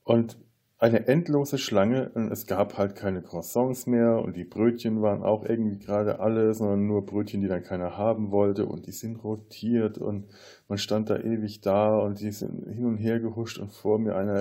Und 0.05 0.39
eine 0.81 1.07
endlose 1.09 1.59
Schlange 1.59 2.11
und 2.15 2.33
es 2.33 2.47
gab 2.47 2.79
halt 2.79 2.97
keine 2.97 3.21
Croissants 3.21 3.87
mehr 3.87 4.17
und 4.17 4.35
die 4.35 4.45
Brötchen 4.45 5.03
waren 5.03 5.23
auch 5.23 5.45
irgendwie 5.45 5.79
gerade 5.79 6.21
alle, 6.21 6.55
sondern 6.55 6.87
nur 6.87 7.05
Brötchen, 7.05 7.43
die 7.43 7.49
dann 7.49 7.63
keiner 7.63 7.99
haben 7.99 8.31
wollte 8.31 8.65
und 8.65 8.87
die 8.87 8.93
sind 8.93 9.23
rotiert 9.23 9.99
und 9.99 10.25
man 10.69 10.79
stand 10.79 11.11
da 11.11 11.19
ewig 11.19 11.61
da 11.61 11.99
und 11.99 12.19
die 12.21 12.33
sind 12.33 12.67
hin 12.67 12.87
und 12.87 12.97
her 12.97 13.21
gehuscht 13.21 13.59
und 13.59 13.71
vor 13.71 13.99
mir 13.99 14.17
einer 14.17 14.37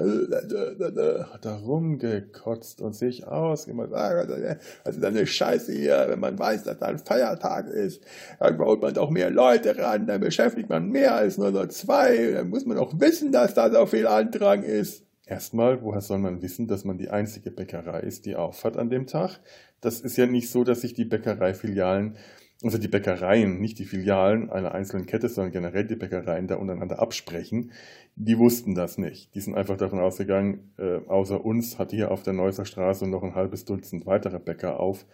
hat 1.34 1.44
da 1.44 1.58
rumgekotzt 1.58 2.82
und 2.82 2.96
sich 2.96 3.28
aus. 3.28 3.68
Also 3.68 5.06
eine 5.06 5.28
Scheiße 5.28 5.74
hier, 5.74 6.06
wenn 6.08 6.22
man 6.22 6.40
weiß, 6.40 6.64
dass 6.64 6.80
da 6.80 6.86
ein 6.86 7.00
Feiertag 7.00 7.68
ist, 7.68 8.02
dann 8.40 8.58
baut 8.58 8.82
man 8.82 8.94
doch 8.94 9.10
mehr 9.10 9.30
Leute 9.30 9.78
ran, 9.78 10.08
dann 10.08 10.22
beschäftigt 10.22 10.70
man 10.70 10.88
mehr 10.88 11.16
als 11.16 11.38
nur 11.38 11.52
so 11.52 11.66
zwei, 11.66 12.32
dann 12.32 12.50
muss 12.50 12.66
man 12.66 12.78
auch 12.78 12.94
wissen, 12.98 13.34
dass 13.34 13.56
da 13.56 13.70
so 13.70 13.86
viel 13.86 14.08
Andrang 14.08 14.64
ist. 14.64 15.09
Erstmal, 15.30 15.84
woher 15.84 16.02
soll 16.02 16.18
man 16.18 16.42
wissen, 16.42 16.68
dass 16.68 16.86
man 16.86 16.98
die 16.98 17.12
einzige 17.12 17.52
Bäckerei 17.52 18.00
ist, 18.00 18.26
die 18.26 18.36
aufhat 18.36 18.78
an 18.78 18.90
dem 18.90 19.06
Tag? 19.06 19.40
Das 19.80 20.02
ist 20.02 20.18
ja 20.18 20.26
nicht 20.26 20.50
so, 20.50 20.64
dass 20.64 20.82
sich 20.82 20.96
die 20.96 21.06
Bäckereifilialen, 21.06 22.18
also 22.64 22.80
die 22.80 22.88
Bäckereien, 22.88 23.62
nicht 23.62 23.78
die 23.78 23.86
Filialen 23.86 24.50
einer 24.50 24.74
einzelnen 24.74 25.06
Kette, 25.06 25.30
sondern 25.30 25.52
generell 25.52 25.86
die 25.86 25.98
Bäckereien 25.98 26.48
da 26.48 26.56
untereinander 26.56 26.98
absprechen. 26.98 27.72
Die 28.16 28.40
wussten 28.40 28.74
das 28.74 28.98
nicht. 28.98 29.36
Die 29.36 29.40
sind 29.40 29.54
einfach 29.54 29.78
davon 29.78 30.00
ausgegangen, 30.00 30.74
äh, 30.80 30.98
außer 31.08 31.46
uns 31.46 31.78
hat 31.78 31.92
hier 31.92 32.10
auf 32.10 32.24
der 32.24 32.34
Neusser 32.34 32.66
Straße 32.66 33.08
noch 33.08 33.22
ein 33.22 33.36
halbes 33.36 33.66
Dutzend 33.66 34.08
weitere 34.08 34.40
Bäcker 34.40 34.80
auf. 34.80 35.06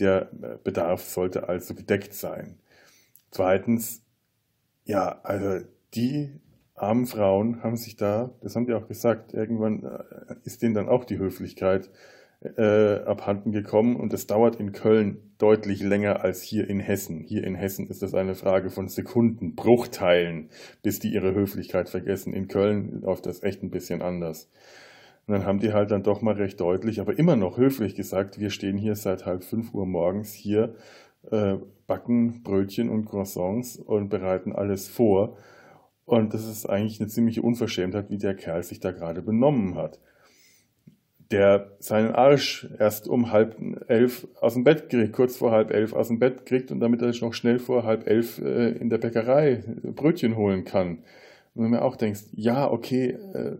Der 0.00 0.32
äh, 0.42 0.58
Bedarf 0.64 1.04
sollte 1.04 1.48
also 1.48 1.76
gedeckt 1.76 2.14
sein. 2.14 2.58
Zweitens, 3.30 4.02
ja, 4.84 5.20
also 5.22 5.64
die 5.94 6.40
armen 6.82 7.06
Frauen 7.06 7.62
haben 7.62 7.76
sich 7.76 7.96
da, 7.96 8.30
das 8.40 8.56
haben 8.56 8.66
die 8.66 8.74
auch 8.74 8.88
gesagt, 8.88 9.32
irgendwann 9.32 9.84
äh, 9.84 10.34
ist 10.44 10.62
denen 10.62 10.74
dann 10.74 10.88
auch 10.88 11.04
die 11.04 11.18
Höflichkeit 11.18 11.90
äh, 12.56 12.96
abhanden 13.04 13.52
gekommen 13.52 13.96
und 13.96 14.12
es 14.12 14.26
dauert 14.26 14.56
in 14.56 14.72
Köln 14.72 15.32
deutlich 15.38 15.80
länger 15.80 16.22
als 16.22 16.42
hier 16.42 16.68
in 16.68 16.80
Hessen. 16.80 17.20
Hier 17.20 17.44
in 17.44 17.54
Hessen 17.54 17.86
ist 17.86 18.02
es 18.02 18.14
eine 18.14 18.34
Frage 18.34 18.70
von 18.70 18.88
Sekunden, 18.88 19.54
Bruchteilen, 19.54 20.50
bis 20.82 20.98
die 20.98 21.12
ihre 21.12 21.34
Höflichkeit 21.34 21.88
vergessen. 21.88 22.32
In 22.32 22.48
Köln 22.48 23.00
läuft 23.02 23.26
das 23.26 23.42
echt 23.42 23.62
ein 23.62 23.70
bisschen 23.70 24.02
anders. 24.02 24.50
Und 25.26 25.34
dann 25.34 25.46
haben 25.46 25.60
die 25.60 25.72
halt 25.72 25.92
dann 25.92 26.02
doch 26.02 26.20
mal 26.20 26.34
recht 26.34 26.60
deutlich, 26.60 27.00
aber 27.00 27.16
immer 27.16 27.36
noch 27.36 27.58
höflich 27.58 27.94
gesagt, 27.94 28.40
wir 28.40 28.50
stehen 28.50 28.76
hier 28.76 28.96
seit 28.96 29.24
halb 29.24 29.44
fünf 29.44 29.72
Uhr 29.72 29.86
morgens 29.86 30.32
hier, 30.32 30.74
äh, 31.30 31.58
backen 31.86 32.42
Brötchen 32.42 32.90
und 32.90 33.04
Croissants 33.04 33.76
und 33.76 34.08
bereiten 34.08 34.52
alles 34.52 34.88
vor. 34.88 35.36
Und 36.04 36.34
das 36.34 36.46
ist 36.46 36.66
eigentlich 36.66 37.00
eine 37.00 37.08
ziemliche 37.08 37.42
Unverschämtheit, 37.42 38.10
wie 38.10 38.18
der 38.18 38.34
Kerl 38.34 38.62
sich 38.62 38.80
da 38.80 38.90
gerade 38.90 39.22
benommen 39.22 39.76
hat. 39.76 40.00
Der 41.30 41.72
seinen 41.78 42.12
Arsch 42.12 42.68
erst 42.78 43.08
um 43.08 43.32
halb 43.32 43.56
elf 43.88 44.26
aus 44.40 44.54
dem 44.54 44.64
Bett 44.64 44.90
kriegt, 44.90 45.12
kurz 45.12 45.36
vor 45.36 45.52
halb 45.52 45.70
elf 45.70 45.94
aus 45.94 46.08
dem 46.08 46.18
Bett 46.18 46.44
kriegt 46.44 46.70
und 46.70 46.80
damit 46.80 47.00
er 47.00 47.12
sich 47.12 47.22
noch 47.22 47.32
schnell 47.32 47.58
vor 47.58 47.84
halb 47.84 48.06
elf 48.06 48.38
äh, 48.38 48.70
in 48.72 48.90
der 48.90 48.98
Bäckerei 48.98 49.64
Brötchen 49.82 50.36
holen 50.36 50.64
kann. 50.64 50.98
Und 51.54 51.64
wenn 51.64 51.70
mir 51.70 51.82
auch 51.82 51.96
denkst, 51.96 52.24
ja, 52.32 52.70
okay, 52.70 53.16
äh, 53.32 53.56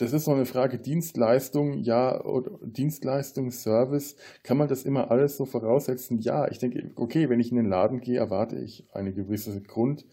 das 0.00 0.12
ist 0.14 0.24
so 0.24 0.32
eine 0.32 0.46
Frage 0.46 0.78
Dienstleistung, 0.78 1.74
ja, 1.78 2.22
Dienstleistung, 2.62 3.50
Service, 3.50 4.16
kann 4.42 4.56
man 4.56 4.68
das 4.68 4.84
immer 4.84 5.10
alles 5.10 5.36
so 5.36 5.44
voraussetzen? 5.44 6.20
Ja, 6.20 6.48
ich 6.48 6.58
denke, 6.58 6.90
okay, 6.96 7.28
wenn 7.28 7.38
ich 7.38 7.50
in 7.50 7.56
den 7.56 7.68
Laden 7.68 8.00
gehe, 8.00 8.18
erwarte 8.18 8.56
ich 8.56 8.86
eine 8.92 9.12
gewisse 9.12 9.60
Grund, 9.60 10.06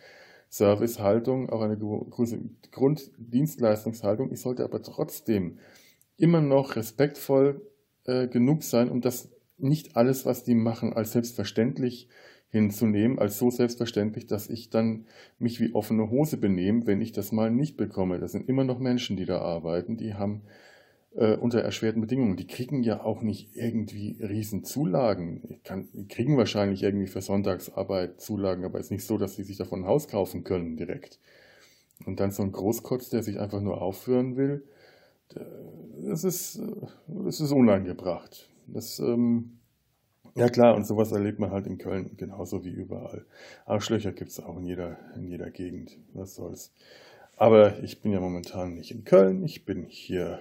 Servicehaltung, 0.49 1.49
auch 1.49 1.61
eine 1.61 1.77
große 1.77 2.39
Grunddienstleistungshaltung. 2.71 4.31
Ich 4.31 4.41
sollte 4.41 4.63
aber 4.63 4.81
trotzdem 4.81 5.59
immer 6.15 6.41
noch 6.41 6.75
respektvoll 6.75 7.61
äh, 8.05 8.27
genug 8.27 8.63
sein, 8.63 8.89
um 8.89 9.01
das 9.01 9.29
nicht 9.57 9.95
alles, 9.95 10.25
was 10.25 10.43
die 10.43 10.55
machen, 10.55 10.93
als 10.93 11.11
selbstverständlich 11.11 12.09
hinzunehmen, 12.49 13.19
als 13.19 13.37
so 13.37 13.49
selbstverständlich, 13.49 14.25
dass 14.25 14.49
ich 14.49 14.69
dann 14.69 15.05
mich 15.37 15.59
wie 15.59 15.73
offene 15.73 16.09
Hose 16.09 16.37
benehme, 16.37 16.87
wenn 16.87 17.01
ich 17.01 17.11
das 17.11 17.31
mal 17.31 17.51
nicht 17.51 17.75
bekomme. 17.75 18.19
Das 18.19 18.31
sind 18.31 18.47
immer 18.47 18.63
noch 18.63 18.79
Menschen, 18.79 19.17
die 19.17 19.25
da 19.25 19.39
arbeiten, 19.39 19.97
die 19.97 20.13
haben 20.13 20.43
äh, 21.17 21.35
unter 21.35 21.61
erschwerten 21.61 22.01
Bedingungen. 22.01 22.37
Die 22.37 22.47
kriegen 22.47 22.83
ja 22.83 23.03
auch 23.03 23.21
nicht 23.21 23.55
irgendwie 23.55 24.17
riesen 24.21 24.63
Zulagen. 24.63 25.59
Kann, 25.63 25.89
die 25.93 26.07
kriegen 26.07 26.37
wahrscheinlich 26.37 26.83
irgendwie 26.83 27.07
für 27.07 27.21
Sonntagsarbeit 27.21 28.21
Zulagen, 28.21 28.63
aber 28.63 28.79
es 28.79 28.85
ist 28.85 28.91
nicht 28.91 29.05
so, 29.05 29.17
dass 29.17 29.35
sie 29.35 29.43
sich 29.43 29.57
davon 29.57 29.81
ein 29.81 29.87
Haus 29.87 30.07
kaufen 30.07 30.43
können 30.43 30.77
direkt. 30.77 31.19
Und 32.05 32.19
dann 32.19 32.31
so 32.31 32.43
ein 32.43 32.51
Großkotz, 32.51 33.09
der 33.09 33.23
sich 33.23 33.39
einfach 33.39 33.61
nur 33.61 33.81
aufführen 33.81 34.37
will, 34.37 34.63
das 36.05 36.23
ist, 36.23 36.61
das 37.07 37.41
ist 37.41 37.51
unangebracht. 37.51 38.49
Das, 38.67 38.99
ähm, 38.99 39.57
ja 40.35 40.49
klar, 40.49 40.75
und 40.75 40.85
sowas 40.85 41.11
erlebt 41.11 41.39
man 41.39 41.49
halt 41.49 41.65
in 41.65 41.79
Köln 41.79 42.11
genauso 42.15 42.63
wie 42.63 42.69
überall. 42.69 43.25
Arschlöcher 43.65 44.11
gibt 44.11 44.29
es 44.29 44.39
auch 44.39 44.57
in 44.57 44.65
jeder, 44.65 44.99
in 45.15 45.27
jeder 45.27 45.49
Gegend. 45.49 45.97
Was 46.13 46.35
soll's. 46.35 46.71
Aber 47.35 47.83
ich 47.83 48.01
bin 48.01 48.11
ja 48.11 48.19
momentan 48.19 48.75
nicht 48.75 48.91
in 48.91 49.03
Köln, 49.03 49.43
ich 49.43 49.65
bin 49.65 49.83
hier 49.83 50.39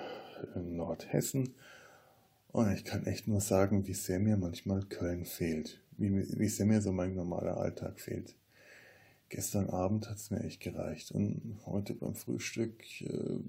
in 0.54 0.76
Nordhessen. 0.76 1.54
Und 2.52 2.72
ich 2.72 2.84
kann 2.84 3.04
echt 3.06 3.28
nur 3.28 3.40
sagen, 3.40 3.86
wie 3.86 3.94
sehr 3.94 4.18
mir 4.18 4.36
manchmal 4.36 4.82
Köln 4.84 5.26
fehlt. 5.26 5.80
Wie, 5.98 6.10
wie 6.38 6.48
sehr 6.48 6.66
mir 6.66 6.80
so 6.80 6.92
mein 6.92 7.14
normaler 7.14 7.58
Alltag 7.58 8.00
fehlt. 8.00 8.34
Gestern 9.28 9.68
Abend 9.70 10.08
hat 10.08 10.16
es 10.16 10.30
mir 10.30 10.42
echt 10.42 10.60
gereicht. 10.60 11.12
Und 11.12 11.58
heute 11.66 11.94
beim 11.94 12.14
Frühstück, 12.14 12.82
äh, 13.02 13.40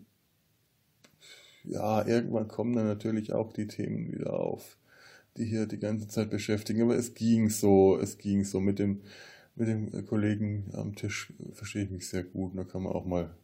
ja, 1.64 2.06
irgendwann 2.06 2.48
kommen 2.48 2.76
dann 2.76 2.88
natürlich 2.88 3.34
auch 3.34 3.54
die 3.54 3.68
Themen 3.68 4.12
wieder 4.12 4.34
auf, 4.34 4.78
die 5.38 5.46
hier 5.46 5.68
die 5.68 5.80
ganze 5.80 6.08
Zeit 6.08 6.30
beschäftigen. 6.30 6.82
Aber 6.82 6.96
es 6.96 7.14
ging 7.14 7.50
so, 7.50 7.98
es 8.00 8.18
ging 8.18 8.44
so 8.44 8.60
mit 8.60 8.80
dem, 8.80 9.04
mit 9.56 9.68
dem 9.68 10.06
Kollegen 10.06 10.72
am 10.74 10.96
Tisch, 10.96 11.32
verstehe 11.54 11.84
ich 11.84 11.92
mich 11.92 12.10
sehr 12.10 12.24
gut. 12.24 12.58
Da 12.58 12.64
kann 12.64 12.84
man 12.84 12.94
auch 12.94 13.06
mal 13.06 13.36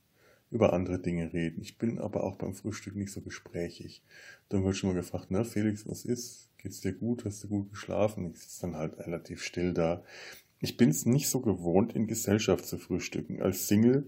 über 0.53 0.73
andere 0.73 0.99
Dinge 0.99 1.33
reden. 1.33 1.61
Ich 1.61 1.77
bin 1.77 1.99
aber 1.99 2.23
auch 2.23 2.35
beim 2.35 2.53
Frühstück 2.53 2.95
nicht 2.95 3.11
so 3.11 3.21
gesprächig. 3.21 4.03
Dann 4.49 4.63
wird 4.63 4.75
schon 4.75 4.91
mal 4.91 4.95
gefragt, 4.95 5.27
na 5.29 5.43
Felix, 5.43 5.87
was 5.87 6.05
ist? 6.05 6.49
Geht's 6.57 6.81
dir 6.81 6.93
gut? 6.93 7.25
Hast 7.25 7.43
du 7.43 7.47
gut 7.47 7.71
geschlafen? 7.71 8.31
Ich 8.31 8.39
sitze 8.39 8.61
dann 8.61 8.75
halt 8.75 8.97
relativ 8.99 9.43
still 9.43 9.73
da. 9.73 10.03
Ich 10.59 10.77
bin 10.77 10.89
es 10.89 11.05
nicht 11.05 11.27
so 11.27 11.41
gewohnt, 11.41 11.93
in 11.93 12.07
Gesellschaft 12.07 12.65
zu 12.65 12.77
frühstücken. 12.77 13.41
Als 13.41 13.67
Single 13.67 14.05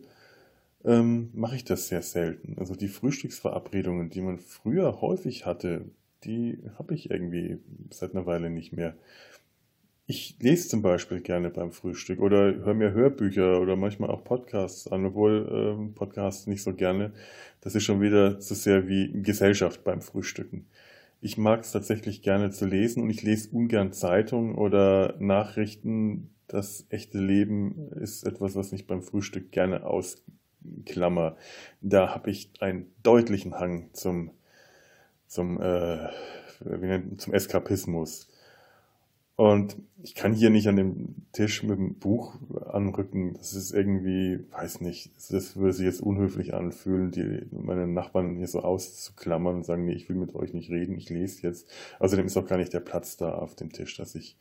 ähm, 0.86 1.30
mache 1.34 1.56
ich 1.56 1.66
das 1.66 1.88
sehr 1.88 2.02
selten. 2.02 2.58
Also 2.58 2.76
die 2.76 2.88
Frühstücksverabredungen, 2.88 4.10
die 4.10 4.22
man 4.22 4.38
früher 4.38 5.02
häufig 5.02 5.46
hatte, 5.46 5.86
die 6.24 6.60
habe 6.78 6.94
ich 6.94 7.10
irgendwie 7.10 7.60
seit 7.90 8.14
einer 8.14 8.26
Weile 8.26 8.50
nicht 8.50 8.72
mehr. 8.72 8.96
Ich 10.08 10.38
lese 10.40 10.68
zum 10.68 10.84
Beispiel 10.84 11.20
gerne 11.20 11.50
beim 11.50 11.72
Frühstück 11.72 12.20
oder 12.20 12.54
höre 12.54 12.76
mir 12.76 12.92
Hörbücher 12.92 13.60
oder 13.60 13.76
manchmal 13.76 14.12
auch 14.12 14.24
Podcasts 14.24 14.88
an, 14.88 15.04
obwohl 15.04 15.50
ähm, 15.52 15.96
Podcasts 15.96 16.46
nicht 16.46 16.62
so 16.62 16.76
gerne. 16.76 17.12
Das 17.62 17.74
ist 17.74 17.86
schon 17.86 18.02
wieder 18.02 18.40
zu 18.40 18.54
sehr 18.54 18.88
wie 18.88 19.12
Gesellschaft 19.24 19.84
beim 19.84 20.02
Frühstücken. 20.02 20.68
Ich 21.22 21.40
mag 21.40 21.62
es 21.62 21.72
tatsächlich 21.72 22.22
gerne 22.22 22.52
zu 22.52 22.68
lesen 22.68 23.02
und 23.02 23.10
ich 23.10 23.24
lese 23.24 23.50
ungern 23.50 23.94
Zeitungen 23.94 24.54
oder 24.54 25.16
Nachrichten. 25.18 26.30
Das 26.48 26.86
echte 26.90 27.18
Leben 27.18 27.92
ist 27.94 28.28
etwas, 28.28 28.56
was 28.56 28.72
ich 28.74 28.86
beim 28.86 29.02
Frühstück 29.02 29.52
gerne 29.52 29.88
ausklammer. 29.88 31.36
Da 31.82 32.14
habe 32.14 32.30
ich 32.30 32.52
einen 32.60 32.94
deutlichen 33.02 33.56
Hang 33.56 33.90
zum, 33.94 34.30
zum, 35.26 35.60
äh, 35.60 36.10
nennt, 36.64 37.20
zum 37.20 37.34
Eskapismus. 37.34 38.30
Und 39.36 39.76
ich 40.02 40.16
kann 40.16 40.34
hier 40.34 40.50
nicht 40.50 40.68
an 40.68 40.78
dem 40.78 41.16
Tisch 41.34 41.64
mit 41.64 41.78
dem 41.78 41.96
Buch 41.96 42.36
anrücken. 42.68 43.34
Das 43.34 43.54
ist 43.54 43.72
irgendwie, 43.74 44.40
weiß 44.52 44.82
nicht, 44.82 45.12
das 45.30 45.58
würde 45.58 45.74
sich 45.74 45.86
jetzt 45.86 46.02
unhöflich 46.02 46.54
anfühlen, 46.54 47.12
die, 47.12 47.48
meine 47.52 47.88
Nachbarn 47.88 48.38
hier 48.38 48.48
so 48.48 48.62
auszuklammern 48.62 49.56
und 49.56 49.66
sagen, 49.66 49.86
nee, 49.86 49.94
ich 49.94 50.08
will 50.08 50.16
mit 50.16 50.36
euch 50.36 50.54
nicht 50.54 50.70
reden, 50.70 50.96
ich 50.96 51.10
lese 51.10 51.42
jetzt. 51.42 51.68
Außerdem 52.00 52.28
ist 52.28 52.38
auch 52.38 52.48
gar 52.48 52.58
nicht 52.58 52.74
der 52.74 52.80
Platz 52.80 53.18
da 53.18 53.34
auf 53.34 53.56
dem 53.56 53.74
Tisch, 53.74 53.98
dass 53.98 54.16
ich 54.16 54.38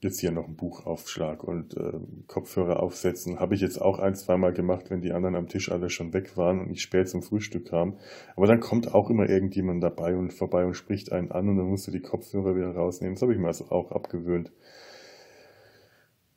jetzt 0.00 0.20
hier 0.20 0.30
noch 0.30 0.46
ein 0.46 0.56
Buchaufschlag 0.56 1.42
und 1.44 1.76
äh, 1.76 1.92
Kopfhörer 2.26 2.82
aufsetzen. 2.82 3.40
Habe 3.40 3.54
ich 3.54 3.60
jetzt 3.60 3.80
auch 3.80 3.98
ein, 3.98 4.14
zweimal 4.14 4.52
gemacht, 4.52 4.90
wenn 4.90 5.00
die 5.00 5.12
anderen 5.12 5.34
am 5.34 5.48
Tisch 5.48 5.70
alle 5.70 5.90
schon 5.90 6.12
weg 6.12 6.36
waren 6.36 6.60
und 6.60 6.70
ich 6.70 6.82
spät 6.82 7.08
zum 7.08 7.22
Frühstück 7.22 7.68
kam. 7.68 7.98
Aber 8.36 8.46
dann 8.46 8.60
kommt 8.60 8.94
auch 8.94 9.10
immer 9.10 9.28
irgendjemand 9.28 9.82
dabei 9.82 10.16
und 10.16 10.32
vorbei 10.32 10.64
und 10.64 10.74
spricht 10.74 11.12
einen 11.12 11.32
an 11.32 11.48
und 11.48 11.56
dann 11.56 11.66
musst 11.66 11.86
du 11.86 11.90
die 11.90 12.02
Kopfhörer 12.02 12.56
wieder 12.56 12.74
rausnehmen. 12.74 13.14
Das 13.14 13.22
habe 13.22 13.32
ich 13.32 13.38
mir 13.38 13.48
also 13.48 13.66
auch 13.70 13.92
abgewöhnt. 13.92 14.52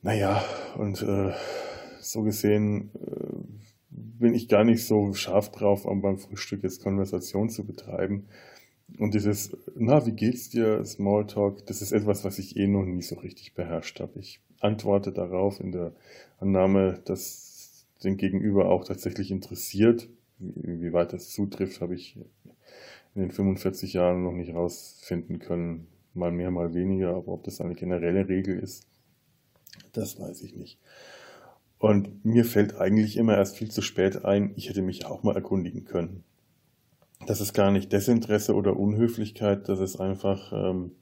Naja, 0.02 0.42
und 0.78 1.02
äh, 1.02 1.34
so 2.00 2.24
gesehen 2.24 2.92
äh, 2.96 3.70
bin 3.90 4.34
ich 4.34 4.48
gar 4.48 4.64
nicht 4.64 4.86
so 4.86 5.14
scharf 5.14 5.52
drauf, 5.52 5.86
um 5.86 6.02
beim 6.02 6.18
Frühstück 6.18 6.64
jetzt 6.64 6.84
Konversation 6.84 7.50
zu 7.50 7.66
betreiben. 7.66 8.28
Und 8.98 9.14
dieses, 9.14 9.56
na, 9.76 10.06
wie 10.06 10.12
geht's 10.12 10.50
dir, 10.50 10.84
Smalltalk, 10.84 11.66
das 11.68 11.82
ist 11.82 11.92
etwas, 11.92 12.24
was 12.24 12.40
ich 12.40 12.58
eh 12.58 12.68
noch 12.68 12.86
nie 12.86 13.02
so 13.02 13.16
richtig 13.16 13.54
beherrscht 13.54 14.00
habe. 14.00 14.20
Ich 14.20 14.42
antworte 14.60 15.12
darauf 15.12 15.60
in 15.60 15.72
der 15.72 15.94
Annahme, 16.40 17.00
dass 17.06 17.86
den 18.04 18.18
Gegenüber 18.18 18.70
auch 18.70 18.86
tatsächlich 18.86 19.32
interessiert. 19.32 20.10
Wie, 20.40 20.94
weit 20.94 21.14
das 21.14 21.30
zutrifft, 21.30 21.82
habe 21.82 21.96
ich 21.96 22.18
in 23.16 23.22
den 23.22 23.32
45 23.32 23.94
Jahren 23.94 24.24
noch 24.24 24.34
nicht 24.34 24.54
rausfinden 24.54 25.40
können. 25.40 25.88
Mal 26.14 26.32
mehr, 26.32 26.52
mal 26.52 26.74
weniger, 26.74 27.16
aber 27.16 27.34
ob 27.34 27.44
das 27.44 27.62
eine 27.62 27.76
generelle 27.76 28.28
Regel 28.28 28.58
ist, 28.58 28.88
das 29.94 30.20
weiß 30.20 30.42
ich 30.42 30.56
nicht. 30.56 30.80
Und 31.78 32.26
mir 32.26 32.46
fällt 32.46 32.76
eigentlich 32.76 33.16
immer 33.18 33.38
erst 33.38 33.58
viel 33.58 33.72
zu 33.72 33.82
spät 33.82 34.26
ein, 34.26 34.52
ich 34.56 34.70
hätte 34.70 34.82
mich 34.82 35.06
auch 35.06 35.24
mal 35.24 35.36
erkundigen 35.36 35.86
können 35.86 36.24
das 37.30 37.42
ist 37.42 37.54
gar 37.54 37.70
nicht 37.70 37.94
Desinteresse 37.94 38.56
oder 38.56 38.76
Unhöflichkeit, 38.76 39.70
das 39.70 39.80
ist 39.80 40.02
einfach, 40.02 40.52
ähm, 40.52 40.94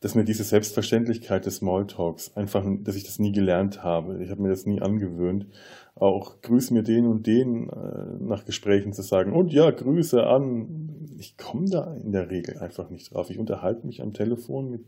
dass 0.00 0.14
mir 0.14 0.24
diese 0.24 0.44
Selbstverständlichkeit 0.44 1.46
des 1.46 1.56
Smalltalks, 1.56 2.36
einfach, 2.36 2.66
dass 2.80 2.96
ich 2.96 3.04
das 3.04 3.18
nie 3.18 3.32
gelernt 3.32 3.82
habe. 3.82 4.22
Ich 4.22 4.30
habe 4.30 4.42
mir 4.42 4.50
das 4.50 4.66
nie 4.66 4.82
angewöhnt. 4.82 5.46
Auch 5.94 6.42
grüß 6.42 6.70
mir 6.72 6.82
den 6.82 7.06
und 7.06 7.26
den 7.26 7.70
äh, 7.70 8.22
nach 8.22 8.44
Gesprächen 8.44 8.92
zu 8.92 9.00
sagen, 9.00 9.32
und 9.32 9.54
ja, 9.54 9.70
Grüße 9.70 10.22
an. 10.22 11.16
Ich 11.18 11.38
komme 11.38 11.70
da 11.70 11.94
in 11.94 12.12
der 12.12 12.28
Regel 12.28 12.58
einfach 12.58 12.90
nicht 12.90 13.14
drauf. 13.14 13.30
Ich 13.30 13.38
unterhalte 13.38 13.86
mich 13.86 14.02
am 14.02 14.12
Telefon 14.12 14.70
mit 14.70 14.84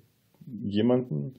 jemandem 0.63 1.37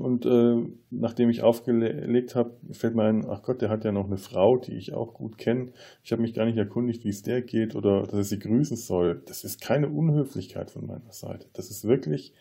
und 0.00 0.24
äh, 0.24 0.56
nachdem 0.90 1.30
ich 1.30 1.42
aufgelegt 1.42 2.34
habe, 2.34 2.52
fällt 2.72 2.94
mir 2.94 3.04
ein, 3.04 3.26
ach 3.28 3.42
Gott, 3.42 3.60
der 3.60 3.68
hat 3.68 3.84
ja 3.84 3.92
noch 3.92 4.06
eine 4.06 4.16
Frau, 4.16 4.56
die 4.56 4.72
ich 4.72 4.94
auch 4.94 5.14
gut 5.14 5.38
kenne. 5.38 5.72
Ich 6.02 6.12
habe 6.12 6.22
mich 6.22 6.34
gar 6.34 6.46
nicht 6.46 6.56
erkundigt, 6.56 7.04
wie 7.04 7.10
es 7.10 7.22
der 7.22 7.42
geht 7.42 7.74
oder 7.74 8.02
dass 8.02 8.12
er 8.14 8.24
sie 8.24 8.38
grüßen 8.38 8.76
soll. 8.76 9.22
Das 9.26 9.44
ist 9.44 9.60
keine 9.60 9.88
Unhöflichkeit 9.88 10.70
von 10.70 10.86
meiner 10.86 11.12
Seite. 11.12 11.46
Das 11.52 11.70
ist 11.70 11.84
wirklich 11.84 12.32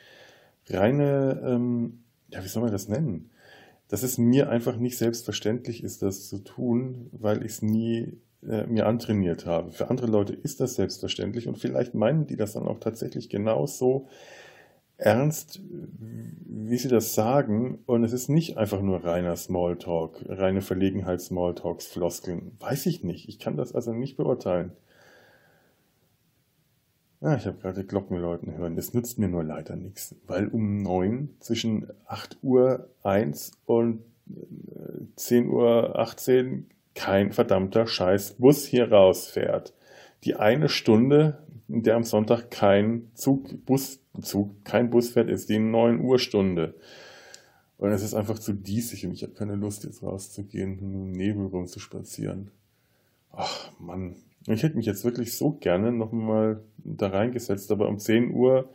reine, 0.69 1.41
ähm, 1.45 1.99
ja, 2.29 2.43
wie 2.43 2.47
soll 2.47 2.63
man 2.63 2.71
das 2.71 2.87
nennen? 2.87 3.29
Dass 3.89 4.03
es 4.03 4.17
mir 4.17 4.49
einfach 4.49 4.77
nicht 4.77 4.97
selbstverständlich 4.97 5.83
ist, 5.83 6.01
das 6.01 6.29
zu 6.29 6.39
tun, 6.39 7.09
weil 7.11 7.39
ich 7.39 7.53
es 7.53 7.61
nie 7.61 8.19
äh, 8.47 8.67
mir 8.67 8.87
antrainiert 8.87 9.45
habe. 9.45 9.71
Für 9.71 9.89
andere 9.89 10.07
Leute 10.07 10.33
ist 10.33 10.61
das 10.61 10.75
selbstverständlich 10.75 11.47
und 11.47 11.57
vielleicht 11.57 11.93
meinen 11.93 12.25
die 12.25 12.37
das 12.37 12.53
dann 12.53 12.67
auch 12.67 12.79
tatsächlich 12.79 13.29
genauso 13.29 14.07
ernst, 14.99 15.61
wie 15.63 16.77
sie 16.77 16.89
das 16.89 17.15
sagen. 17.15 17.79
Und 17.85 18.03
es 18.03 18.13
ist 18.13 18.29
nicht 18.29 18.57
einfach 18.57 18.81
nur 18.81 19.03
reiner 19.03 19.35
Smalltalk, 19.35 20.25
reine 20.27 20.61
Verlegenheit 20.61 21.21
Smalltalks, 21.21 21.87
Floskeln. 21.87 22.51
Weiß 22.59 22.85
ich 22.85 23.03
nicht. 23.03 23.27
Ich 23.27 23.39
kann 23.39 23.57
das 23.57 23.73
also 23.73 23.93
nicht 23.93 24.17
beurteilen. 24.17 24.71
Ja, 27.21 27.35
ich 27.35 27.45
habe 27.45 27.57
gerade 27.57 27.83
Glockenläuten 27.83 28.55
hören. 28.55 28.75
Das 28.75 28.93
nützt 28.93 29.19
mir 29.19 29.27
nur 29.27 29.43
leider 29.43 29.75
nichts, 29.75 30.15
weil 30.25 30.47
um 30.47 30.81
neun 30.81 31.29
zwischen 31.39 31.87
8 32.05 32.37
Uhr 32.43 32.89
1 33.03 33.51
und 33.65 34.03
10 35.15 35.45
äh, 35.45 35.47
Uhr 35.49 35.99
18 35.99 36.69
kein 36.95 37.31
verdammter 37.33 37.87
Scheiß 37.87 38.33
Bus 38.33 38.65
hier 38.65 38.91
rausfährt. 38.91 39.73
Die 40.23 40.35
eine 40.35 40.69
Stunde, 40.69 41.39
in 41.67 41.83
der 41.83 41.95
am 41.95 42.03
Sonntag 42.03 42.51
kein 42.51 43.09
Zug, 43.15 43.65
Bus 43.65 43.99
Zug, 44.23 44.63
kein 44.63 44.89
Bus 44.89 45.09
fährt, 45.09 45.29
ist 45.29 45.49
die 45.49 45.59
9 45.59 46.01
Uhr 46.01 46.19
Stunde. 46.19 46.75
Und 47.77 47.91
es 47.91 48.03
ist 48.03 48.13
einfach 48.13 48.39
zu 48.39 48.53
diesig 48.53 49.05
und 49.05 49.13
ich 49.13 49.23
habe 49.23 49.33
keine 49.33 49.55
Lust, 49.55 49.85
jetzt 49.85 50.03
rauszugehen 50.03 50.79
im 50.79 51.11
Nebel 51.11 51.45
rumzuspazieren. 51.45 52.51
Ach 53.31 53.71
Mann, 53.79 54.17
ich 54.47 54.63
hätte 54.63 54.75
mich 54.75 54.85
jetzt 54.85 55.05
wirklich 55.05 55.37
so 55.37 55.51
gerne 55.51 55.91
nochmal 55.91 56.61
da 56.77 57.07
reingesetzt, 57.07 57.71
aber 57.71 57.87
um 57.87 57.99
10 57.99 58.33
Uhr 58.33 58.69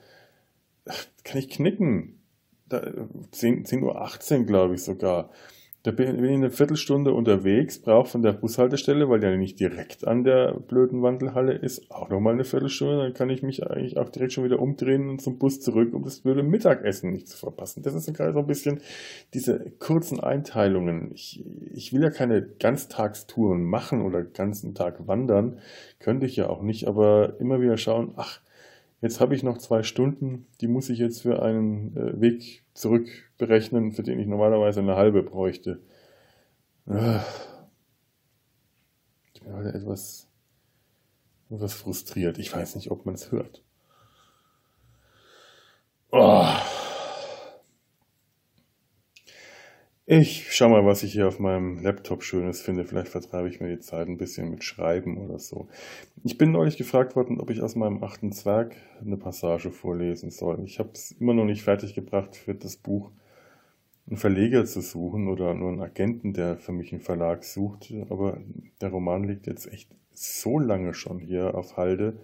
kann 1.23 1.39
ich 1.39 1.51
knicken. 1.51 2.21
Da, 2.69 2.83
10, 3.31 3.65
10 3.67 3.83
Uhr 3.83 4.01
18, 4.01 4.47
glaube 4.47 4.75
ich 4.75 4.83
sogar. 4.83 5.31
Da 5.85 5.91
bin 5.91 6.25
ich 6.25 6.33
eine 6.33 6.51
Viertelstunde 6.51 7.13
unterwegs, 7.13 7.79
brauche 7.79 8.09
von 8.09 8.23
der 8.23 8.33
Bushaltestelle, 8.33 9.11
weil 9.11 9.21
der 9.21 9.37
nicht 9.37 9.61
direkt 9.61 10.07
an 10.07 10.25
der 10.25 10.55
blöden 10.55 11.03
Wandelhalle 11.03 11.53
ist, 11.53 11.91
auch 11.91 12.09
nochmal 12.09 12.33
eine 12.33 12.45
Viertelstunde. 12.45 12.97
Dann 12.97 13.13
kann 13.13 13.29
ich 13.29 13.43
mich 13.43 13.67
eigentlich 13.67 13.99
auch 13.99 14.09
direkt 14.09 14.33
schon 14.33 14.45
wieder 14.45 14.61
umdrehen 14.61 15.11
und 15.11 15.21
zum 15.21 15.39
Bus 15.39 15.61
zurück, 15.61 15.93
um 15.93 16.03
das 16.03 16.21
blöde 16.21 16.43
Mittagessen 16.43 17.13
nicht 17.13 17.29
zu 17.29 17.37
verpassen. 17.37 17.83
Das 17.83 17.95
ist 17.95 18.11
gerade 18.15 18.33
so 18.33 18.39
ein 18.39 18.47
bisschen 18.47 18.81
diese 19.35 19.73
kurzen 19.79 20.21
Einteilungen. 20.21 21.11
Ich, 21.13 21.45
ich 21.75 21.93
will 21.93 22.03
ja 22.03 22.09
keine 22.09 22.41
Ganztagstouren 22.41 23.63
machen 23.63 24.01
oder 24.01 24.25
ganzen 24.25 24.75
Tag 24.75 25.07
wandern. 25.07 25.59
Könnte 25.99 26.25
ich 26.25 26.35
ja 26.35 26.49
auch 26.49 26.63
nicht, 26.63 26.89
aber 26.89 27.39
immer 27.41 27.61
wieder 27.61 27.77
schauen, 27.77 28.15
ach, 28.17 28.41
Jetzt 29.03 29.21
habe 29.21 29.35
ich 29.35 29.43
noch 29.43 29.59
zwei 29.59 29.83
Stunden, 29.83 30.47
die 30.63 30.67
muss 30.67 30.89
ich 30.89 30.99
jetzt 30.99 31.21
für 31.21 31.43
einen 31.43 31.95
äh, 31.95 32.19
Weg 32.23 32.64
zurück 32.75 33.09
berechnen, 33.39 33.93
für 33.93 34.03
den 34.03 34.19
ich 34.19 34.27
normalerweise 34.27 34.81
eine 34.81 34.97
halbe 34.97 35.23
bräuchte. 35.23 35.81
Ich 39.33 39.41
bin 39.41 39.55
heute 39.55 39.73
etwas, 39.73 40.29
etwas 41.51 41.73
frustriert. 41.73 42.39
Ich 42.39 42.55
weiß 42.55 42.75
nicht, 42.75 42.91
ob 42.91 43.07
man 43.07 43.15
es 43.15 43.33
hört. 43.33 43.63
Oh. 46.11 46.47
Ich 50.07 50.55
schau 50.55 50.69
mal, 50.69 50.85
was 50.85 51.03
ich 51.03 51.15
hier 51.15 51.27
auf 51.27 51.39
meinem 51.39 51.83
Laptop 51.83 52.23
Schönes 52.23 52.61
finde. 52.61 52.85
Vielleicht 52.85 53.09
vertreibe 53.09 53.49
ich 53.49 53.61
mir 53.63 53.71
die 53.71 53.81
Zeit 53.81 54.07
ein 54.07 54.19
bisschen 54.19 54.51
mit 54.51 54.63
Schreiben 54.63 55.17
oder 55.17 55.39
so. 55.39 55.69
Ich 56.25 56.37
bin 56.37 56.53
neulich 56.53 56.77
gefragt 56.77 57.17
worden, 57.17 57.41
ob 57.41 57.49
ich 57.49 57.63
aus 57.63 57.75
meinem 57.75 58.05
achten 58.05 58.31
Zwerg 58.31 58.77
eine 59.01 59.17
Passage 59.17 59.71
vorlesen 59.71 60.31
soll. 60.31 60.63
Ich 60.67 60.79
habe 60.79 60.91
es 60.93 61.13
immer 61.13 61.33
noch 61.33 61.47
nicht 61.47 61.63
fertig 61.63 61.95
gebracht 61.95 62.37
für 62.37 62.55
das 62.55 62.77
Buch 62.77 63.13
einen 64.07 64.19
Verleger 64.19 64.67
zu 64.67 64.83
suchen 64.83 65.27
oder 65.27 65.55
nur 65.55 65.71
einen 65.71 65.81
Agenten, 65.81 66.35
der 66.35 66.59
für 66.59 66.73
mich 66.73 66.93
einen 66.93 67.01
Verlag 67.01 67.43
sucht. 67.43 67.91
Aber 68.11 68.37
der 68.83 68.91
Roman 68.91 69.25
liegt 69.25 69.47
jetzt 69.47 69.73
echt 69.73 69.89
so 70.13 70.59
lange 70.59 70.93
schon 70.93 71.19
hier 71.19 71.55
auf 71.55 71.79
Halde. 71.79 72.19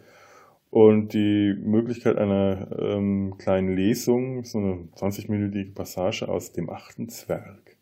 Und 0.70 1.14
die 1.14 1.56
Möglichkeit 1.60 2.16
einer 2.16 2.68
ähm, 2.78 3.34
kleinen 3.38 3.74
Lesung, 3.74 4.44
so 4.44 4.58
eine 4.58 4.88
20-minütige 4.94 5.74
Passage 5.74 6.28
aus 6.28 6.52
dem 6.52 6.70
achten 6.70 7.08
Zwerg, 7.08 7.76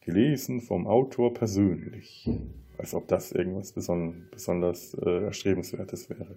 gelesen 0.00 0.62
vom 0.62 0.86
Autor 0.86 1.34
persönlich, 1.34 2.30
als 2.78 2.94
ob 2.94 3.08
das 3.08 3.32
irgendwas 3.32 3.72
beson 3.72 4.28
besonders 4.30 4.94
äh, 4.94 5.24
Erstrebenswertes 5.24 6.08
wäre. 6.08 6.36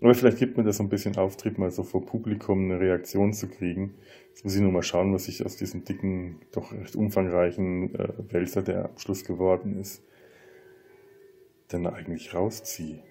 Aber 0.00 0.16
vielleicht 0.16 0.38
gibt 0.38 0.56
mir 0.56 0.64
das 0.64 0.78
so 0.78 0.82
ein 0.82 0.88
bisschen 0.88 1.16
Auftrieb, 1.16 1.58
mal 1.58 1.70
so 1.70 1.84
vor 1.84 2.04
Publikum 2.04 2.64
eine 2.64 2.80
Reaktion 2.80 3.32
zu 3.32 3.46
kriegen. 3.46 3.94
Jetzt 4.30 4.42
muss 4.42 4.56
ich 4.56 4.60
nur 4.60 4.72
mal 4.72 4.82
schauen, 4.82 5.14
was 5.14 5.28
ich 5.28 5.46
aus 5.46 5.54
diesem 5.54 5.84
dicken, 5.84 6.40
doch 6.50 6.72
recht 6.72 6.96
umfangreichen 6.96 7.94
äh, 7.94 8.08
Wälzer, 8.32 8.62
der 8.62 8.86
am 8.86 8.98
Schluss 8.98 9.24
geworden 9.24 9.78
ist, 9.78 10.02
denn 11.70 11.86
eigentlich 11.86 12.34
rausziehe. 12.34 13.04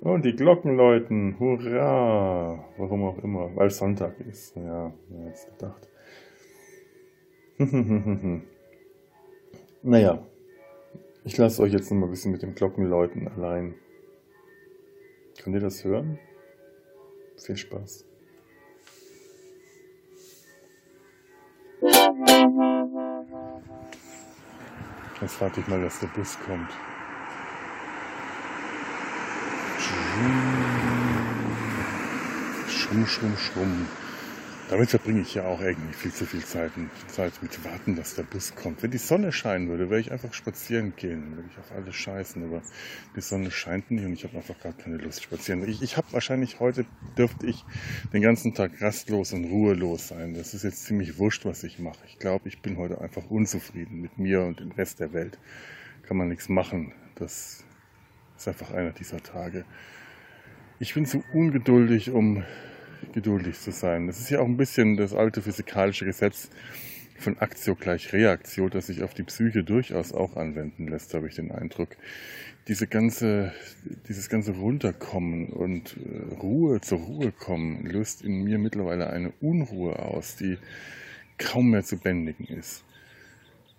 Und 0.00 0.24
die 0.24 0.34
Glocken 0.34 0.76
läuten, 0.76 1.38
hurra! 1.38 2.64
Warum 2.78 3.04
auch 3.04 3.18
immer, 3.22 3.54
weil 3.54 3.70
Sonntag 3.70 4.18
ist. 4.20 4.56
Ja, 4.56 4.92
wer 5.08 5.26
hätte 5.26 5.50
gedacht. 5.50 5.88
naja, 9.82 10.26
ich 11.24 11.36
lasse 11.36 11.62
euch 11.62 11.72
jetzt 11.72 11.90
noch 11.90 11.98
mal 11.98 12.06
ein 12.06 12.10
bisschen 12.10 12.32
mit 12.32 12.40
dem 12.40 12.54
Glockenläuten 12.54 13.28
allein. 13.28 13.74
Könnt 15.42 15.56
ihr 15.56 15.60
das 15.60 15.84
hören? 15.84 16.18
Viel 17.36 17.58
Spaß. 17.58 18.06
Jetzt 25.20 25.40
warte 25.42 25.60
ich 25.60 25.68
mal, 25.68 25.82
dass 25.82 26.00
der 26.00 26.06
Bus 26.08 26.38
kommt. 26.46 26.70
Schrumm, 32.90 33.06
schrumm, 33.06 33.36
schrumm. 33.36 33.86
Damit 34.68 34.90
verbringe 34.90 35.20
ich 35.20 35.34
ja 35.34 35.44
auch 35.44 35.60
irgendwie 35.60 35.92
viel 35.92 36.12
zu 36.12 36.26
viel 36.26 36.44
Zeit, 36.44 36.72
Zeit 37.06 37.40
mit 37.40 37.64
Warten, 37.64 37.94
dass 37.94 38.16
der 38.16 38.24
Bus 38.24 38.52
kommt. 38.56 38.82
Wenn 38.82 38.90
die 38.90 38.98
Sonne 38.98 39.30
scheinen 39.30 39.68
würde, 39.68 39.90
würde 39.90 40.00
ich 40.00 40.10
einfach 40.10 40.34
spazieren 40.34 40.94
gehen, 40.96 41.36
würde 41.36 41.48
ich 41.52 41.58
auf 41.58 41.70
alles 41.70 41.94
scheißen. 41.94 42.42
Aber 42.42 42.62
die 43.14 43.20
Sonne 43.20 43.52
scheint 43.52 43.92
nicht 43.92 44.04
und 44.04 44.14
ich 44.14 44.24
habe 44.24 44.38
einfach 44.38 44.58
gar 44.58 44.72
keine 44.72 44.96
Lust 44.96 45.22
spazieren. 45.22 45.68
Ich, 45.68 45.82
ich 45.82 45.96
habe 45.96 46.08
wahrscheinlich 46.10 46.58
heute, 46.58 46.84
dürfte 47.16 47.46
ich 47.46 47.64
den 48.12 48.22
ganzen 48.22 48.54
Tag 48.54 48.82
rastlos 48.82 49.32
und 49.34 49.44
ruhelos 49.44 50.08
sein. 50.08 50.34
Das 50.34 50.52
ist 50.52 50.64
jetzt 50.64 50.84
ziemlich 50.84 51.16
wurscht, 51.16 51.44
was 51.44 51.62
ich 51.62 51.78
mache. 51.78 52.00
Ich 52.08 52.18
glaube, 52.18 52.48
ich 52.48 52.60
bin 52.60 52.76
heute 52.76 53.00
einfach 53.00 53.30
unzufrieden 53.30 54.00
mit 54.00 54.18
mir 54.18 54.42
und 54.42 54.58
dem 54.58 54.72
Rest 54.72 54.98
der 54.98 55.12
Welt. 55.12 55.38
Kann 56.02 56.16
man 56.16 56.26
nichts 56.26 56.48
machen. 56.48 56.92
Das 57.14 57.62
ist 58.36 58.48
einfach 58.48 58.72
einer 58.72 58.90
dieser 58.90 59.22
Tage. 59.22 59.64
Ich 60.80 60.94
bin 60.94 61.06
zu 61.06 61.22
ungeduldig, 61.32 62.10
um 62.10 62.42
geduldig 63.12 63.58
zu 63.58 63.70
sein. 63.70 64.06
Das 64.06 64.20
ist 64.20 64.30
ja 64.30 64.40
auch 64.40 64.46
ein 64.46 64.56
bisschen 64.56 64.96
das 64.96 65.14
alte 65.14 65.42
physikalische 65.42 66.04
Gesetz 66.04 66.50
von 67.20 67.38
Aktio 67.38 67.74
gleich 67.74 68.12
Reaktio, 68.12 68.68
das 68.68 68.86
sich 68.86 69.02
auf 69.02 69.14
die 69.14 69.22
Psyche 69.22 69.62
durchaus 69.62 70.12
auch 70.12 70.36
anwenden 70.36 70.88
lässt, 70.88 71.14
habe 71.14 71.28
ich 71.28 71.34
den 71.34 71.52
Eindruck. 71.52 71.90
Diese 72.68 72.86
ganze, 72.86 73.52
dieses 74.08 74.28
ganze 74.28 74.52
Runterkommen 74.52 75.48
und 75.48 75.96
äh, 75.96 76.34
Ruhe 76.34 76.80
zur 76.80 76.98
Ruhe 76.98 77.32
kommen 77.32 77.84
löst 77.86 78.22
in 78.22 78.42
mir 78.44 78.58
mittlerweile 78.58 79.10
eine 79.10 79.32
Unruhe 79.40 79.98
aus, 79.98 80.36
die 80.36 80.58
kaum 81.38 81.70
mehr 81.70 81.84
zu 81.84 81.96
bändigen 81.98 82.46
ist. 82.46 82.84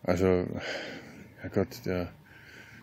Also, 0.03 0.47
Herrgott, 1.41 1.85
der 1.85 2.11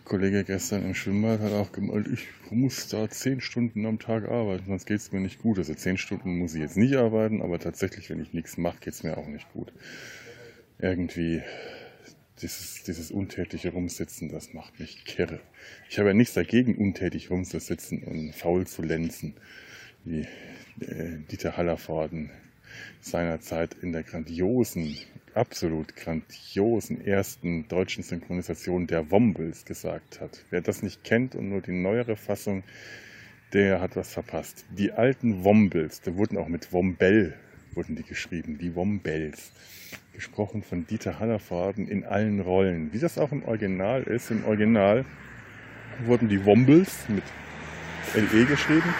Kollege 0.09 0.43
gestern 0.43 0.83
im 0.85 0.95
Schwimmbad 0.95 1.39
hat 1.39 1.51
auch 1.51 1.71
gemalt, 1.71 2.07
ich 2.07 2.27
muss 2.49 2.87
da 2.87 3.07
zehn 3.07 3.41
Stunden 3.41 3.85
am 3.85 3.99
Tag 3.99 4.27
arbeiten, 4.27 4.65
sonst 4.65 4.87
geht 4.87 4.97
es 4.97 5.11
mir 5.11 5.19
nicht 5.19 5.39
gut. 5.39 5.59
Also 5.59 5.75
zehn 5.75 5.99
Stunden 5.99 6.39
muss 6.39 6.55
ich 6.55 6.61
jetzt 6.61 6.77
nicht 6.77 6.95
arbeiten, 6.95 7.43
aber 7.43 7.59
tatsächlich, 7.59 8.09
wenn 8.09 8.19
ich 8.19 8.33
nichts 8.33 8.57
mache, 8.57 8.79
geht 8.79 8.95
es 8.95 9.03
mir 9.03 9.19
auch 9.19 9.27
nicht 9.27 9.47
gut. 9.53 9.71
Irgendwie 10.79 11.43
dieses, 12.41 12.81
dieses 12.83 13.11
untätige 13.11 13.69
Rumsitzen, 13.69 14.29
das 14.29 14.51
macht 14.51 14.79
mich 14.79 15.05
kirre. 15.05 15.41
Ich 15.91 15.99
habe 15.99 16.09
ja 16.09 16.15
nichts 16.15 16.33
dagegen, 16.33 16.75
untätig 16.75 17.29
rumzusitzen 17.29 18.03
und 18.03 18.33
faul 18.33 18.65
zu 18.65 18.81
lenzen, 18.81 19.35
wie 20.05 20.21
äh, 20.81 21.19
Dieter 21.29 21.55
Hallervorden 21.55 22.31
seinerzeit 22.99 23.75
in 23.75 23.91
der 23.91 24.01
grandiosen 24.01 24.97
absolut 25.35 25.95
grandiosen 25.95 27.05
ersten 27.05 27.67
deutschen 27.67 28.03
Synchronisation 28.03 28.87
der 28.87 29.11
Wombles 29.11 29.65
gesagt 29.65 30.21
hat. 30.21 30.45
Wer 30.49 30.61
das 30.61 30.83
nicht 30.83 31.03
kennt 31.03 31.35
und 31.35 31.49
nur 31.49 31.61
die 31.61 31.71
neuere 31.71 32.15
Fassung, 32.15 32.63
der 33.53 33.81
hat 33.81 33.95
was 33.95 34.13
verpasst. 34.13 34.65
Die 34.69 34.91
alten 34.91 35.43
Wombles, 35.43 36.01
da 36.01 36.15
wurden 36.15 36.37
auch 36.37 36.47
mit 36.47 36.71
Wombell 36.71 37.35
wurden 37.75 37.95
die 37.95 38.03
geschrieben, 38.03 38.57
die 38.57 38.75
Wombells. 38.75 39.51
Gesprochen 40.13 40.63
von 40.63 40.85
Dieter 40.85 41.19
Hallervorden 41.19 41.87
in 41.87 42.03
allen 42.03 42.41
Rollen. 42.41 42.91
Wie 42.91 42.99
das 42.99 43.17
auch 43.17 43.31
im 43.31 43.43
Original 43.45 44.03
ist. 44.03 44.31
Im 44.31 44.43
Original 44.43 45.05
wurden 46.05 46.27
die 46.27 46.43
Wombles 46.45 47.07
mit 47.07 47.23
LE 48.15 48.45
geschrieben. 48.45 48.93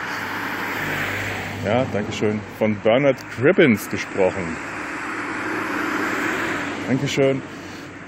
Ja, 1.66 1.86
Dankeschön. 1.92 2.40
Von 2.58 2.80
Bernard 2.80 3.18
Cribbins 3.32 3.90
gesprochen. 3.90 4.69
Dankeschön. 6.90 7.44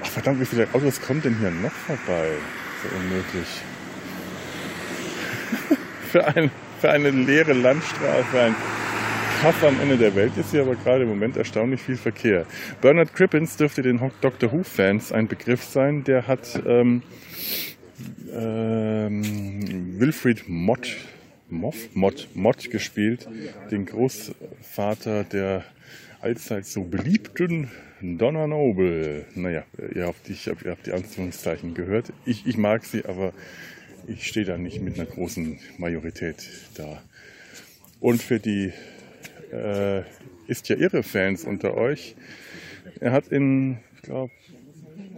Ach 0.01 0.07
verdammt, 0.07 0.41
wie 0.41 0.45
viele 0.45 0.67
Autos 0.73 0.99
kommen 0.99 1.21
denn 1.21 1.37
hier 1.37 1.51
noch 1.51 1.71
vorbei? 1.71 2.29
So 2.81 2.95
unmöglich. 2.97 3.47
für, 6.11 6.25
ein, 6.25 6.49
für 6.79 6.89
eine 6.89 7.11
leere 7.11 7.53
Landstraße, 7.53 8.41
ein 8.41 8.55
Kaff 9.39 9.63
am 9.63 9.79
Ende 9.79 9.97
der 9.97 10.15
Welt 10.15 10.35
ist 10.35 10.49
hier 10.49 10.61
aber 10.61 10.73
gerade 10.73 11.03
im 11.03 11.09
Moment 11.09 11.37
erstaunlich 11.37 11.79
viel 11.79 11.95
Verkehr. 11.95 12.47
Bernard 12.81 13.13
Crippins 13.13 13.55
dürfte 13.55 13.83
den 13.83 13.99
Doctor 14.19 14.51
Who-Fans 14.51 15.11
ein 15.11 15.27
Begriff 15.27 15.63
sein. 15.63 16.03
Der 16.03 16.25
hat 16.25 16.59
ähm, 16.65 17.03
ähm, 18.33 19.99
Wilfried 19.99 20.45
Mott, 20.49 20.97
Moff, 21.49 21.75
Mott, 21.93 22.29
Mott 22.33 22.71
gespielt, 22.71 23.29
den 23.69 23.85
Großvater 23.85 25.23
der 25.23 25.65
allzeit 26.21 26.65
so 26.65 26.83
beliebten 26.83 27.71
Donna 28.01 28.47
Noble. 28.47 29.25
Naja, 29.35 29.63
ihr 29.93 30.05
habt, 30.05 30.29
ich, 30.29 30.47
ihr 30.47 30.71
habt 30.71 30.85
die 30.85 30.93
Anführungszeichen 30.93 31.73
gehört. 31.73 32.13
Ich, 32.25 32.45
ich 32.45 32.57
mag 32.57 32.85
sie, 32.85 33.05
aber 33.05 33.33
ich 34.07 34.27
stehe 34.27 34.45
da 34.45 34.57
nicht 34.57 34.81
mit 34.81 34.95
einer 34.95 35.05
großen 35.05 35.59
Majorität 35.77 36.47
da. 36.75 37.01
Und 37.99 38.21
für 38.21 38.39
die 38.39 38.71
äh, 39.51 40.01
ist 40.47 40.69
ja 40.69 40.75
irre 40.75 41.03
Fans 41.03 41.43
unter 41.43 41.75
euch. 41.75 42.15
Er 42.99 43.11
hat 43.11 43.27
in, 43.27 43.77
ich 43.95 44.01
glaube, 44.03 44.31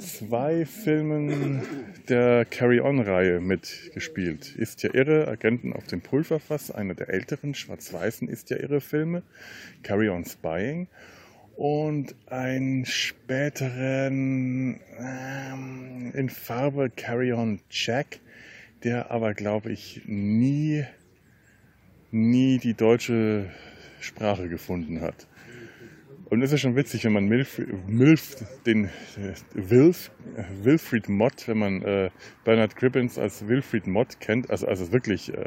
zwei 0.04 0.66
Filmen 0.66 1.62
der 2.10 2.46
Carry-On-Reihe 2.46 3.40
mitgespielt. 3.40 4.56
Ist 4.56 4.84
ja 4.84 4.94
irre, 4.94 5.28
Agenten 5.28 5.74
auf 5.74 5.88
dem 5.88 6.02
Pulverfass, 6.02 6.72
einer 6.72 6.94
der 6.94 7.10
älteren 7.10 7.56
schwarz-weißen 7.56 8.28
Ist 8.28 8.50
ja 8.50 8.58
irre 8.58 8.82
Filme. 8.82 9.24
Carry-On 9.82 10.26
Spying 10.26 10.88
und 11.56 12.16
einen 12.28 12.86
späteren 12.86 14.80
ähm, 15.00 16.12
in 16.14 16.30
Farbe 16.30 16.90
Carry-On 16.90 17.60
Jack, 17.70 18.20
der 18.84 19.12
aber, 19.12 19.34
glaube 19.34 19.72
ich, 19.72 20.02
nie, 20.06 20.84
nie 22.12 22.58
die 22.58 22.74
deutsche 22.74 23.50
Sprache 24.00 24.50
gefunden 24.50 25.02
hat. 25.02 25.28
Und 26.34 26.42
es 26.42 26.52
ist 26.52 26.62
schon 26.62 26.76
witzig, 26.76 27.06
wenn 27.06 27.14
man 27.14 27.28
Milf, 27.28 27.62
Milf 27.86 28.38
den 28.66 28.86
äh, 28.86 28.90
Wilf, 29.54 30.10
Wilfried 30.64 31.08
Mott, 31.08 31.48
wenn 31.48 31.60
man 31.60 31.84
äh, 31.84 32.10
Bernard 32.44 32.76
Cribbins 32.76 33.20
als 33.20 33.48
Wilfried 33.48 33.86
Mott 33.86 34.20
kennt, 34.20 34.50
also, 34.50 34.66
also 34.66 34.92
wirklich 34.92 35.32
äh, 35.32 35.38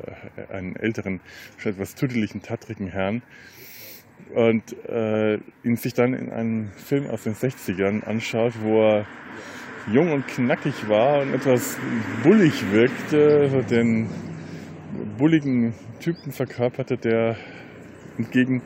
einen 0.49 0.77
älteren, 0.77 1.19
schon 1.59 1.73
etwas 1.73 1.97
tüdeligen, 1.97 2.41
tattrigen 2.41 2.87
Herrn, 2.87 3.23
und 4.33 4.77
äh, 4.89 5.41
ihn 5.65 5.75
sich 5.75 5.93
dann 5.93 6.15
in 6.15 6.31
einem 6.31 6.71
Film 6.77 7.11
aus 7.11 7.25
den 7.25 7.35
60ern 7.35 8.05
anschaut, 8.05 8.53
wo 8.63 8.89
er 8.89 9.07
jung 9.93 10.13
und 10.13 10.29
knackig 10.29 10.89
war 10.89 11.21
und 11.23 11.35
etwas 11.35 11.81
bullig 12.23 12.71
wirkte, 12.71 13.51
so 13.51 13.61
den 13.61 14.09
bulligen 15.19 15.75
Typen 15.99 16.31
verkörperte, 16.31 16.97
der 16.97 17.37
entgegen 18.19 18.63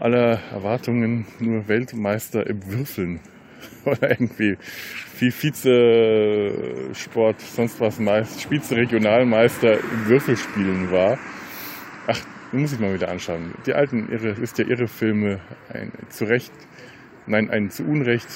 aller 0.00 0.40
Erwartungen 0.52 1.26
nur 1.38 1.68
Weltmeister 1.68 2.46
im 2.46 2.66
Würfeln 2.66 3.20
oder 3.84 4.10
irgendwie 4.10 4.56
wie 5.18 5.30
Vize-Sport, 5.30 7.40
sonst 7.40 7.80
was, 7.80 7.98
Vize-Regionalmeister 7.98 9.74
im 9.74 10.06
Würfelspielen 10.06 10.92
war. 10.92 11.18
Ach, 12.06 12.20
muss 12.52 12.72
ich 12.72 12.78
mal 12.78 12.94
wieder 12.94 13.08
anschauen. 13.08 13.54
Die 13.66 13.74
alten 13.74 14.08
irre, 14.10 14.30
ist 14.40 14.58
ja 14.58 14.66
irre 14.66 14.88
Filme, 14.88 15.40
ein 15.72 15.92
zu 16.08 16.24
Recht, 16.24 16.52
nein, 17.26 17.50
ein 17.50 17.70
zu 17.70 17.84
Unrecht 17.84 18.28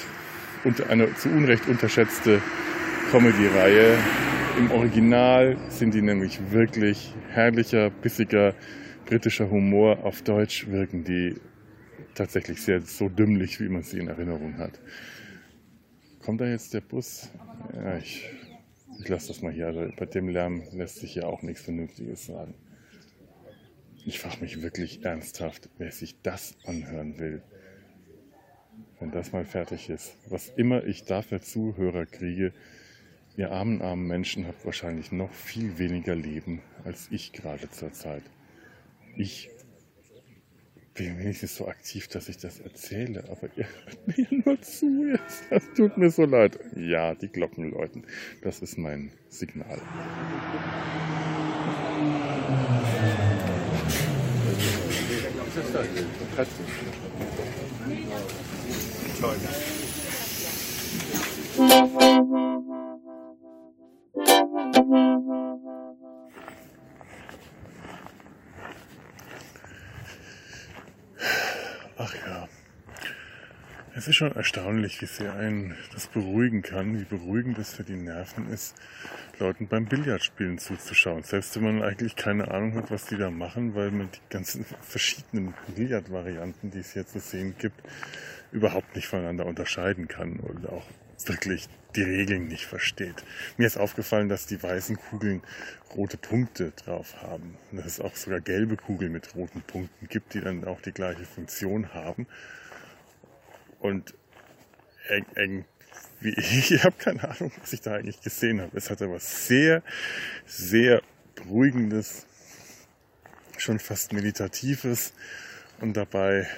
eine 0.89 1.13
zu 1.15 1.29
Unrecht 1.29 1.69
unterschätzte 1.69 2.41
Comedy-Reihe. 3.11 3.97
Im 4.59 4.71
Original 4.71 5.57
sind 5.69 5.95
die 5.95 6.03
nämlich 6.03 6.53
wirklich 6.53 7.15
herrlicher, 7.31 7.91
bissiger 7.91 8.55
britischer 9.07 9.51
Humor. 9.51 10.05
Auf 10.05 10.23
Deutsch 10.23 10.69
wirken 10.69 11.05
die 11.05 11.35
tatsächlich 12.15 12.63
sehr 12.63 12.81
so 12.83 13.09
dümmlich, 13.09 13.61
wie 13.61 13.69
man 13.69 13.83
sie 13.83 13.99
in 13.99 14.09
Erinnerung 14.09 14.59
hat. 14.59 14.79
Kommt 16.21 16.41
da 16.41 16.47
jetzt 16.47 16.73
der 16.75 16.81
Bus? 16.81 17.31
Ja, 17.75 17.97
ich, 17.97 18.31
ich 19.01 19.09
lasse 19.09 19.29
das 19.29 19.43
mal 19.43 19.53
hier. 19.53 19.67
Also 19.67 19.89
bei 19.97 20.07
dem 20.07 20.29
Lärm 20.29 20.63
lässt 20.73 20.97
sich 20.97 21.15
ja 21.17 21.25
auch 21.25 21.43
nichts 21.43 21.63
Vernünftiges 21.63 22.27
sagen. 22.27 22.55
Ich 24.05 24.19
frage 24.21 24.41
mich 24.41 24.63
wirklich 24.63 25.05
ernsthaft, 25.05 25.69
wer 25.79 25.93
sich 25.93 26.21
das 26.23 26.57
anhören 26.65 27.19
will. 27.19 27.43
Wenn 28.99 29.11
das 29.11 29.33
mal 29.33 29.45
fertig 29.45 29.91
ist. 29.91 30.17
Was 30.29 30.49
immer 30.49 30.85
ich 30.85 31.05
dafür 31.05 31.41
Zuhörer 31.41 32.07
kriege, 32.07 32.53
ihr 33.37 33.51
armen, 33.51 33.81
armen 33.83 34.07
Menschen 34.07 34.47
habt 34.47 34.65
wahrscheinlich 34.65 35.13
noch 35.13 35.33
viel 35.33 35.79
weniger 35.79 36.15
Leben 36.15 36.63
als 36.85 37.09
ich 37.11 37.33
gerade 37.33 37.71
zur 37.71 37.93
Zeit. 37.93 38.25
Ich 39.17 39.51
bin 40.95 41.18
wenigstens 41.18 41.57
so 41.57 41.68
aktiv, 41.68 42.09
dass 42.09 42.28
ich 42.28 42.36
das 42.38 42.61
erzähle, 42.61 43.24
aber 43.30 43.49
ihr 43.57 43.66
hört 43.66 44.07
mir 44.18 44.26
nur 44.45 44.61
zu 44.61 45.07
jetzt. 45.07 45.45
Das 45.51 45.62
tut 45.74 45.97
mir 45.97 46.11
so 46.11 46.24
leid. 46.24 46.59
Ja, 46.76 47.14
die 47.14 47.28
Glocken 47.28 47.70
läuten. 47.70 48.05
Das 48.43 48.61
ist 48.61 48.76
mein 48.78 49.12
Signal. 49.28 49.80
Ach 61.59 61.91
schon 74.23 74.37
erstaunlich, 74.37 75.03
wie 75.03 75.07
sehr 75.07 75.35
einen 75.35 75.77
das 75.93 76.07
beruhigen 76.07 76.62
kann, 76.62 76.97
wie 76.97 77.05
beruhigend 77.05 77.59
es 77.59 77.75
für 77.75 77.83
die 77.83 77.97
Nerven 77.97 78.49
ist, 78.53 78.77
Leuten 79.41 79.66
beim 79.66 79.87
Billardspielen 79.87 80.59
zuzuschauen. 80.59 81.25
Selbst 81.25 81.57
wenn 81.57 81.64
man 81.64 81.83
eigentlich 81.83 82.14
keine 82.14 82.49
Ahnung 82.53 82.75
hat, 82.75 82.93
was 82.93 83.07
die 83.07 83.16
da 83.16 83.31
machen, 83.31 83.75
weil 83.75 83.91
man 83.91 84.09
die 84.12 84.20
ganzen 84.31 84.64
verschiedenen 84.81 85.55
Billardvarianten, 85.75 86.70
die 86.70 86.79
es 86.79 86.93
hier 86.93 87.05
zu 87.05 87.18
sehen 87.18 87.57
gibt, 87.59 87.83
überhaupt 88.53 88.95
nicht 88.95 89.09
voneinander 89.09 89.45
unterscheiden 89.45 90.07
kann 90.07 90.37
und 90.37 90.68
auch 90.68 90.87
wirklich 91.27 91.68
die 91.97 92.03
Regeln 92.03 92.47
nicht 92.47 92.66
versteht. 92.66 93.25
Mir 93.57 93.66
ist 93.66 93.77
aufgefallen, 93.77 94.29
dass 94.29 94.47
die 94.47 94.62
weißen 94.62 94.99
Kugeln 94.99 95.43
rote 95.97 96.16
Punkte 96.16 96.73
drauf 96.77 97.20
haben. 97.23 97.57
Und 97.73 97.79
dass 97.79 97.87
es 97.87 98.01
auch 98.01 98.14
sogar 98.14 98.41
gelbe 98.41 98.77
Kugeln 98.77 99.11
mit 99.11 99.35
roten 99.35 99.62
Punkten 99.62 100.07
gibt, 100.07 100.35
die 100.35 100.41
dann 100.41 100.64
auch 100.64 100.81
die 100.81 100.93
gleiche 100.93 101.25
Funktion 101.25 101.93
haben. 101.93 102.29
Und 103.83 104.14
eng, 105.09 105.26
eng 105.35 105.64
wie 106.20 106.30
ich, 106.37 106.85
habe 106.85 106.95
keine 106.97 107.28
Ahnung, 107.28 107.51
was 107.61 107.72
ich 107.72 107.80
da 107.80 107.95
eigentlich 107.95 108.20
gesehen 108.20 108.61
habe. 108.61 108.76
Es 108.76 108.91
hatte 108.91 109.11
was 109.11 109.49
sehr, 109.49 109.83
sehr 110.47 111.03
beruhigendes, 111.35 112.26
schon 113.59 113.80
fast 113.80 114.12
meditatives 114.12 115.12
und 115.80 115.97
dabei 115.97 116.49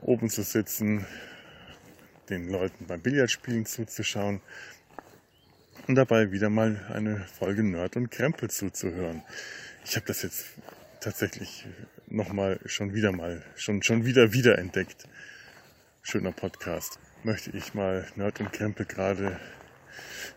oben 0.00 0.30
zu 0.30 0.42
sitzen, 0.42 1.04
den 2.28 2.48
Leuten 2.48 2.86
beim 2.86 3.00
Billardspielen 3.00 3.66
zuzuschauen 3.66 4.40
und 5.88 5.96
dabei 5.96 6.30
wieder 6.30 6.48
mal 6.48 6.80
eine 6.94 7.26
Folge 7.38 7.64
Nerd 7.64 7.96
und 7.96 8.10
Krempel 8.10 8.50
zuzuhören. 8.50 9.22
Ich 9.84 9.96
habe 9.96 10.06
das 10.06 10.22
jetzt 10.22 10.46
tatsächlich 11.00 11.66
nochmal 12.06 12.60
schon 12.66 12.94
wieder 12.94 13.10
mal, 13.10 13.42
schon, 13.56 13.82
schon 13.82 14.04
wieder 14.04 14.32
wiederentdeckt. 14.32 15.08
Schöner 16.04 16.32
Podcast. 16.32 16.98
Möchte 17.22 17.56
ich 17.56 17.74
mal 17.74 18.04
Nerd 18.16 18.40
und 18.40 18.52
Krempel 18.52 18.84
gerade 18.84 19.38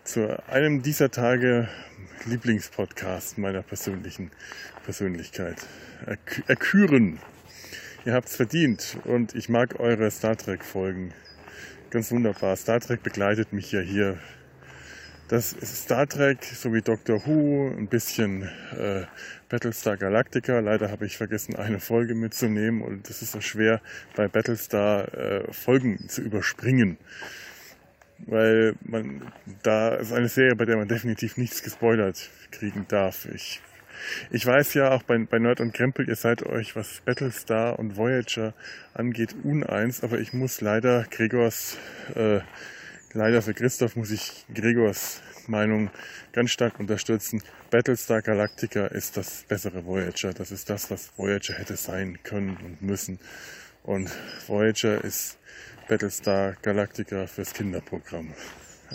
zu 0.04 0.38
einem 0.48 0.80
dieser 0.80 1.10
Tage 1.10 1.68
Lieblingspodcast 2.24 3.36
meiner 3.38 3.62
persönlichen 3.62 4.30
Persönlichkeit 4.84 5.56
erküren. 6.46 7.18
Ihr 8.04 8.14
habt's 8.14 8.36
verdient 8.36 8.96
und 9.04 9.34
ich 9.34 9.48
mag 9.48 9.80
eure 9.80 10.08
Star 10.12 10.36
Trek 10.36 10.64
Folgen 10.64 11.12
ganz 11.90 12.12
wunderbar. 12.12 12.54
Star 12.56 12.78
Trek 12.78 13.02
begleitet 13.02 13.52
mich 13.52 13.72
ja 13.72 13.80
hier. 13.80 14.18
Das 15.28 15.52
ist 15.52 15.76
Star 15.76 16.06
Trek 16.06 16.44
sowie 16.44 16.82
Doctor 16.82 17.26
Who, 17.26 17.74
ein 17.76 17.88
bisschen 17.88 18.42
äh, 18.78 19.06
Battlestar 19.48 19.96
Galactica. 19.96 20.60
Leider 20.60 20.88
habe 20.92 21.04
ich 21.04 21.16
vergessen, 21.16 21.56
eine 21.56 21.80
Folge 21.80 22.14
mitzunehmen 22.14 22.80
und 22.80 23.10
es 23.10 23.22
ist 23.22 23.32
so 23.32 23.40
schwer, 23.40 23.80
bei 24.14 24.28
Battlestar 24.28 25.12
äh, 25.14 25.52
Folgen 25.52 26.08
zu 26.08 26.22
überspringen. 26.22 26.96
Weil 28.18 28.76
man 28.84 29.32
da 29.64 29.96
ist 29.96 30.12
eine 30.12 30.28
Serie, 30.28 30.54
bei 30.54 30.64
der 30.64 30.76
man 30.76 30.86
definitiv 30.86 31.36
nichts 31.36 31.60
gespoilert 31.60 32.30
kriegen 32.52 32.86
darf. 32.88 33.26
Ich 33.26 33.60
ich 34.30 34.44
weiß 34.46 34.74
ja 34.74 34.90
auch 34.90 35.02
bei, 35.02 35.18
bei 35.18 35.38
Nerd 35.38 35.60
und 35.60 35.72
Krempel, 35.72 36.08
ihr 36.08 36.16
seid 36.16 36.44
euch, 36.44 36.76
was 36.76 37.00
Battlestar 37.04 37.78
und 37.78 37.96
Voyager 37.96 38.54
angeht, 38.94 39.34
uneins, 39.42 40.02
aber 40.04 40.18
ich 40.18 40.32
muss 40.32 40.60
leider 40.60 41.04
Gregors, 41.10 41.78
äh, 42.14 42.40
leider 43.16 43.42
für 43.42 43.54
Christoph 43.54 43.96
muss 43.96 44.10
ich 44.10 44.44
Gregors 44.54 45.22
Meinung 45.46 45.90
ganz 46.32 46.50
stark 46.50 46.78
unterstützen. 46.78 47.42
Battlestar 47.70 48.22
Galactica 48.22 48.86
ist 48.86 49.16
das 49.16 49.44
bessere 49.48 49.84
Voyager. 49.84 50.32
Das 50.32 50.50
ist 50.50 50.68
das, 50.70 50.90
was 50.90 51.10
Voyager 51.16 51.54
hätte 51.54 51.76
sein 51.76 52.18
können 52.22 52.56
und 52.58 52.82
müssen. 52.82 53.18
Und 53.82 54.10
Voyager 54.46 55.02
ist 55.02 55.38
Battlestar 55.88 56.56
Galactica 56.62 57.26
fürs 57.26 57.54
Kinderprogramm. 57.54 58.34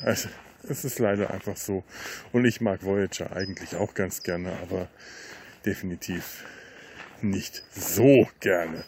Also, 0.03 0.30
es 0.67 0.86
ist 0.86 0.99
leider 0.99 1.32
einfach 1.32 1.57
so. 1.57 1.84
Und 2.32 2.45
ich 2.45 2.61
mag 2.61 2.84
Voyager 2.84 3.36
eigentlich 3.36 3.76
auch 3.76 3.93
ganz 3.93 4.22
gerne, 4.22 4.51
aber 4.61 4.88
definitiv 5.65 6.43
nicht 7.22 7.63
so 7.72 8.28
gerne. 8.39 8.84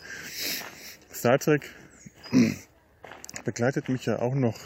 Star 1.14 1.40
Trek 1.40 1.70
begleitet 3.44 3.90
mich 3.90 4.06
ja 4.06 4.20
auch 4.20 4.36
noch, 4.36 4.60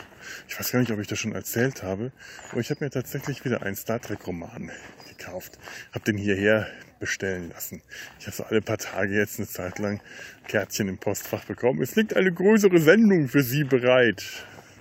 ich 0.48 0.60
weiß 0.60 0.72
gar 0.72 0.80
nicht, 0.80 0.92
ob 0.92 1.00
ich 1.00 1.08
das 1.08 1.20
schon 1.20 1.34
erzählt 1.34 1.84
habe, 1.84 2.12
aber 2.52 2.62
ich 2.62 2.70
habe 2.70 2.84
mir 2.84 2.92
tatsächlich 2.92 3.46
wieder 3.46 3.64
einen 3.64 3.76
Star 3.76 4.02
Trek 4.02 4.26
Roman 4.28 4.72
gekauft. 5.10 5.58
Habe 5.94 6.06
den 6.06 6.18
hierher 6.18 6.68
bestellen 7.00 7.50
lassen. 7.50 7.82
Ich 8.20 8.26
habe 8.26 8.36
so 8.36 8.44
alle 8.44 8.62
paar 8.62 8.78
Tage 8.78 9.14
jetzt 9.14 9.40
eine 9.40 9.48
Zeit 9.48 9.80
lang 9.80 10.02
Kärtchen 10.48 10.88
im 10.88 10.98
Postfach 10.98 11.46
bekommen. 11.46 11.82
Es 11.82 11.96
liegt 11.96 12.16
eine 12.16 12.34
größere 12.34 12.80
Sendung 12.80 13.28
für 13.28 13.44
Sie 13.44 13.64
bereit 13.64 14.24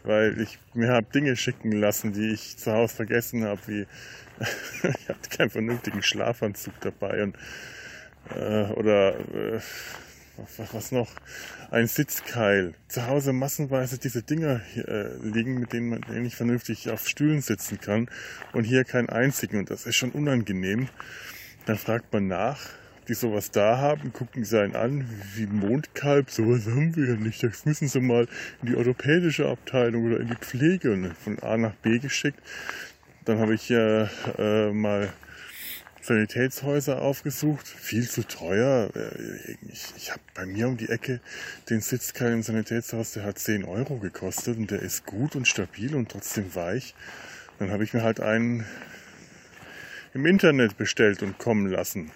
weil 0.07 0.41
ich 0.41 0.59
mir 0.73 0.93
habe 0.93 1.07
Dinge 1.13 1.37
schicken 1.37 1.73
lassen, 1.73 2.13
die 2.13 2.31
ich 2.33 2.57
zu 2.57 2.73
Hause 2.73 2.95
vergessen 2.95 3.45
habe, 3.45 3.61
wie 3.67 3.87
ich 4.83 5.09
hatte 5.09 5.29
keinen 5.37 5.51
vernünftigen 5.51 6.03
Schlafanzug 6.03 6.75
dabei 6.81 7.25
und 7.25 7.37
äh, 8.35 8.73
oder 8.73 9.19
äh, 9.19 9.61
was, 10.57 10.73
was 10.75 10.93
noch? 10.93 11.11
Ein 11.71 11.89
Sitzkeil. 11.89 12.75
Zu 12.87 13.09
Hause 13.09 13.33
massenweise 13.33 13.99
diese 13.99 14.23
Dinger 14.23 14.61
äh, 14.77 15.17
liegen, 15.23 15.59
mit 15.59 15.73
denen 15.73 15.89
man 15.89 16.23
nicht 16.23 16.37
vernünftig 16.37 16.91
auf 16.91 17.09
Stühlen 17.09 17.41
sitzen 17.41 17.81
kann. 17.81 18.09
Und 18.53 18.65
hier 18.65 18.85
keinen 18.85 19.09
einzigen. 19.09 19.59
Und 19.59 19.71
das 19.71 19.85
ist 19.85 19.97
schon 19.97 20.13
unangenehm. 20.13 20.89
Dann 21.65 21.77
fragt 21.77 22.13
man 22.13 22.29
nach, 22.29 22.61
die 23.09 23.15
sowas 23.15 23.51
da 23.51 23.79
haben, 23.79 24.13
gucken 24.13 24.45
sie 24.45 24.61
einen 24.61 24.77
an, 24.77 25.09
wie 25.35 25.47
Mondkalb, 25.47 26.31
sowas 26.31 26.67
haben 26.67 26.95
wir 26.95 27.09
ja 27.09 27.15
nicht. 27.15 27.43
Das 27.43 27.65
müssen 27.67 27.89
sie 27.89 28.01
mal 28.01 28.29
in 28.63 28.69
die 28.69 28.77
orthopädische 28.77 29.49
Abteilung 29.49 30.07
oder 30.07 30.21
in 30.21 30.29
die 30.29 30.37
Pflege 30.37 30.93
und 30.93 31.17
von 31.17 31.39
A 31.41 31.57
nach 31.57 31.75
B 31.75 31.99
geschickt. 31.99 32.39
Dann 33.25 33.39
habe 33.41 33.55
ich 33.55 33.69
ja 33.69 34.09
äh, 34.39 34.73
mal 34.73 35.13
Sanitätshäuser 36.07 37.03
aufgesucht, 37.03 37.67
viel 37.67 38.09
zu 38.09 38.23
teuer. 38.23 38.91
Äh, 38.95 39.57
ich, 39.73 39.93
ich 39.97 40.11
habe 40.13 40.23
bei 40.35 40.47
mir 40.47 40.69
um 40.69 40.77
die 40.77 40.89
Ecke 40.89 41.21
den 41.69 41.81
Sitzkeil 41.81 42.33
im 42.33 42.43
Sanitätshaus, 42.43 43.13
der 43.13 43.25
hat 43.25 43.39
10 43.39 43.65
Euro 43.65 43.99
gekostet 43.99 44.57
und 44.57 44.71
der 44.71 44.81
ist 44.81 45.05
gut 45.05 45.35
und 45.35 45.49
stabil 45.49 45.95
und 45.95 46.11
trotzdem 46.11 46.55
weich. 46.55 46.95
Dann 47.59 47.71
habe 47.71 47.85
ich 47.85 47.93
mir 47.93 48.03
halt 48.03 48.21
einen 48.21 48.65
im 50.15 50.27
Internet 50.27 50.77
bestellt 50.77 51.23
und 51.23 51.39
kommen 51.39 51.67
lassen. 51.67 52.11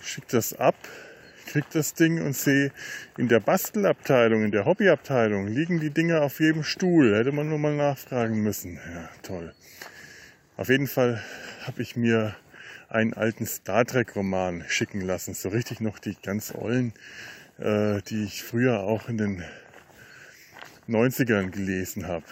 Schick 0.00 0.28
das 0.28 0.52
ab, 0.52 0.76
krieg 1.46 1.64
das 1.72 1.94
Ding 1.94 2.22
und 2.22 2.36
sehe 2.36 2.70
in 3.16 3.28
der 3.28 3.40
Bastelabteilung, 3.40 4.44
in 4.44 4.52
der 4.52 4.66
Hobbyabteilung 4.66 5.48
liegen 5.48 5.80
die 5.80 5.90
Dinge 5.90 6.20
auf 6.20 6.38
jedem 6.38 6.64
Stuhl. 6.64 7.16
Hätte 7.16 7.32
man 7.32 7.48
nur 7.48 7.58
mal 7.58 7.74
nachfragen 7.74 8.42
müssen. 8.42 8.74
Ja, 8.74 9.08
toll. 9.22 9.54
Auf 10.56 10.68
jeden 10.68 10.86
Fall 10.86 11.22
habe 11.66 11.82
ich 11.82 11.96
mir 11.96 12.36
einen 12.88 13.14
alten 13.14 13.46
Star 13.46 13.84
Trek 13.84 14.14
Roman 14.16 14.64
schicken 14.68 15.00
lassen. 15.00 15.34
So 15.34 15.48
richtig 15.48 15.80
noch 15.80 15.98
die 15.98 16.16
ganz 16.22 16.54
ollen, 16.54 16.92
äh, 17.58 18.00
die 18.02 18.24
ich 18.24 18.42
früher 18.42 18.80
auch 18.80 19.08
in 19.08 19.18
den 19.18 19.44
90ern 20.88 21.50
gelesen 21.50 22.06
habe. 22.06 22.24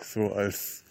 So 0.00 0.32
als 0.32 0.84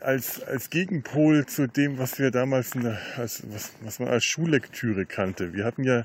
als, 0.00 0.42
als 0.42 0.70
Gegenpol 0.70 1.46
zu 1.46 1.66
dem, 1.66 1.98
was 1.98 2.18
wir 2.18 2.30
damals 2.30 2.70
der, 2.70 2.98
als, 3.16 3.42
was, 3.52 3.72
was 3.80 3.98
man 3.98 4.08
als 4.08 4.24
Schullektüre 4.24 5.06
kannte. 5.06 5.52
Wir 5.52 5.64
hatten 5.64 5.84
ja 5.84 6.04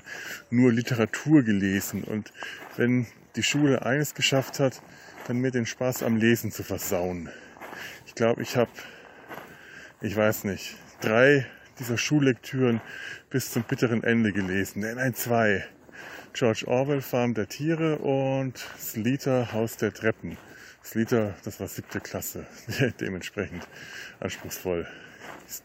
nur 0.50 0.72
Literatur 0.72 1.42
gelesen 1.42 2.04
und 2.04 2.32
wenn 2.76 3.06
die 3.36 3.42
Schule 3.42 3.84
eines 3.84 4.14
geschafft 4.14 4.60
hat, 4.60 4.82
dann 5.26 5.38
mir 5.38 5.50
den 5.50 5.66
Spaß 5.66 6.02
am 6.02 6.16
Lesen 6.16 6.50
zu 6.50 6.62
versauen. 6.62 7.28
Ich 8.06 8.14
glaube, 8.14 8.42
ich 8.42 8.56
habe, 8.56 8.70
ich 10.00 10.16
weiß 10.16 10.44
nicht, 10.44 10.76
drei 11.02 11.46
dieser 11.78 11.98
Schullektüren 11.98 12.80
bis 13.28 13.50
zum 13.50 13.64
bitteren 13.64 14.02
Ende 14.04 14.32
gelesen. 14.32 14.80
Nein, 14.80 14.96
nein, 14.96 15.14
zwei. 15.14 15.66
George 16.32 16.64
Orwell, 16.66 17.02
Farm 17.02 17.34
der 17.34 17.48
Tiere 17.48 17.98
und 17.98 18.56
Sleater, 18.78 19.52
Haus 19.52 19.76
der 19.76 19.92
Treppen. 19.92 20.38
Sleater, 20.82 21.34
das 21.44 21.60
war 21.60 21.68
siebte 21.68 22.00
Klasse, 22.00 22.46
dementsprechend 23.00 23.68
anspruchsvoll. 24.20 24.86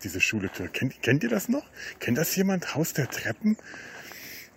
Diese 0.04 0.20
Schullektüre. 0.20 0.68
Kennt, 0.68 1.02
kennt 1.02 1.24
ihr 1.24 1.30
das 1.30 1.48
noch? 1.48 1.66
Kennt 2.00 2.18
das 2.18 2.36
jemand? 2.36 2.76
Haus 2.76 2.94
der 2.94 3.10
Treppen? 3.10 3.56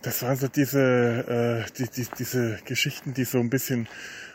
Das 0.02 0.22
waren 0.22 0.36
so 0.36 0.48
diese, 0.48 1.64
äh, 1.68 1.72
die, 1.78 1.88
die, 1.88 2.08
diese 2.18 2.58
Geschichten, 2.64 3.14
die 3.14 3.24
so 3.24 3.38
ein 3.38 3.50
bisschen 3.50 3.86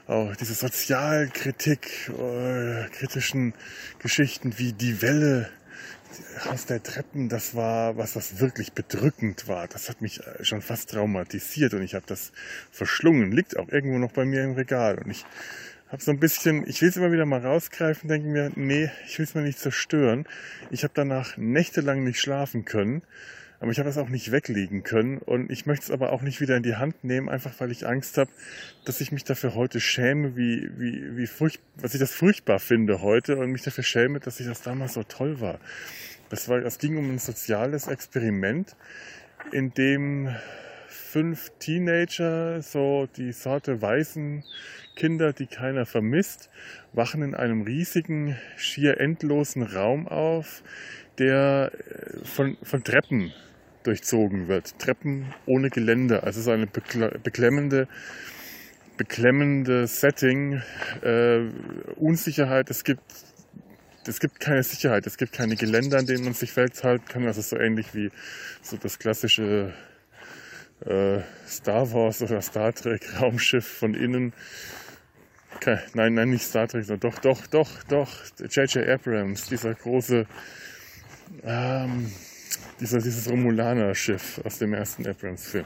auch 0.07 0.35
diese 0.35 0.53
Sozialkritik, 0.53 2.09
äh, 2.09 2.87
kritischen 2.89 3.53
Geschichten 3.99 4.57
wie 4.57 4.71
die 4.71 5.01
Welle, 5.01 5.49
aus 6.49 6.65
der 6.65 6.81
Treppen, 6.83 7.29
das 7.29 7.55
war 7.55 7.97
was, 7.97 8.15
was 8.15 8.39
wirklich 8.39 8.73
bedrückend 8.73 9.47
war. 9.47 9.67
Das 9.67 9.89
hat 9.89 10.01
mich 10.01 10.25
äh, 10.25 10.43
schon 10.43 10.61
fast 10.61 10.91
traumatisiert 10.91 11.73
und 11.73 11.81
ich 11.81 11.95
habe 11.95 12.05
das 12.07 12.31
verschlungen. 12.71 13.31
Liegt 13.31 13.57
auch 13.57 13.69
irgendwo 13.69 13.97
noch 13.97 14.11
bei 14.11 14.25
mir 14.25 14.43
im 14.43 14.53
Regal. 14.53 14.97
Und 14.99 15.11
ich 15.11 15.25
habe 15.89 16.01
so 16.01 16.11
ein 16.11 16.19
bisschen, 16.19 16.67
ich 16.67 16.81
will 16.81 16.89
es 16.89 16.97
immer 16.97 17.11
wieder 17.11 17.25
mal 17.25 17.45
rausgreifen, 17.45 18.09
denke 18.09 18.27
mir, 18.27 18.51
nee, 18.55 18.91
ich 19.07 19.17
will 19.17 19.25
es 19.25 19.35
mir 19.35 19.41
nicht 19.41 19.59
zerstören. 19.59 20.25
Ich 20.71 20.83
habe 20.83 20.93
danach 20.95 21.37
nächtelang 21.37 22.03
nicht 22.03 22.19
schlafen 22.19 22.65
können. 22.65 23.01
Aber 23.65 23.71
ich 23.71 23.79
habe 23.79 23.89
es 23.89 23.97
auch 23.97 24.09
nicht 24.09 24.31
weglegen 24.31 24.83
können 24.83 25.17
und 25.17 25.51
ich 25.51 25.65
möchte 25.65 25.85
es 25.85 25.89
aber 25.89 26.13
auch 26.13 26.21
nicht 26.21 26.39
wieder 26.39 26.55
in 26.55 26.61
die 26.61 26.75
Hand 26.75 27.03
nehmen, 27.03 27.29
einfach 27.29 27.51
weil 27.57 27.71
ich 27.71 27.87
Angst 27.87 28.15
habe, 28.19 28.29
dass 28.85 29.01
ich 29.01 29.11
mich 29.11 29.23
dafür 29.23 29.55
heute 29.55 29.79
schäme, 29.79 30.37
wie, 30.37 30.69
wie, 30.77 31.17
wie 31.17 31.25
furcht, 31.25 31.59
was 31.77 31.95
ich 31.95 31.99
das 31.99 32.11
furchtbar 32.11 32.59
finde 32.59 33.01
heute 33.01 33.37
und 33.37 33.51
mich 33.51 33.63
dafür 33.63 33.83
schäme, 33.83 34.19
dass 34.19 34.39
ich 34.39 34.45
das 34.45 34.61
damals 34.61 34.93
so 34.93 35.01
toll 35.01 35.41
war. 35.41 35.59
Das 36.29 36.47
war, 36.47 36.59
es 36.59 36.77
ging 36.77 36.95
um 36.95 37.09
ein 37.09 37.17
soziales 37.17 37.87
Experiment, 37.87 38.75
in 39.51 39.73
dem 39.73 40.29
fünf 40.87 41.51
Teenager, 41.57 42.61
so 42.61 43.07
die 43.17 43.31
Sorte 43.31 43.81
weißen 43.81 44.43
Kinder, 44.95 45.33
die 45.33 45.47
keiner 45.47 45.87
vermisst, 45.87 46.51
wachen 46.93 47.23
in 47.23 47.33
einem 47.33 47.63
riesigen, 47.63 48.37
schier 48.57 48.99
endlosen 48.99 49.63
Raum 49.63 50.07
auf, 50.07 50.61
der 51.17 51.71
äh, 51.73 52.23
von, 52.25 52.57
von 52.61 52.83
Treppen 52.83 53.33
durchzogen 53.85 54.47
wird. 54.47 54.77
Treppen 54.79 55.33
ohne 55.45 55.69
Geländer. 55.69 56.23
Also 56.23 56.41
so 56.41 56.51
eine 56.51 56.67
beklemmende, 56.67 57.87
beklemmende 58.97 59.87
Setting. 59.87 60.61
Äh, 61.01 61.49
Unsicherheit. 61.95 62.69
Es 62.69 62.83
gibt, 62.83 63.03
es 64.07 64.19
gibt 64.19 64.39
keine 64.39 64.63
Sicherheit. 64.63 65.07
Es 65.07 65.17
gibt 65.17 65.33
keine 65.33 65.55
Geländer, 65.55 65.99
an 65.99 66.05
denen 66.05 66.23
man 66.23 66.33
sich 66.33 66.51
festhalten 66.51 67.05
kann. 67.07 67.25
Also 67.25 67.41
so 67.41 67.57
ähnlich 67.57 67.93
wie 67.93 68.11
so 68.61 68.77
das 68.77 68.99
klassische 68.99 69.73
äh, 70.85 71.19
Star 71.47 71.91
Wars 71.93 72.21
oder 72.21 72.41
Star 72.41 72.73
Trek 72.73 73.21
Raumschiff 73.21 73.65
von 73.65 73.93
innen. 73.93 74.33
Kein, 75.59 75.79
nein, 75.93 76.13
nein, 76.13 76.29
nicht 76.29 76.43
Star 76.43 76.67
Trek, 76.67 76.85
sondern 76.85 77.11
doch, 77.11 77.19
doch, 77.19 77.47
doch, 77.47 77.83
doch. 77.83 78.11
J.J. 78.39 78.87
Abrams, 78.89 79.47
dieser 79.47 79.73
große 79.73 80.25
ähm, 81.43 82.11
dieser, 82.79 82.99
dieses 82.99 83.29
Romulaner-Schiff 83.29 84.41
aus 84.43 84.59
dem 84.59 84.73
ersten 84.73 85.07
Abrams-Film. 85.07 85.65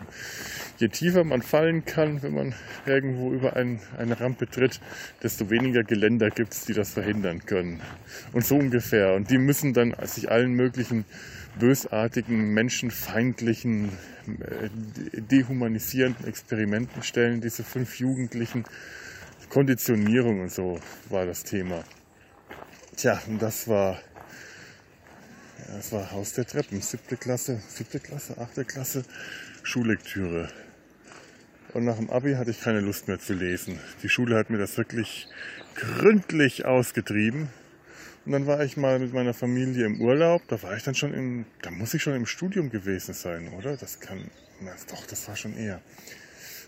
Je 0.77 0.87
tiefer 0.87 1.23
man 1.23 1.41
fallen 1.41 1.85
kann, 1.85 2.21
wenn 2.21 2.33
man 2.33 2.55
irgendwo 2.85 3.31
über 3.31 3.55
ein, 3.55 3.79
eine 3.97 4.19
Rampe 4.19 4.47
tritt, 4.47 4.79
desto 5.23 5.49
weniger 5.49 5.83
Geländer 5.83 6.29
gibt 6.29 6.53
es, 6.53 6.65
die 6.65 6.73
das 6.73 6.91
verhindern 6.91 7.45
können. 7.45 7.81
Und 8.33 8.45
so 8.45 8.55
ungefähr. 8.55 9.13
Und 9.13 9.29
die 9.29 9.37
müssen 9.37 9.73
dann 9.73 9.95
sich 10.03 10.29
allen 10.31 10.53
möglichen 10.53 11.05
bösartigen, 11.59 12.53
menschenfeindlichen, 12.53 13.89
äh, 14.27 14.69
dehumanisierenden 15.19 16.27
Experimenten 16.27 17.03
stellen, 17.03 17.41
diese 17.41 17.63
fünf 17.63 17.99
Jugendlichen. 17.99 18.65
Konditionierung 19.49 20.41
und 20.41 20.51
so 20.51 20.79
war 21.09 21.25
das 21.25 21.43
Thema. 21.43 21.83
Tja, 22.95 23.19
und 23.27 23.41
das 23.41 23.67
war 23.67 23.99
das 25.76 25.91
war 25.91 26.11
Haus 26.11 26.34
der 26.34 26.45
Treppen, 26.45 26.82
siebte 26.82 27.17
Klasse, 27.17 27.61
siebte 27.67 27.99
Klasse, 27.99 28.38
achte 28.38 28.65
Klasse, 28.65 29.03
Schullektüre. 29.63 30.49
Und 31.74 31.86
nach 31.86 31.97
dem 31.97 32.09
Abi 32.09 32.34
hatte 32.34 32.51
ich 32.51 32.61
keine 32.61 32.80
Lust 32.80 33.07
mehr 33.07 33.20
zu 33.20 33.34
lesen. 33.34 33.80
Die 34.01 34.09
Schule 34.09 34.36
hat 34.38 34.49
mir 34.49 34.57
das 34.57 34.78
wirklich 34.78 35.28
gründlich 35.76 36.65
ausgetrieben. 36.65 37.49
Und 38.26 38.32
dann 38.32 38.47
war 38.47 38.63
ich 38.63 38.78
mal 38.78 38.99
mit 38.99 39.13
meiner 39.13 39.34
Familie 39.34 39.86
im 39.86 40.01
Urlaub. 40.01 40.41
Da 40.47 40.61
war 40.63 40.76
ich 40.76 40.84
dann 40.84 40.95
schon 40.95 41.13
im, 41.13 41.45
da 41.61 41.72
muss 41.72 41.93
ich 41.93 42.01
schon 42.01 42.15
im 42.15 42.26
Studium 42.26 42.70
gewesen 42.70 43.13
sein, 43.13 43.49
oder? 43.49 43.78
Das 43.78 43.99
kann, 43.99 44.30
na, 44.61 44.72
doch, 44.89 45.05
das 45.05 45.28
war 45.28 45.36
schon 45.36 45.55
eher. 45.55 45.82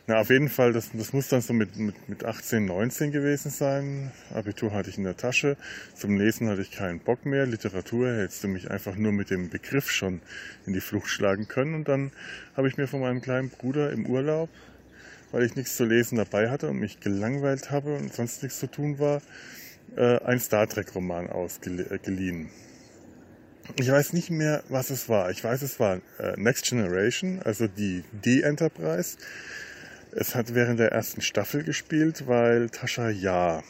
Na, 0.07 0.19
auf 0.19 0.31
jeden 0.31 0.49
Fall, 0.49 0.73
das, 0.73 0.89
das 0.93 1.13
muss 1.13 1.27
dann 1.27 1.41
so 1.41 1.53
mit, 1.53 1.77
mit, 1.77 2.09
mit 2.09 2.25
18, 2.25 2.65
19 2.65 3.11
gewesen 3.11 3.51
sein. 3.51 4.11
Abitur 4.33 4.73
hatte 4.73 4.89
ich 4.89 4.97
in 4.97 5.03
der 5.03 5.15
Tasche. 5.15 5.57
Zum 5.95 6.17
Lesen 6.17 6.49
hatte 6.49 6.61
ich 6.61 6.71
keinen 6.71 6.99
Bock 6.99 7.25
mehr. 7.25 7.45
Literatur 7.45 8.11
hättest 8.11 8.43
du 8.43 8.47
mich 8.47 8.71
einfach 8.71 8.95
nur 8.95 9.11
mit 9.11 9.29
dem 9.29 9.49
Begriff 9.49 9.91
schon 9.91 10.21
in 10.65 10.73
die 10.73 10.81
Flucht 10.81 11.07
schlagen 11.07 11.47
können. 11.47 11.75
Und 11.75 11.87
dann 11.87 12.11
habe 12.57 12.67
ich 12.67 12.77
mir 12.77 12.87
von 12.87 13.01
meinem 13.01 13.21
kleinen 13.21 13.49
Bruder 13.49 13.91
im 13.91 14.07
Urlaub, 14.07 14.49
weil 15.31 15.43
ich 15.43 15.55
nichts 15.55 15.77
zu 15.77 15.85
lesen 15.85 16.17
dabei 16.17 16.49
hatte 16.49 16.69
und 16.69 16.79
mich 16.79 16.99
gelangweilt 16.99 17.69
habe 17.69 17.95
und 17.95 18.11
sonst 18.11 18.41
nichts 18.41 18.59
zu 18.59 18.67
tun 18.67 18.97
war, 18.97 19.21
äh, 19.95 20.17
ein 20.23 20.39
Star 20.39 20.67
Trek 20.67 20.95
Roman 20.95 21.29
ausgeliehen. 21.29 22.49
Ich 23.75 23.89
weiß 23.89 24.13
nicht 24.13 24.31
mehr, 24.31 24.63
was 24.67 24.89
es 24.89 25.09
war. 25.09 25.29
Ich 25.29 25.43
weiß, 25.43 25.61
es 25.61 25.79
war 25.79 26.01
äh, 26.17 26.33
Next 26.37 26.65
Generation, 26.65 27.39
also 27.43 27.67
die 27.67 28.03
D-Enterprise. 28.11 29.17
Es 30.13 30.35
hat 30.35 30.53
während 30.53 30.77
der 30.79 30.91
ersten 30.91 31.21
Staffel 31.21 31.63
gespielt, 31.63 32.27
weil 32.27 32.69
Tascha 32.69 33.09
Ja 33.09 33.63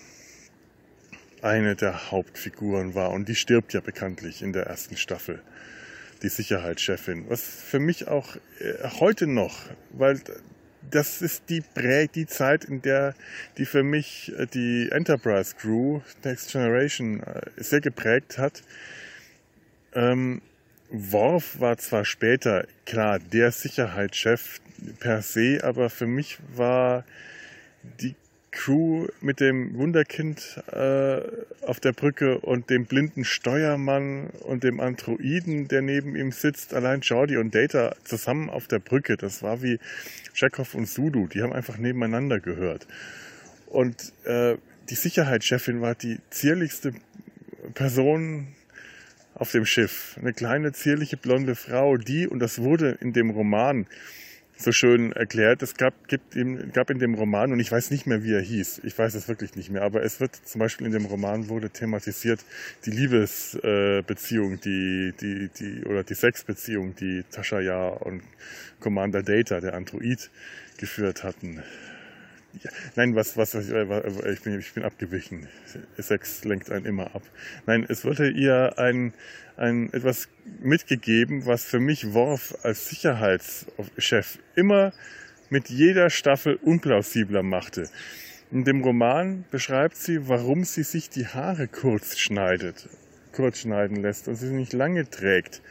eine 1.44 1.76
der 1.76 2.10
Hauptfiguren 2.10 2.96
war 2.96 3.12
und 3.12 3.30
die 3.30 3.36
stirbt 3.36 3.74
ja 3.74 3.80
bekanntlich 3.80 4.42
in 4.42 4.52
der 4.52 4.66
ersten 4.66 4.98
Staffel, 4.98 5.42
die 6.24 6.30
Sicherheitschefin. 6.30 7.30
Was 7.30 7.42
für 7.42 7.80
mich 7.80 8.08
auch 8.08 8.36
äh, 8.60 8.90
heute 9.00 9.28
noch, 9.28 9.66
weil 9.92 10.20
das 10.90 11.22
ist 11.22 11.44
die, 11.50 11.64
die 12.16 12.26
Zeit, 12.26 12.66
in 12.66 12.82
der 12.82 13.14
die 13.60 13.66
für 13.66 13.84
mich 13.84 14.34
äh, 14.36 14.48
die 14.48 14.90
Enterprise 14.92 15.56
Crew 15.56 16.02
Next 16.24 16.52
Generation 16.52 17.22
äh, 17.22 17.42
sehr 17.58 17.82
geprägt 17.82 18.40
hat. 18.40 18.64
Ähm, 19.94 20.42
Worf 20.90 21.60
war 21.60 21.78
zwar 21.78 22.04
später 22.04 22.66
klar 22.86 23.20
der 23.20 23.52
Sicherheitschef 23.52 24.60
per 25.00 25.22
se, 25.22 25.60
aber 25.64 25.90
für 25.90 26.08
mich 26.08 26.38
war 26.56 27.06
die 28.00 28.16
Crew 28.52 29.08
mit 29.22 29.40
dem 29.40 29.76
Wunderkind 29.76 30.62
äh, 30.72 31.22
auf 31.66 31.80
der 31.80 31.94
Brücke 31.94 32.38
und 32.40 32.70
dem 32.70 32.86
blinden 32.86 33.24
Steuermann 33.24 34.30
und 34.42 34.64
dem 34.64 34.82
Androiden, 34.82 35.70
der 35.70 35.82
neben 35.82 36.16
ihm 36.18 36.34
sitzt, 36.34 36.74
allein 36.74 37.00
Jordi 37.00 37.38
und 37.38 37.56
Data 37.56 37.96
zusammen 38.04 38.50
auf 38.50 38.68
der 38.68 38.80
Brücke. 38.80 39.16
Das 39.16 39.42
war 39.42 39.64
wie 39.64 39.80
Chekhov 40.34 40.76
und 40.76 40.88
Sudu. 40.88 41.28
Die 41.28 41.42
haben 41.42 41.54
einfach 41.54 41.78
nebeneinander 41.78 42.40
gehört. 42.42 42.88
Und 43.68 44.12
äh, 44.26 44.58
die 44.90 44.96
Sicherheitschefin 44.96 45.80
war 45.80 45.96
die 45.96 46.20
zierlichste 46.30 46.94
Person 47.74 48.48
auf 49.34 49.52
dem 49.52 49.66
Schiff. 49.66 50.18
Eine 50.20 50.34
kleine, 50.34 50.74
zierliche, 50.74 51.16
blonde 51.16 51.56
Frau, 51.56 51.96
die, 51.96 52.28
und 52.28 52.40
das 52.40 52.60
wurde 52.60 52.98
in 53.00 53.14
dem 53.14 53.30
Roman 53.30 53.88
so 54.62 54.72
schön 54.72 55.12
erklärt. 55.12 55.62
Es 55.62 55.76
gab, 55.76 56.08
gibt 56.08 56.36
ihm, 56.36 56.72
gab 56.72 56.90
in 56.90 57.00
dem 57.00 57.16
Roman, 57.16 57.52
und 57.52 57.60
ich 57.60 57.72
weiß 57.72 57.92
nicht 57.92 58.06
mehr, 58.06 58.24
wie 58.24 58.34
er 58.34 58.42
hieß, 58.42 58.82
ich 58.84 58.98
weiß 58.98 59.16
es 59.16 59.28
wirklich 59.28 59.56
nicht 59.56 59.70
mehr, 59.70 59.84
aber 59.84 60.04
es 60.04 60.20
wird 60.20 60.36
zum 60.36 60.60
Beispiel 60.60 60.88
in 60.88 60.94
dem 60.94 61.06
Roman 61.06 61.50
wurde 61.50 61.70
thematisiert 61.70 62.44
die 62.86 62.92
Liebesbeziehung, 62.92 64.54
äh, 64.54 64.58
die, 64.58 65.14
die, 65.20 65.50
die, 65.50 65.86
oder 65.86 66.04
die 66.04 66.16
Sexbeziehung, 66.16 66.96
die 66.96 67.24
Tascha 67.32 67.60
Ja 67.60 67.88
und 67.88 68.22
Commander 68.80 69.24
Data, 69.24 69.60
der 69.60 69.74
Android, 69.74 70.30
geführt 70.78 71.24
hatten. 71.24 71.62
Nein, 72.96 73.16
was, 73.16 73.38
was, 73.38 73.56
äh, 73.56 74.32
ich 74.32 74.42
bin, 74.42 74.60
ich 74.60 74.74
bin 74.74 74.84
abgewichen. 74.84 75.48
Sex 75.98 76.44
lenkt 76.44 76.70
einen 76.70 76.86
immer 76.86 77.16
ab. 77.16 77.24
Nein, 77.66 77.86
es 77.88 78.06
wurde 78.06 78.30
ihr 78.30 78.78
ein, 78.78 79.14
ein, 79.58 79.92
etwas 79.94 80.28
mitgegeben, 80.62 81.46
was 81.46 81.66
für 81.66 81.80
mich 81.80 82.14
Worf 82.14 82.56
als 82.64 82.90
Sicherheitschef 82.90 84.40
immer 84.56 84.94
mit 85.50 85.70
jeder 85.70 86.10
Staffel 86.10 86.56
unplausibler 86.56 87.44
machte. 87.44 87.90
In 88.52 88.66
dem 88.66 88.82
Roman 88.84 89.46
beschreibt 89.50 89.96
sie, 89.96 90.28
warum 90.28 90.66
sie 90.66 90.84
sich 90.84 91.10
die 91.10 91.28
Haare 91.28 91.68
kurz 91.68 92.18
schneidet, 92.18 92.90
kurz 93.34 93.60
schneiden 93.60 93.98
lässt 93.98 94.28
und 94.28 94.36
sie 94.36 94.52
nicht 94.52 94.74
lange 94.74 95.10
trägt. 95.10 95.62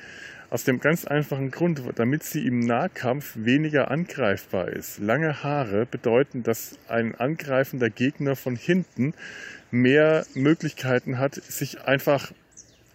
Aus 0.50 0.64
dem 0.64 0.80
ganz 0.80 1.04
einfachen 1.04 1.52
Grund, 1.52 1.80
damit 1.94 2.24
sie 2.24 2.44
im 2.44 2.58
Nahkampf 2.58 3.34
weniger 3.36 3.88
angreifbar 3.88 4.68
ist. 4.68 4.98
Lange 4.98 5.44
Haare 5.44 5.86
bedeuten, 5.86 6.42
dass 6.42 6.76
ein 6.88 7.14
angreifender 7.14 7.88
Gegner 7.88 8.34
von 8.34 8.56
hinten 8.56 9.14
mehr 9.70 10.26
Möglichkeiten 10.34 11.18
hat, 11.18 11.36
sich 11.36 11.82
einfach 11.82 12.32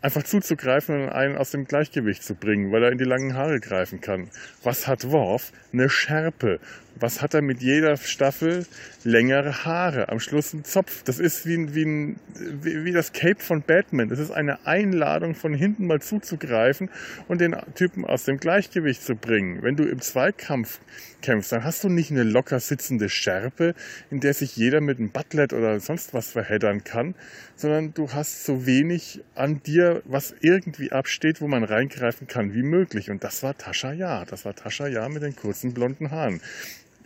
einfach 0.01 0.23
zuzugreifen 0.23 1.03
und 1.03 1.09
einen 1.09 1.35
aus 1.35 1.51
dem 1.51 1.65
Gleichgewicht 1.65 2.23
zu 2.23 2.35
bringen, 2.35 2.71
weil 2.71 2.83
er 2.83 2.91
in 2.91 2.99
die 2.99 3.05
langen 3.05 3.33
Haare 3.33 3.59
greifen 3.59 4.01
kann. 4.01 4.29
Was 4.61 4.85
hat 4.85 5.09
Worf? 5.09 5.51
Eine 5.73 5.89
Schärpe. 5.89 6.59
Was 6.97 7.21
hat 7.21 7.33
er 7.33 7.41
mit 7.41 7.61
jeder 7.61 7.97
Staffel? 7.97 8.65
Längere 9.03 9.65
Haare. 9.65 10.09
Am 10.09 10.19
Schluss 10.21 10.53
ein 10.53 10.63
Zopf. 10.63 11.03
Das 11.03 11.19
ist 11.19 11.45
wie, 11.45 11.75
wie, 11.75 11.83
ein, 11.83 12.19
wie, 12.35 12.85
wie 12.85 12.91
das 12.93 13.11
Cape 13.11 13.41
von 13.41 13.61
Batman. 13.61 14.07
Das 14.07 14.19
ist 14.19 14.31
eine 14.31 14.65
Einladung, 14.65 15.35
von 15.35 15.53
hinten 15.53 15.87
mal 15.87 16.01
zuzugreifen 16.01 16.89
und 17.27 17.41
den 17.41 17.55
Typen 17.75 18.05
aus 18.05 18.23
dem 18.23 18.37
Gleichgewicht 18.37 19.03
zu 19.03 19.15
bringen. 19.15 19.61
Wenn 19.61 19.75
du 19.75 19.83
im 19.83 19.99
Zweikampf 19.99 20.79
kämpfst, 21.21 21.51
dann 21.51 21.63
hast 21.63 21.83
du 21.83 21.89
nicht 21.89 22.11
eine 22.11 22.23
locker 22.23 22.59
sitzende 22.59 23.09
Schärpe, 23.09 23.75
in 24.09 24.21
der 24.21 24.33
sich 24.33 24.55
jeder 24.55 24.79
mit 24.79 24.99
einem 24.99 25.09
Butlet 25.09 25.53
oder 25.53 25.79
sonst 25.79 26.13
was 26.13 26.29
verheddern 26.29 26.83
kann, 26.83 27.15
sondern 27.55 27.93
du 27.93 28.13
hast 28.13 28.45
so 28.45 28.65
wenig 28.65 29.21
an 29.33 29.61
dir, 29.63 30.01
was 30.05 30.33
irgendwie 30.39 30.91
absteht, 30.91 31.41
wo 31.41 31.47
man 31.47 31.63
reingreifen 31.63 32.27
kann, 32.27 32.53
wie 32.53 32.63
möglich. 32.63 33.09
Und 33.09 33.23
das 33.23 33.43
war 33.43 33.57
Tascha 33.57 33.91
Ja. 33.91 34.23
Das 34.25 34.45
war 34.45 34.55
Tascha 34.55 34.87
Ja 34.87 35.09
mit 35.09 35.23
den 35.23 35.35
kurzen 35.35 35.73
blonden 35.73 36.11
Haaren. 36.11 36.41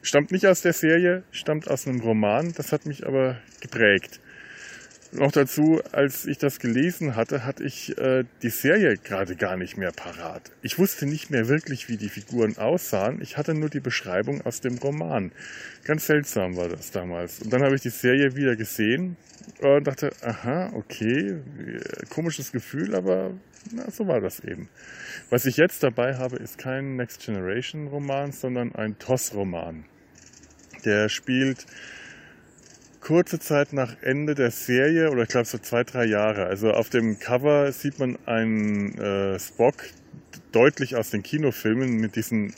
Stammt 0.02 0.32
nicht 0.32 0.48
aus 0.48 0.62
der 0.62 0.74
Serie, 0.74 1.24
stammt 1.32 1.70
aus 1.70 1.88
einem 1.88 2.00
Roman, 2.00 2.54
das 2.56 2.72
hat 2.72 2.86
mich 2.86 3.06
aber 3.06 3.38
geprägt. 3.60 4.20
Noch 5.12 5.32
dazu, 5.32 5.82
als 5.92 6.28
ich 6.28 6.38
das 6.38 6.60
gelesen 6.60 7.16
hatte, 7.16 7.44
hatte 7.44 7.64
ich 7.64 7.98
äh, 7.98 8.26
die 8.44 8.50
Serie 8.50 8.96
gerade 8.96 9.36
gar 9.36 9.58
nicht 9.58 9.76
mehr 9.76 9.92
parat. 9.92 10.52
Ich 10.62 10.78
wusste 10.78 11.08
nicht 11.08 11.32
mehr 11.32 11.48
wirklich, 11.48 11.90
wie 11.90 11.98
die 11.98 12.10
Figuren 12.10 12.58
aussahen. 12.58 13.20
Ich 13.20 13.36
hatte 13.36 13.56
nur 13.56 13.70
die 13.70 13.80
Beschreibung 13.80 14.42
aus 14.46 14.62
dem 14.62 14.78
Roman. 14.78 15.32
Ganz 15.84 16.06
seltsam 16.06 16.56
war 16.58 16.70
das 16.70 16.92
damals. 16.92 17.40
Und 17.40 17.52
dann 17.52 17.64
habe 17.64 17.74
ich 17.74 17.82
die 17.82 17.90
Serie 17.90 18.36
wieder 18.36 18.56
gesehen 18.56 19.18
und 19.62 19.88
dachte, 19.88 20.12
aha, 20.22 20.72
okay, 20.74 21.38
komisches 22.10 22.52
Gefühl, 22.52 22.94
aber 22.94 23.32
na, 23.72 23.90
so 23.90 24.08
war 24.08 24.22
das 24.22 24.40
eben. 24.42 24.70
Was 25.32 25.46
ich 25.46 25.58
jetzt 25.58 25.82
dabei 25.82 26.18
habe, 26.18 26.38
ist 26.38 26.60
kein 26.60 26.98
Next 26.98 27.26
Generation 27.26 27.88
Roman, 27.88 28.32
sondern 28.32 28.76
ein 28.76 29.00
TOS-Roman. 29.00 29.86
Der 30.86 31.10
spielt 31.10 31.66
kurze 33.02 33.40
Zeit 33.40 33.74
nach 33.74 33.96
Ende 34.02 34.36
der 34.36 34.52
Serie, 34.52 35.12
oder 35.12 35.24
ich 35.24 35.30
glaube 35.30 35.46
so 35.46 35.58
zwei, 35.58 35.84
drei 35.84 36.06
Jahre. 36.06 36.46
Also 36.46 36.72
auf 36.72 36.90
dem 36.90 37.20
Cover 37.20 37.72
sieht 37.72 38.00
man 38.00 38.18
einen 38.26 38.98
äh, 38.98 39.40
Spock 39.40 39.76
deutlich 40.52 40.96
aus 40.96 41.10
den 41.10 41.24
Kinofilmen 41.24 41.98
mit 41.98 42.16
diesen, 42.16 42.54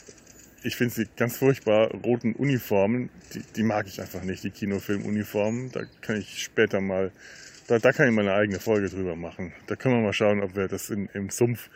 ich 0.62 0.76
finde 0.76 0.94
sie 0.94 1.08
ganz 1.16 1.36
furchtbar, 1.36 1.90
roten 2.04 2.34
Uniformen. 2.34 3.10
Die, 3.34 3.42
die 3.56 3.62
mag 3.62 3.86
ich 3.86 4.00
einfach 4.00 4.22
nicht, 4.22 4.44
die 4.44 4.50
Kinofilmuniformen. 4.50 5.70
Da 5.72 5.82
kann 6.00 6.16
ich 6.16 6.42
später 6.42 6.80
mal 6.80 7.12
da, 7.68 7.78
da 7.78 7.92
kann 7.92 8.08
ich 8.08 8.14
mal 8.14 8.22
eine 8.22 8.34
eigene 8.34 8.58
Folge 8.58 8.88
drüber 8.88 9.16
machen. 9.16 9.52
Da 9.66 9.76
können 9.76 9.94
wir 9.94 10.02
mal 10.02 10.12
schauen, 10.12 10.42
ob 10.42 10.56
wir 10.56 10.68
das 10.68 10.90
in, 10.90 11.08
im 11.14 11.30
Sumpf 11.30 11.70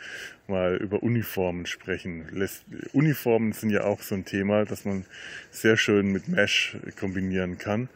mal 0.48 0.76
über 0.76 1.02
Uniformen 1.02 1.64
sprechen. 1.66 2.26
Lässt, 2.32 2.64
Uniformen 2.92 3.52
sind 3.52 3.70
ja 3.70 3.84
auch 3.84 4.02
so 4.02 4.14
ein 4.14 4.24
Thema, 4.24 4.64
das 4.64 4.84
man 4.84 5.04
sehr 5.50 5.76
schön 5.76 6.12
mit 6.12 6.28
Mesh 6.28 6.76
kombinieren 6.98 7.58
kann. 7.58 7.88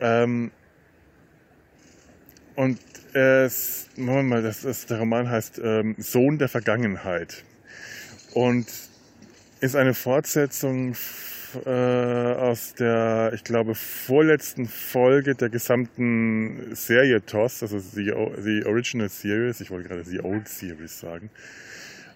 Ähm, 0.00 0.50
und 2.56 2.78
es, 3.12 3.88
machen 3.96 4.16
wir 4.16 4.22
mal, 4.22 4.42
das, 4.42 4.62
das, 4.62 4.86
der 4.86 4.98
Roman 4.98 5.28
heißt 5.28 5.60
ähm, 5.62 5.96
Sohn 5.98 6.38
der 6.38 6.48
Vergangenheit 6.48 7.44
und 8.34 8.66
ist 9.60 9.76
eine 9.76 9.94
Fortsetzung 9.94 10.94
äh, 11.66 11.68
aus 11.68 12.74
der, 12.74 13.32
ich 13.34 13.44
glaube, 13.44 13.74
vorletzten 13.74 14.66
Folge 14.66 15.34
der 15.34 15.48
gesamten 15.48 16.74
Serie 16.74 17.24
TOS, 17.24 17.62
also 17.62 17.80
die, 17.80 18.12
die 18.44 18.64
Original 18.64 19.08
Series, 19.08 19.60
ich 19.60 19.70
wollte 19.70 19.88
gerade 19.88 20.04
die 20.04 20.20
Old 20.20 20.48
Series 20.48 21.00
sagen, 21.00 21.30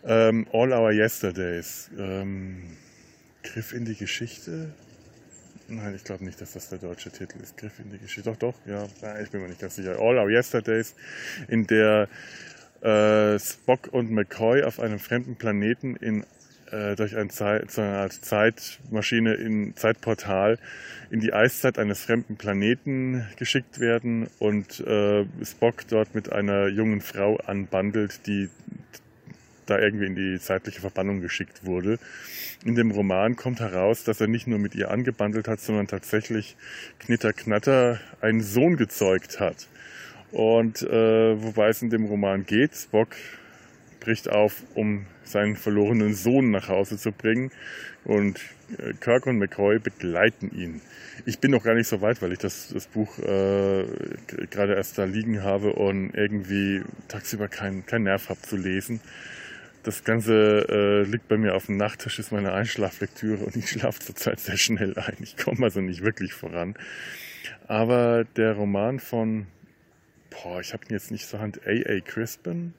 ähm, 0.04 0.46
All 0.52 0.72
Our 0.72 0.92
Yesterdays. 0.92 1.90
Ähm, 1.98 2.62
Griff 3.42 3.72
in 3.72 3.84
die 3.84 3.94
Geschichte? 3.94 4.72
Nein, 5.68 5.94
ich 5.94 6.04
glaube 6.04 6.24
nicht, 6.24 6.40
dass 6.40 6.52
das 6.52 6.68
der 6.68 6.78
deutsche 6.78 7.10
Titel 7.10 7.38
ist. 7.42 7.56
Griff 7.56 7.78
in 7.78 7.90
die 7.90 7.98
Geschichte. 7.98 8.30
Doch, 8.30 8.36
doch, 8.36 8.54
ja, 8.66 8.86
ich 9.20 9.30
bin 9.30 9.40
mir 9.40 9.48
nicht 9.48 9.60
ganz 9.60 9.76
sicher. 9.76 9.98
All 9.98 10.18
Our 10.18 10.30
Yesterdays, 10.30 10.94
in 11.48 11.66
der 11.66 12.08
äh, 12.82 13.38
Spock 13.38 13.88
und 13.90 14.10
McCoy 14.10 14.62
auf 14.62 14.78
einem 14.78 14.98
fremden 14.98 15.36
Planeten 15.36 15.96
in 15.96 16.24
äh, 16.70 16.96
durch 16.96 17.16
ein 17.16 17.30
Zeit, 17.30 17.70
so 17.70 17.80
eine 17.80 17.96
Art 17.98 18.12
Zeitmaschine 18.12 19.34
in 19.34 19.76
Zeitportal 19.76 20.58
in 21.10 21.20
die 21.20 21.32
Eiszeit 21.32 21.78
eines 21.78 22.02
fremden 22.02 22.36
Planeten 22.36 23.26
geschickt 23.36 23.80
werden 23.80 24.28
und 24.38 24.80
äh, 24.80 25.24
Spock 25.44 25.86
dort 25.88 26.14
mit 26.14 26.32
einer 26.32 26.66
jungen 26.68 27.00
Frau 27.00 27.36
anbandelt, 27.36 28.26
die 28.26 28.50
da 29.66 29.78
irgendwie 29.78 30.06
in 30.06 30.14
die 30.14 30.40
zeitliche 30.40 30.80
Verbannung 30.80 31.20
geschickt 31.20 31.64
wurde. 31.64 31.98
In 32.64 32.74
dem 32.74 32.90
Roman 32.90 33.36
kommt 33.36 33.60
heraus, 33.60 34.04
dass 34.04 34.20
er 34.20 34.26
nicht 34.26 34.46
nur 34.46 34.58
mit 34.58 34.74
ihr 34.74 34.90
angebandelt 34.90 35.48
hat, 35.48 35.60
sondern 35.60 35.86
tatsächlich 35.86 36.56
Knitter 36.98 37.32
Knatter 37.32 38.00
einen 38.20 38.42
Sohn 38.42 38.76
gezeugt 38.76 39.40
hat. 39.40 39.68
Und 40.32 40.82
äh, 40.82 41.42
wobei 41.42 41.68
es 41.68 41.82
in 41.82 41.90
dem 41.90 42.06
Roman 42.06 42.44
geht, 42.44 42.74
Spock 42.74 43.08
bricht 44.00 44.28
auf, 44.28 44.62
um 44.74 45.06
seinen 45.24 45.56
verlorenen 45.56 46.14
Sohn 46.14 46.50
nach 46.50 46.68
Hause 46.68 46.98
zu 46.98 47.12
bringen. 47.12 47.50
Und 48.04 48.40
äh, 48.78 48.92
Kirk 49.00 49.26
und 49.26 49.38
McCoy 49.38 49.78
begleiten 49.78 50.50
ihn. 50.54 50.80
Ich 51.26 51.38
bin 51.38 51.52
noch 51.52 51.62
gar 51.62 51.74
nicht 51.74 51.88
so 51.88 52.00
weit, 52.00 52.20
weil 52.22 52.32
ich 52.32 52.38
das, 52.38 52.68
das 52.72 52.86
Buch 52.86 53.18
äh, 53.18 53.84
gerade 54.50 54.74
erst 54.74 54.98
da 54.98 55.04
liegen 55.04 55.42
habe 55.42 55.72
und 55.72 56.10
irgendwie 56.14 56.82
tagsüber 57.08 57.48
keinen 57.48 57.86
kein 57.86 58.02
Nerv 58.02 58.28
habe 58.28 58.40
zu 58.42 58.56
lesen. 58.56 59.00
Das 59.84 60.02
Ganze 60.02 60.66
äh, 60.68 61.02
liegt 61.02 61.28
bei 61.28 61.36
mir 61.36 61.54
auf 61.54 61.66
dem 61.66 61.76
Nachttisch, 61.76 62.18
ist 62.18 62.32
meine 62.32 62.52
Einschlaflektüre 62.52 63.44
und 63.44 63.54
ich 63.54 63.68
schlafe 63.68 64.00
zurzeit 64.00 64.40
sehr 64.40 64.56
schnell 64.56 64.98
ein. 64.98 65.16
Ich 65.20 65.36
komme 65.36 65.64
also 65.64 65.80
nicht 65.80 66.02
wirklich 66.02 66.32
voran. 66.32 66.74
Aber 67.68 68.24
der 68.36 68.54
Roman 68.54 68.98
von, 68.98 69.46
boah, 70.30 70.60
ich 70.60 70.72
habe 70.72 70.84
ihn 70.86 70.92
jetzt 70.92 71.10
nicht 71.10 71.28
zur 71.28 71.40
Hand, 71.40 71.60
A.A. 71.66 72.00
Crispin, 72.00 72.72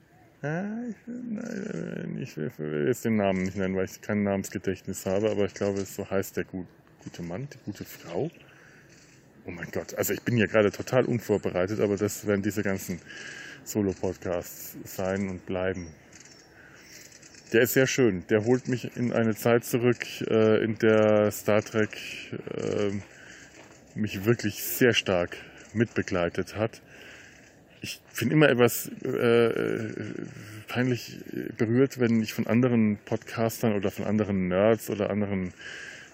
ich 2.20 2.36
will 2.36 2.86
jetzt 2.86 3.04
den 3.04 3.16
Namen 3.16 3.44
nicht 3.44 3.56
nennen, 3.56 3.74
weil 3.76 3.86
ich 3.86 4.00
kein 4.00 4.22
Namensgedächtnis 4.22 5.06
habe, 5.06 5.30
aber 5.30 5.46
ich 5.46 5.54
glaube, 5.54 5.80
so 5.84 6.08
heißt 6.08 6.36
der 6.36 6.44
gute 6.44 7.22
Mann, 7.22 7.48
die 7.52 7.58
gute 7.64 7.84
Frau. 7.84 8.30
Oh 9.46 9.50
mein 9.50 9.70
Gott, 9.70 9.94
also 9.94 10.12
ich 10.12 10.22
bin 10.22 10.36
hier 10.36 10.48
gerade 10.48 10.72
total 10.72 11.04
unvorbereitet, 11.04 11.80
aber 11.80 11.96
das 11.96 12.26
werden 12.26 12.42
diese 12.42 12.62
ganzen 12.62 13.00
Solo-Podcasts 13.64 14.76
sein 14.84 15.28
und 15.28 15.46
bleiben. 15.46 15.88
Der 17.52 17.62
ist 17.62 17.74
sehr 17.74 17.86
schön. 17.86 18.24
Der 18.28 18.44
holt 18.44 18.66
mich 18.66 18.96
in 18.96 19.12
eine 19.12 19.36
Zeit 19.36 19.64
zurück, 19.64 20.04
äh, 20.28 20.64
in 20.64 20.78
der 20.78 21.30
Star 21.30 21.62
Trek 21.62 21.96
äh, 22.56 22.90
mich 23.94 24.24
wirklich 24.24 24.64
sehr 24.64 24.94
stark 24.94 25.36
mitbegleitet 25.72 26.56
hat. 26.56 26.82
Ich 27.82 28.00
bin 28.18 28.32
immer 28.32 28.48
etwas 28.48 28.88
äh, 29.04 29.90
peinlich 30.66 31.18
berührt, 31.56 32.00
wenn 32.00 32.20
ich 32.20 32.34
von 32.34 32.48
anderen 32.48 32.98
Podcastern 33.04 33.74
oder 33.74 33.92
von 33.92 34.06
anderen 34.06 34.48
Nerds 34.48 34.90
oder 34.90 35.10
anderen 35.10 35.52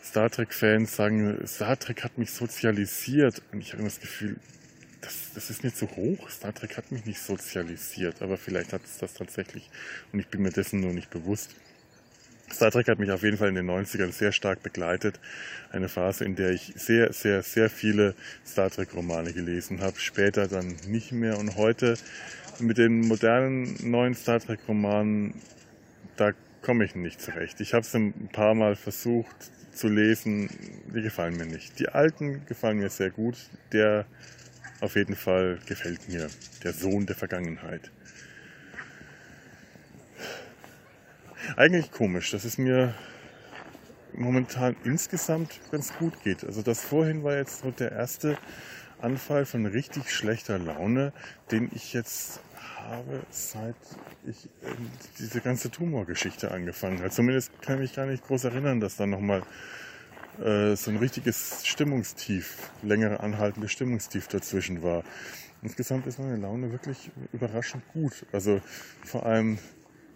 Star 0.04 0.28
Trek-Fans 0.28 0.94
sagen, 0.94 1.38
Star 1.46 1.78
Trek 1.78 2.04
hat 2.04 2.18
mich 2.18 2.32
sozialisiert. 2.32 3.40
Und 3.52 3.60
ich 3.62 3.72
habe 3.72 3.82
das 3.84 4.00
Gefühl, 4.00 4.36
das, 5.02 5.32
das 5.34 5.50
ist 5.50 5.64
nicht 5.64 5.76
so 5.76 5.86
hoch. 5.90 6.30
Star 6.30 6.54
Trek 6.54 6.76
hat 6.76 6.90
mich 6.90 7.04
nicht 7.04 7.20
sozialisiert, 7.20 8.22
aber 8.22 8.38
vielleicht 8.38 8.72
hat 8.72 8.82
es 8.84 8.98
das 8.98 9.14
tatsächlich 9.14 9.68
und 10.12 10.20
ich 10.20 10.28
bin 10.28 10.42
mir 10.42 10.50
dessen 10.50 10.80
nur 10.80 10.92
nicht 10.92 11.10
bewusst. 11.10 11.50
Star 12.50 12.70
Trek 12.70 12.88
hat 12.88 12.98
mich 12.98 13.10
auf 13.10 13.22
jeden 13.22 13.36
Fall 13.36 13.48
in 13.48 13.54
den 13.54 13.68
90ern 13.70 14.12
sehr 14.12 14.32
stark 14.32 14.62
begleitet. 14.62 15.18
Eine 15.70 15.88
Phase, 15.88 16.24
in 16.24 16.36
der 16.36 16.50
ich 16.50 16.72
sehr, 16.76 17.12
sehr, 17.12 17.42
sehr 17.42 17.70
viele 17.70 18.14
Star 18.46 18.70
Trek-Romane 18.70 19.32
gelesen 19.32 19.80
habe. 19.80 19.98
Später 19.98 20.48
dann 20.48 20.76
nicht 20.86 21.12
mehr. 21.12 21.38
Und 21.38 21.56
heute 21.56 21.96
mit 22.58 22.76
den 22.76 23.00
modernen 23.00 23.74
neuen 23.90 24.14
Star 24.14 24.38
Trek-Romanen, 24.38 25.34
da 26.16 26.32
komme 26.60 26.84
ich 26.84 26.94
nicht 26.94 27.22
zurecht. 27.22 27.60
Ich 27.60 27.72
habe 27.72 27.86
es 27.86 27.94
ein 27.94 28.28
paar 28.32 28.54
Mal 28.54 28.76
versucht 28.76 29.34
zu 29.72 29.88
lesen. 29.88 30.50
Die 30.94 31.00
gefallen 31.00 31.36
mir 31.36 31.46
nicht. 31.46 31.78
Die 31.78 31.88
alten 31.88 32.44
gefallen 32.46 32.78
mir 32.78 32.90
sehr 32.90 33.10
gut. 33.10 33.36
Der 33.72 34.04
auf 34.82 34.96
jeden 34.96 35.14
Fall 35.14 35.60
gefällt 35.66 36.08
mir 36.08 36.28
der 36.64 36.72
Sohn 36.72 37.06
der 37.06 37.14
Vergangenheit. 37.14 37.92
Eigentlich 41.56 41.92
komisch, 41.92 42.32
dass 42.32 42.44
es 42.44 42.58
mir 42.58 42.94
momentan 44.12 44.74
insgesamt 44.84 45.60
ganz 45.70 45.92
gut 45.94 46.22
geht. 46.24 46.44
Also 46.44 46.62
das 46.62 46.82
vorhin 46.82 47.22
war 47.22 47.36
jetzt 47.36 47.60
so 47.60 47.70
der 47.70 47.92
erste 47.92 48.36
Anfall 49.00 49.46
von 49.46 49.66
richtig 49.66 50.10
schlechter 50.10 50.58
Laune, 50.58 51.12
den 51.50 51.70
ich 51.74 51.92
jetzt 51.92 52.40
habe, 52.78 53.22
seit 53.30 53.76
ich 54.26 54.46
äh, 54.62 54.74
diese 55.18 55.40
ganze 55.40 55.70
Tumorgeschichte 55.70 56.50
angefangen 56.50 56.98
habe. 56.98 57.10
Zumindest 57.10 57.50
kann 57.62 57.76
ich 57.76 57.80
mich 57.80 57.94
gar 57.94 58.06
nicht 58.06 58.26
groß 58.26 58.44
erinnern, 58.44 58.80
dass 58.80 58.96
da 58.96 59.06
nochmal 59.06 59.42
äh, 60.40 60.76
so 60.76 60.90
ein 60.90 60.96
richtiges 60.96 61.66
Stimmungstief, 61.66 62.70
längere 62.82 63.20
anhaltende 63.20 63.68
Stimmungstief 63.68 64.28
dazwischen 64.28 64.82
war. 64.82 65.04
Insgesamt 65.62 66.06
ist 66.06 66.18
meine 66.18 66.36
Laune 66.36 66.72
wirklich 66.72 67.10
überraschend 67.32 67.84
gut. 67.92 68.26
Also 68.32 68.60
vor 69.04 69.24
allem, 69.26 69.58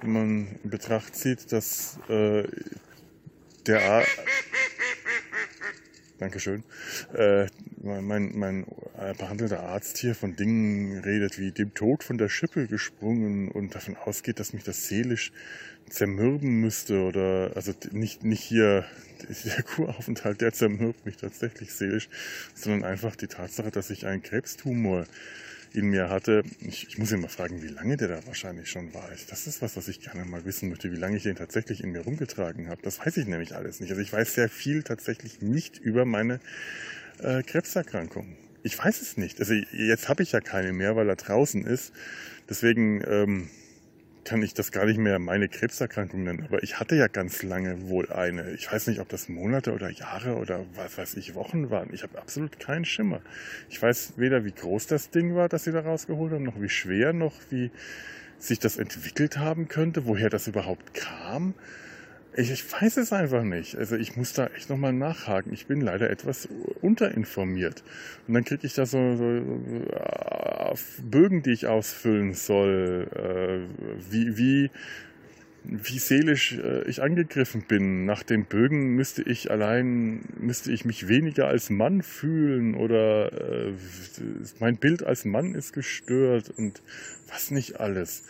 wenn 0.01 0.12
man 0.12 0.59
in 0.62 0.71
Betracht 0.71 1.14
zieht, 1.14 1.53
dass 1.53 1.99
äh, 2.09 2.45
der 3.67 4.05
Dankeschön. 6.19 6.64
Äh, 7.14 7.47
mein, 7.83 8.37
mein 8.37 8.67
behandelter 9.19 9.61
Arzt 9.61 9.99
hier 9.99 10.14
von 10.14 10.35
Dingen 10.35 10.99
redet 10.99 11.39
wie 11.39 11.53
dem 11.53 11.75
Tod 11.75 12.03
von 12.03 12.19
der 12.19 12.29
Schippe 12.29 12.67
gesprungen 12.67 13.51
und 13.51 13.75
davon 13.75 13.97
ausgeht, 13.97 14.41
dass 14.41 14.53
mich 14.53 14.64
das 14.64 14.89
seelisch 14.89 15.33
zermürben 15.89 16.61
müsste 16.61 17.03
oder 17.03 17.53
also 17.55 17.73
nicht 17.93 18.25
nicht 18.25 18.43
hier 18.43 18.85
der 19.45 19.62
Kuraufenthalt, 19.62 20.41
der 20.41 20.53
zermürbt 20.53 21.07
mich 21.07 21.17
tatsächlich 21.17 21.73
seelisch, 21.73 22.09
sondern 22.55 22.85
einfach 22.85 23.17
die 23.17 23.29
Tatsache, 23.29 23.71
dass 23.71 23.91
ich 23.91 24.07
einen 24.07 24.23
Krebstumor 24.23 25.07
in 25.77 25.87
mir 25.87 26.09
hatte. 26.09 26.43
Ich, 26.61 26.89
ich 26.89 26.99
muss 26.99 27.12
ihn 27.12 27.20
mal 27.20 27.29
fragen, 27.29 27.62
wie 27.62 27.68
lange 27.68 27.97
der 27.97 28.09
da 28.09 28.27
wahrscheinlich 28.27 28.70
schon 28.70 28.95
war. 28.95 29.09
Das 29.29 29.47
ist 29.47 29.62
was, 29.62 29.77
was 29.77 29.89
ich 29.89 30.01
gerne 30.01 30.24
mal 30.24 30.45
wissen 30.45 30.68
möchte, 30.68 30.91
wie 30.91 30.97
lange 30.97 31.16
ich 31.16 31.24
den 31.24 31.37
tatsächlich 31.37 31.83
in 31.83 31.91
mir 31.91 32.01
rumgetragen 32.01 32.68
habe. 32.68 32.81
Das 32.83 32.99
weiß 32.99 33.16
ich 33.18 33.27
nämlich 33.27 33.55
alles 33.55 33.81
nicht. 33.81 33.91
Also 33.91 34.03
ich 34.03 34.12
weiß 34.12 34.35
sehr 34.35 34.49
viel 34.49 34.83
tatsächlich 34.83 35.43
nicht 35.43 35.79
über 35.79 36.05
meine 36.05 36.41
äh, 37.18 37.43
Krebserkrankung. 37.43 38.37
Ich 38.62 38.79
weiß 38.79 39.01
es 39.03 39.16
nicht. 39.16 39.39
Also 39.41 39.55
jetzt 39.55 40.09
habe 40.09 40.22
ich 40.22 40.33
ja 40.33 40.41
keine 40.41 40.72
mehr, 40.72 40.97
weil 40.97 41.09
er 41.09 41.16
draußen 41.16 41.64
ist. 41.64 41.93
Deswegen 42.49 43.03
ähm, 43.07 43.51
kann 44.27 44.43
ich 44.43 44.55
das 44.55 44.72
gar 44.72 44.85
nicht 44.87 44.99
mehr 44.99 45.20
meine 45.20 45.49
Krebserkrankung 45.49 46.24
nennen, 46.24 46.45
aber 46.45 46.62
ich 46.64 46.81
hatte 46.81 46.97
ja 46.97 47.07
ganz 47.07 47.45
lange 47.45 47.89
wohl 47.89 48.11
eine. 48.12 48.51
Ich 48.51 48.70
weiß 48.70 48.89
nicht, 48.89 48.99
ob 48.99 49.09
das 49.09 49.29
Monate 49.29 49.72
oder 49.72 49.89
Jahre 49.89 50.35
oder 50.35 50.66
was 50.74 50.99
weiß 50.99 51.14
ich, 51.14 51.37
Wochen 51.37 51.70
waren. 51.70 51.95
Ich 51.95 52.03
habe 52.03 52.18
absolut 52.18 52.59
keinen 52.59 52.85
Schimmer. 52.85 53.20
Ich 53.70 53.81
weiß 53.81 54.14
weder, 54.16 54.45
wie 54.45 54.51
groß 54.51 54.89
das 54.89 55.11
Ding 55.11 55.37
war, 55.37 55.49
das 55.49 55.64
sie 55.64 55.72
da 55.72 55.81
rausgeholt 55.81 56.33
haben, 56.33 56.43
noch 56.43 56.61
wie 56.61 56.68
schwer, 56.68 57.12
noch 57.12 57.35
wie 57.51 57.70
sich 58.39 58.59
das 58.59 58.79
entwickelt 58.79 59.39
haben 59.39 59.68
könnte, 59.68 60.07
woher 60.07 60.29
das 60.29 60.49
überhaupt 60.49 60.93
kam. 60.93 61.55
Ich, 62.39 62.51
ich 62.51 62.70
weiß 62.70 62.99
es 62.99 63.14
einfach 63.14 63.45
nicht. 63.45 63.76
Also 63.76 63.97
ich 63.97 64.16
muss 64.16 64.34
da 64.34 64.49
echt 64.49 64.68
nochmal 64.68 64.93
nachhaken. 64.93 65.55
Ich 65.55 65.66
bin 65.66 65.80
leider 65.80 66.11
etwas 66.11 66.47
unterinformiert. 66.82 67.82
Und 68.28 68.34
dann 68.34 68.45
kriege 68.45 68.66
ich 68.66 68.74
da 68.74 68.84
so, 68.84 69.16
so 69.16 69.24
äh, 69.24 70.74
Bögen, 71.03 71.43
die 71.43 71.53
ich 71.53 71.66
ausfüllen 71.66 72.34
soll, 72.34 73.09
äh, 73.14 74.12
wie, 74.12 74.37
wie, 74.37 74.70
wie 75.64 75.99
seelisch 75.99 76.59
äh, 76.59 76.82
ich 76.82 77.03
angegriffen 77.03 77.62
bin. 77.66 78.05
Nach 78.05 78.22
den 78.22 78.45
Bögen 78.45 78.95
müsste 78.95 79.22
ich 79.22 79.51
allein, 79.51 80.20
müsste 80.39 80.72
ich 80.72 80.84
mich 80.84 81.09
weniger 81.09 81.49
als 81.49 81.70
Mann 81.70 82.03
fühlen 82.03 82.74
oder 82.74 83.30
mein 84.61 84.76
Bild 84.76 85.03
als 85.05 85.24
Mann 85.24 85.55
ist 85.55 85.72
gestört 85.72 86.51
und 86.51 86.82
was 87.28 87.51
nicht 87.51 87.80
alles. 87.80 88.24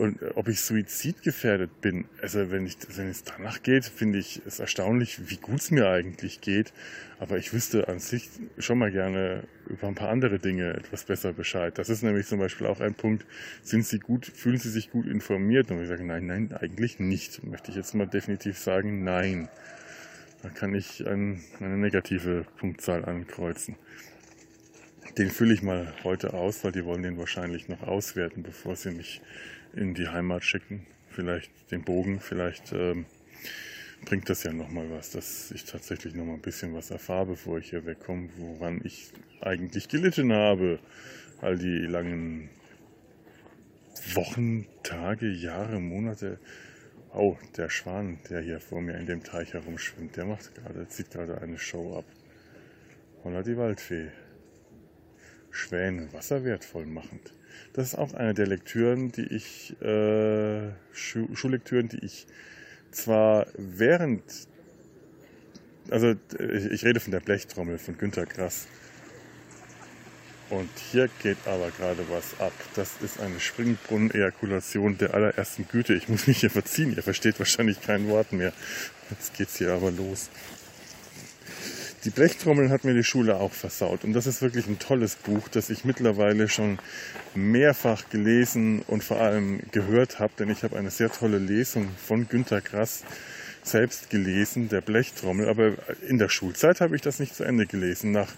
Und 0.00 0.22
äh, 0.22 0.30
ob 0.34 0.48
ich 0.48 0.62
suizidgefährdet 0.62 1.82
bin, 1.82 2.06
also 2.22 2.50
wenn, 2.50 2.64
ich, 2.64 2.78
wenn 2.96 3.08
es 3.08 3.22
danach 3.22 3.62
geht, 3.62 3.84
finde 3.84 4.18
ich 4.18 4.40
es 4.46 4.58
erstaunlich, 4.58 5.28
wie 5.28 5.36
gut 5.36 5.60
es 5.60 5.70
mir 5.70 5.90
eigentlich 5.90 6.40
geht. 6.40 6.72
Aber 7.18 7.36
ich 7.36 7.52
wüsste 7.52 7.86
an 7.86 7.98
sich 7.98 8.30
schon 8.58 8.78
mal 8.78 8.90
gerne 8.90 9.42
über 9.68 9.88
ein 9.88 9.94
paar 9.94 10.08
andere 10.08 10.38
Dinge 10.38 10.72
etwas 10.72 11.04
besser 11.04 11.34
Bescheid. 11.34 11.76
Das 11.76 11.90
ist 11.90 12.02
nämlich 12.02 12.26
zum 12.26 12.38
Beispiel 12.38 12.66
auch 12.66 12.80
ein 12.80 12.94
Punkt, 12.94 13.26
sind 13.62 13.84
Sie 13.84 13.98
gut, 13.98 14.24
fühlen 14.24 14.56
Sie 14.56 14.70
sich 14.70 14.90
gut 14.90 15.06
informiert? 15.06 15.70
Und 15.70 15.82
ich 15.82 15.88
sage, 15.88 16.02
nein, 16.02 16.24
nein, 16.24 16.54
eigentlich 16.58 16.98
nicht. 16.98 17.44
Möchte 17.44 17.70
ich 17.70 17.76
jetzt 17.76 17.94
mal 17.94 18.06
definitiv 18.06 18.56
sagen, 18.56 19.04
nein. 19.04 19.50
Da 20.42 20.48
kann 20.48 20.74
ich 20.74 21.06
ein, 21.06 21.42
eine 21.60 21.76
negative 21.76 22.46
Punktzahl 22.56 23.04
ankreuzen. 23.04 23.76
Den 25.18 25.28
fülle 25.30 25.54
ich 25.54 25.62
mal 25.62 25.92
heute 26.04 26.34
aus, 26.34 26.64
weil 26.64 26.70
die 26.70 26.84
wollen 26.84 27.02
den 27.02 27.18
wahrscheinlich 27.18 27.68
noch 27.68 27.82
auswerten, 27.82 28.44
bevor 28.44 28.76
sie 28.76 28.92
mich 28.92 29.20
in 29.74 29.94
die 29.94 30.08
Heimat 30.08 30.44
schicken. 30.44 30.86
Vielleicht 31.08 31.50
den 31.72 31.82
Bogen, 31.82 32.20
vielleicht 32.20 32.72
ähm, 32.72 33.06
bringt 34.04 34.30
das 34.30 34.44
ja 34.44 34.52
nochmal 34.52 34.88
was, 34.90 35.10
dass 35.10 35.50
ich 35.50 35.64
tatsächlich 35.64 36.14
nochmal 36.14 36.36
ein 36.36 36.40
bisschen 36.40 36.74
was 36.74 36.92
erfahre, 36.92 37.26
bevor 37.26 37.58
ich 37.58 37.70
hier 37.70 37.86
wegkomme, 37.86 38.28
woran 38.36 38.80
ich 38.84 39.10
eigentlich 39.40 39.88
gelitten 39.88 40.32
habe. 40.32 40.78
All 41.40 41.58
die 41.58 41.78
langen 41.86 42.48
Wochen, 44.14 44.66
Tage, 44.84 45.28
Jahre, 45.28 45.80
Monate. 45.80 46.38
Oh, 47.12 47.36
der 47.56 47.68
Schwan, 47.68 48.20
der 48.30 48.42
hier 48.42 48.60
vor 48.60 48.80
mir 48.80 48.96
in 48.96 49.06
dem 49.06 49.24
Teich 49.24 49.54
herumschwimmt, 49.54 50.16
der 50.16 50.26
macht 50.26 50.54
gerade, 50.54 50.86
zieht 50.86 51.10
gerade 51.10 51.40
eine 51.40 51.58
Show 51.58 51.98
ab. 51.98 52.04
Holla 53.24 53.42
die 53.42 53.56
Waldfee. 53.56 54.12
Schwäne, 55.50 56.12
wasserwertvoll 56.12 56.86
machend. 56.86 57.32
Das 57.72 57.88
ist 57.88 57.94
auch 57.94 58.14
eine 58.14 58.34
der 58.34 58.46
Lektüren, 58.46 59.12
die 59.12 59.26
ich, 59.26 59.80
äh, 59.82 60.70
Schu 60.92 61.34
Schullektüren, 61.34 61.88
die 61.88 62.04
ich 62.04 62.26
zwar 62.90 63.46
während, 63.56 64.22
also 65.90 66.14
ich, 66.38 66.66
ich 66.66 66.84
rede 66.84 67.00
von 67.00 67.12
der 67.12 67.20
Blechtrommel 67.20 67.78
von 67.78 67.98
Günter 67.98 68.26
Grass. 68.26 68.66
Und 70.50 70.68
hier 70.90 71.08
geht 71.22 71.38
aber 71.46 71.70
gerade 71.70 72.04
was 72.10 72.40
ab. 72.40 72.52
Das 72.74 72.94
ist 73.02 73.20
eine 73.20 73.38
Springbrunnen-Ejakulation 73.38 74.98
der 74.98 75.14
allerersten 75.14 75.68
Güte. 75.68 75.94
Ich 75.94 76.08
muss 76.08 76.26
mich 76.26 76.40
hier 76.40 76.50
verziehen. 76.50 76.96
Ihr 76.96 77.04
versteht 77.04 77.38
wahrscheinlich 77.38 77.80
kein 77.80 78.08
Wort 78.08 78.32
mehr. 78.32 78.52
Jetzt 79.10 79.36
geht's 79.36 79.58
hier 79.58 79.72
aber 79.72 79.92
los. 79.92 80.28
Die 82.04 82.10
Blechtrommel 82.10 82.70
hat 82.70 82.84
mir 82.84 82.94
die 82.94 83.04
Schule 83.04 83.36
auch 83.36 83.52
versaut. 83.52 84.04
Und 84.04 84.14
das 84.14 84.26
ist 84.26 84.40
wirklich 84.40 84.66
ein 84.66 84.78
tolles 84.78 85.16
Buch, 85.16 85.48
das 85.48 85.68
ich 85.68 85.84
mittlerweile 85.84 86.48
schon 86.48 86.78
mehrfach 87.34 88.08
gelesen 88.08 88.80
und 88.86 89.04
vor 89.04 89.20
allem 89.20 89.60
gehört 89.70 90.18
habe, 90.18 90.32
denn 90.38 90.48
ich 90.48 90.62
habe 90.62 90.78
eine 90.78 90.90
sehr 90.90 91.12
tolle 91.12 91.36
Lesung 91.36 91.88
von 92.02 92.26
Günter 92.26 92.62
Grass 92.62 93.04
selbst 93.62 94.08
gelesen, 94.08 94.70
der 94.70 94.80
Blechtrommel. 94.80 95.46
Aber 95.46 95.74
in 96.08 96.16
der 96.16 96.30
Schulzeit 96.30 96.80
habe 96.80 96.96
ich 96.96 97.02
das 97.02 97.18
nicht 97.18 97.34
zu 97.34 97.44
Ende 97.44 97.66
gelesen. 97.66 98.12
Nach 98.12 98.32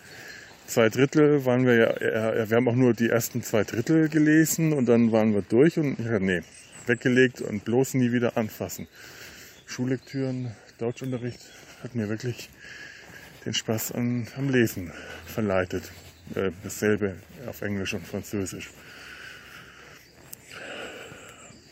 zwei 0.66 0.88
Drittel 0.88 1.44
waren 1.44 1.64
wir 1.64 1.74
ja, 1.74 2.50
wir 2.50 2.56
haben 2.56 2.66
auch 2.66 2.74
nur 2.74 2.94
die 2.94 3.10
ersten 3.10 3.44
zwei 3.44 3.62
Drittel 3.62 4.08
gelesen 4.08 4.72
und 4.72 4.86
dann 4.86 5.12
waren 5.12 5.34
wir 5.34 5.42
durch 5.42 5.78
und 5.78 6.00
ja, 6.00 6.18
nee, 6.18 6.42
weggelegt 6.86 7.40
und 7.40 7.64
bloß 7.64 7.94
nie 7.94 8.10
wieder 8.10 8.36
anfassen. 8.36 8.88
Schullektüren, 9.66 10.50
Deutschunterricht 10.78 11.40
hat 11.84 11.94
mir 11.94 12.08
wirklich 12.08 12.50
den 13.44 13.54
Spaß 13.54 13.92
an, 13.92 14.26
am 14.36 14.48
Lesen 14.48 14.92
verleitet. 15.26 15.90
Äh, 16.34 16.50
dasselbe 16.62 17.16
auf 17.46 17.62
Englisch 17.62 17.94
und 17.94 18.06
Französisch. 18.06 18.70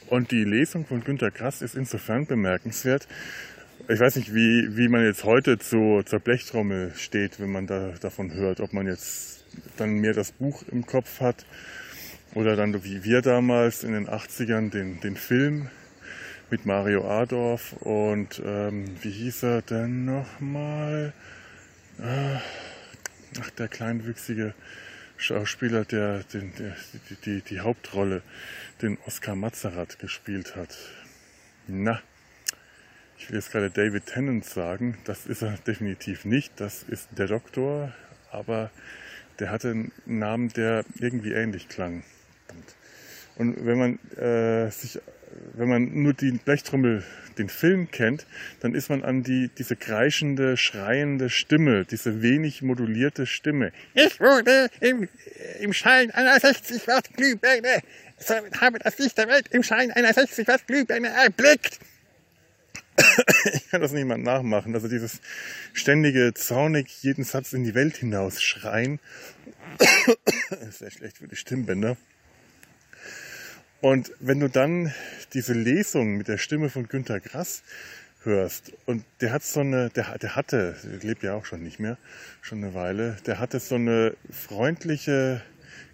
Und 0.09 0.33
die 0.33 0.45
Lesung 0.45 0.87
von 0.87 1.05
Günter 1.05 1.31
Grass 1.31 1.63
ist 1.63 1.77
insofern 1.77 2.27
bemerkenswert. 2.27 3.07
Ich 3.89 4.01
weiß 4.01 4.17
nicht, 4.17 4.35
wie, 4.35 4.77
wie 4.77 4.89
man 4.89 5.05
jetzt 5.05 5.25
heute 5.25 5.59
zu, 5.59 6.03
zur 6.05 6.19
Blechtrommel 6.19 6.93
steht, 6.97 7.39
wenn 7.39 7.51
man 7.51 7.67
da, 7.67 7.93
davon 8.01 8.33
hört. 8.33 8.61
Ob 8.61 8.73
man 8.73 8.87
jetzt 8.87 9.45
dann 9.77 9.95
mehr 9.95 10.13
das 10.13 10.33
Buch 10.33 10.65
im 10.71 10.85
Kopf 10.85 11.21
hat 11.21 11.47
oder 12.35 12.57
dann 12.57 12.85
wie 12.85 13.05
wir 13.05 13.23
damals 13.23 13.85
in 13.85 13.93
den 13.93 14.09
80ern 14.09 14.71
den, 14.71 15.01
den 15.01 15.17
Film 15.17 15.69
mit 16.51 16.67
Mario 16.67 17.09
Adorf 17.09 17.75
und 17.81 18.43
ähm, 18.45 18.85
wie 19.03 19.11
hieß 19.11 19.45
er 19.45 19.63
denn 19.63 20.05
nochmal? 20.05 21.13
Äh, 22.03 22.39
ach, 23.41 23.51
der 23.59 23.69
kleinwüchsige 23.69 24.55
Schauspieler, 25.19 25.85
der, 25.85 26.23
den, 26.25 26.55
der 26.55 26.75
die, 27.11 27.15
die, 27.17 27.41
die 27.43 27.61
Hauptrolle, 27.61 28.23
den 28.81 28.97
Oskar 29.07 29.37
Mazerat 29.37 29.99
gespielt 29.99 30.57
hat. 30.57 30.75
Na, 31.67 32.01
ich 33.19 33.29
will 33.29 33.37
jetzt 33.37 33.53
gerade 33.53 33.71
David 33.71 34.07
Tennant 34.07 34.47
sagen, 34.47 34.97
das 35.05 35.27
ist 35.27 35.43
er 35.43 35.59
definitiv 35.59 36.25
nicht, 36.25 36.59
das 36.59 36.85
ist 36.85 37.11
der 37.19 37.27
Doktor, 37.27 37.93
aber 38.31 38.71
der 39.39 39.51
hatte 39.51 39.71
einen 39.71 39.93
Namen, 40.07 40.49
der 40.49 40.87
irgendwie 40.99 41.33
ähnlich 41.33 41.69
klang. 41.69 42.03
Und 43.41 43.65
wenn 43.65 43.79
man 43.79 43.99
äh, 44.19 44.71
sich, 44.71 45.01
wenn 45.55 45.67
man 45.67 46.03
nur 46.03 46.13
die 46.13 46.33
Blechtrommel, 46.33 47.03
den 47.39 47.49
Film 47.49 47.91
kennt, 47.91 48.27
dann 48.61 48.75
ist 48.75 48.91
man 48.91 49.03
an 49.03 49.23
die, 49.23 49.49
diese 49.57 49.77
kreischende, 49.77 50.59
schreiende 50.59 51.31
Stimme, 51.31 51.87
diese 51.87 52.21
wenig 52.21 52.61
modulierte 52.61 53.25
Stimme. 53.25 53.73
Ich 53.95 54.21
wurde 54.21 54.69
im, 54.81 55.09
im 55.59 55.73
Schein 55.73 56.11
einer 56.11 56.39
60 56.39 56.87
Watt 56.87 57.15
Glühbirne, 57.17 57.81
habe 58.61 58.79
das 58.79 58.99
Licht 58.99 59.17
der 59.17 59.29
Welt 59.29 59.49
im 59.53 59.63
Schein 59.63 59.91
einer 59.91 60.13
60 60.13 60.47
Watt 60.47 60.67
Glühbirne 60.67 61.09
erblickt. 61.09 61.79
ich 63.55 63.71
kann 63.71 63.81
das 63.81 63.93
niemand 63.93 64.23
nachmachen. 64.23 64.75
Also 64.75 64.87
dieses 64.87 65.23
ständige, 65.73 66.35
zornig 66.35 67.03
jeden 67.03 67.25
Satz 67.25 67.55
in 67.55 67.65
die 67.65 67.75
Welt 67.75 67.97
hinaus 67.97 68.43
schreien. 68.43 69.01
Sehr 70.71 70.91
schlecht 70.91 71.17
für 71.17 71.29
die 71.29 71.37
Stimmbänder. 71.37 71.97
Und 73.81 74.13
wenn 74.21 74.41
du 74.41 74.49
dann 74.49 74.93
diese 75.33 75.55
Lesung 75.55 76.17
mit 76.17 76.29
der 76.29 76.37
Stimme 76.37 76.69
von 76.69 76.87
Günter 76.89 77.19
Grass 77.19 77.63
hörst 78.25 78.73
und 78.85 79.05
der 79.23 79.33
hat 79.33 79.43
so 79.43 79.61
eine, 79.61 79.89
der, 79.89 80.19
der 80.19 80.37
hatte, 80.37 80.77
der 80.85 81.09
lebt 81.09 81.23
ja 81.23 81.35
auch 81.35 81.47
schon 81.47 81.63
nicht 81.63 81.81
mehr, 81.81 81.97
schon 82.43 82.63
eine 82.63 82.75
Weile, 82.75 83.17
der 83.25 83.39
hatte 83.39 83.59
so 83.59 83.77
eine 83.77 84.15
freundliche 84.31 85.41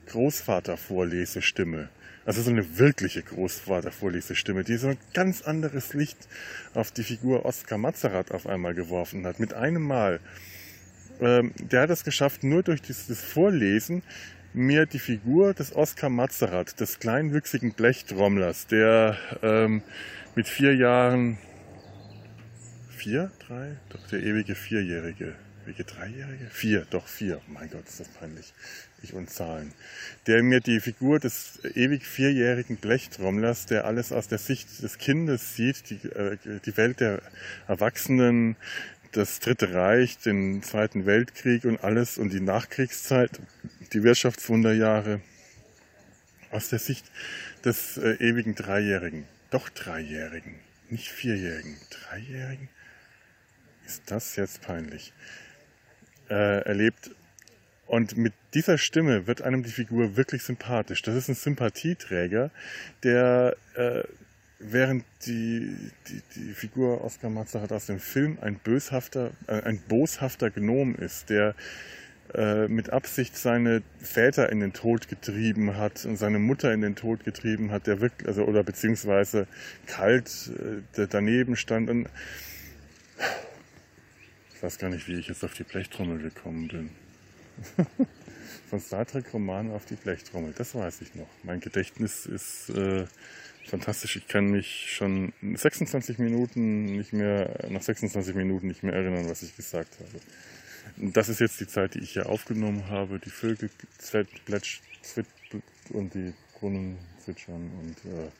Großvatervorlesestimme. 0.07 1.89
Also 2.25 2.43
so 2.43 2.51
eine 2.51 2.77
wirkliche 2.77 3.23
Großvatervorlesestimme, 3.23 4.65
die 4.65 4.79
so 4.79 4.89
ein 4.89 4.99
ganz 5.15 5.43
anderes 5.43 5.95
Licht 5.95 6.19
auf 6.75 6.91
die 6.91 7.05
Figur 7.05 7.45
Oskar 7.45 7.79
Mazerat 7.79 8.33
auf 8.33 8.49
einmal 8.49 8.75
geworfen 8.75 9.25
hat. 9.25 9.39
Mit 9.39 9.55
einem 9.55 9.83
Mal. 9.83 10.19
Ähm, 11.21 11.53
der 11.57 11.83
hat 11.83 11.91
es 11.91 12.03
geschafft, 12.03 12.43
nur 12.43 12.65
durch 12.65 12.83
dieses 12.83 13.21
Vorlesen 13.23 14.03
mir 14.57 14.87
die 14.87 14.99
Figur 14.99 15.53
des 15.53 15.77
Oskar 15.77 16.09
Mazerat, 16.09 16.81
des 16.81 16.99
kleinwüchsigen 16.99 17.74
Blechtrommlers, 17.74 18.66
der 18.66 19.19
ähm, 19.43 19.83
mit 20.35 20.49
vier 20.49 20.74
Jahren, 20.74 21.37
vier, 22.89 23.31
drei, 23.47 23.77
doch 23.91 24.07
der 24.09 24.23
ewige 24.23 24.55
Vierjährige, 24.55 25.35
ewige 25.66 25.85
Dreijährige, 25.85 26.47
vier, 26.51 26.87
doch 26.89 27.07
vier, 27.07 27.39
oh 27.47 27.53
mein 27.53 27.69
Gott, 27.69 27.87
ist 27.87 28.01
das 28.01 28.09
peinlich, 28.09 28.55
ich 29.03 29.12
und 29.12 29.28
Zahlen, 29.28 29.73
der 30.27 30.43
mir 30.43 30.61
die 30.61 30.81
Figur 30.81 31.19
des 31.19 31.61
ewig 31.74 32.07
vierjährigen 32.07 32.78
Blechtrommlers, 32.78 33.66
der 33.66 33.85
alles 33.85 34.11
aus 34.11 34.27
der 34.27 34.39
Sicht 34.39 34.83
des 34.83 34.97
Kindes 34.97 35.55
sieht, 35.55 35.91
die, 35.91 36.09
äh, 36.09 36.39
die 36.65 36.77
Welt 36.78 37.01
der 37.01 37.20
Erwachsenen, 37.69 38.57
das 39.16 39.40
Dritte 39.40 39.72
Reich, 39.72 40.18
den 40.18 40.62
Zweiten 40.62 41.06
Weltkrieg 41.06 41.64
und 41.64 41.82
alles 41.82 42.18
und 42.18 42.32
die 42.32 42.40
Nachkriegszeit, 42.40 43.40
die 43.93 44.02
Wirtschaftswunderjahre 44.02 45.20
aus 46.51 46.68
der 46.68 46.78
Sicht 46.78 47.10
des 47.64 47.97
äh, 47.97 48.16
ewigen 48.20 48.55
Dreijährigen, 48.55 49.24
doch 49.51 49.70
Dreijährigen, 49.70 50.56
nicht 50.90 51.09
Vierjährigen, 51.09 51.76
Dreijährigen, 51.90 52.68
ist 53.86 54.02
das 54.06 54.36
jetzt 54.36 54.60
peinlich, 54.60 55.14
äh, 56.28 56.60
erlebt. 56.62 57.10
Und 57.86 58.16
mit 58.16 58.34
dieser 58.52 58.76
Stimme 58.76 59.26
wird 59.26 59.40
einem 59.43 59.62
die 59.62 59.70
Figur 59.70 60.16
wirklich 60.16 60.43
sympathisch. 60.43 61.01
Das 61.02 61.14
ist 61.14 61.28
ein 61.28 61.36
Sympathieträger, 61.36 62.51
der 63.02 63.56
äh, 63.74 64.02
während 64.59 65.05
die, 65.27 65.77
die, 66.09 66.23
die 66.35 66.53
Figur 66.53 67.05
Oskar 67.05 67.31
Matzert 67.31 67.73
aus 67.73 67.87
dem 67.87 68.01
Film 68.01 68.39
ein 68.41 68.57
böshafter, 68.57 69.33
äh, 69.47 69.62
ein 69.62 69.81
boshafter 69.89 70.51
Gnom 70.51 70.95
ist, 70.95 71.31
der 71.31 71.55
äh, 72.35 72.66
mit 72.69 72.91
Absicht 72.91 73.37
seine 73.37 73.83
Väter 74.01 74.51
in 74.51 74.61
den 74.61 74.73
Tod 74.73 75.09
getrieben 75.09 75.77
hat 75.77 76.05
und 76.05 76.16
seine 76.16 76.39
Mutter 76.39 76.73
in 76.73 76.81
den 76.81 76.97
Tod 76.97 77.24
getrieben 77.24 77.70
hat, 77.70 77.87
der 77.87 78.01
wirklich, 78.01 78.27
also 78.27 78.45
oder 78.45 78.65
beziehungsweise 78.65 79.47
kalt 79.87 80.51
äh, 80.97 81.07
daneben 81.09 81.57
stand 81.57 81.91
und 81.91 82.09
ich 84.55 84.62
weiß 84.62 84.78
gar 84.78 84.89
nicht, 84.89 85.07
wie 85.07 85.19
ich 85.19 85.28
jetzt 85.28 85.45
auf 85.45 85.55
die 85.55 85.65
Blechtrommel 85.65 86.19
gekommen 86.19 86.69
bin. 86.69 86.91
Von 88.68 88.80
Star 88.80 89.06
Trek 89.06 89.32
Roman 89.32 89.70
auf 89.70 89.84
die 89.86 89.94
Blechtrommel, 89.94 90.52
das 90.56 90.74
weiß 90.74 91.01
ich 91.02 91.14
noch. 91.14 91.28
Mein 91.44 91.60
Gedächtnis 91.60 92.26
ist 92.26 92.68
äh, 92.70 93.06
fantastisch. 93.64 94.16
Ich 94.16 94.26
kann 94.26 94.47
mich 94.47 94.93
schon 94.93 95.32
26 95.40 96.18
Minuten 96.18 96.84
nicht 96.97 97.12
mehr, 97.12 97.66
nach 97.68 97.82
26 97.82 98.34
Minuten 98.34 98.66
nicht 98.66 98.82
mehr 98.82 98.94
erinnern, 98.94 99.28
was 99.28 99.43
ich 99.43 99.55
gesagt 99.55 99.97
habe. 100.01 101.12
Das 101.12 101.28
ist 101.28 101.40
jetzt 101.40 101.60
die 101.60 101.66
Zeit, 101.66 101.94
die 101.94 102.01
ich 102.01 102.12
hier 102.12 102.28
aufgenommen 102.28 102.88
habe. 102.88 103.20
Die 103.20 103.30
Vögel 103.30 103.70
plätsch, 104.44 104.80
und 105.90 106.14
die 106.14 106.32
Brunnen 106.59 106.98
zwitschern 107.24 107.70
und 107.80 107.97
äh, 108.10 108.30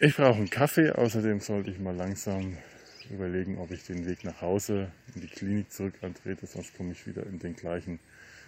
ich 0.00 0.16
brauche 0.16 0.38
einen 0.38 0.50
Kaffee. 0.50 0.90
Außerdem 0.90 1.40
sollte 1.40 1.70
ich 1.70 1.78
mal 1.78 1.94
langsam 1.94 2.56
überlegen, 3.10 3.58
ob 3.58 3.70
ich 3.70 3.84
den 3.84 4.06
Weg 4.06 4.24
nach 4.24 4.40
Hause 4.40 4.90
in 5.14 5.20
die 5.20 5.28
Klinik 5.28 5.70
zurück 5.72 5.94
antrete, 6.02 6.46
sonst 6.46 6.76
komme 6.76 6.92
ich 6.92 7.06
wieder 7.06 7.24
in 7.26 7.38
den 7.38 7.54
gleichen 7.54 8.00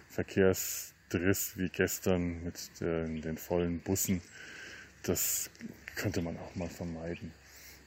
Verkehrsdriss 0.09 1.57
wie 1.57 1.69
gestern 1.69 2.43
mit 2.43 2.79
den, 2.79 3.21
den 3.21 3.37
vollen 3.37 3.79
Bussen 3.79 4.21
das 5.07 5.49
könnte 5.95 6.21
man 6.21 6.37
auch 6.37 6.55
mal 6.55 6.69
vermeiden. 6.69 7.31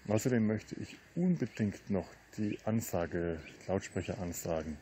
Außerdem 0.09 0.47
möchte 0.47 0.75
ich 0.81 0.97
unbedingt 1.15 1.91
noch 1.91 2.09
die 2.37 2.59
Ansage, 2.65 3.39
Lautsprecheransagen 3.69 4.77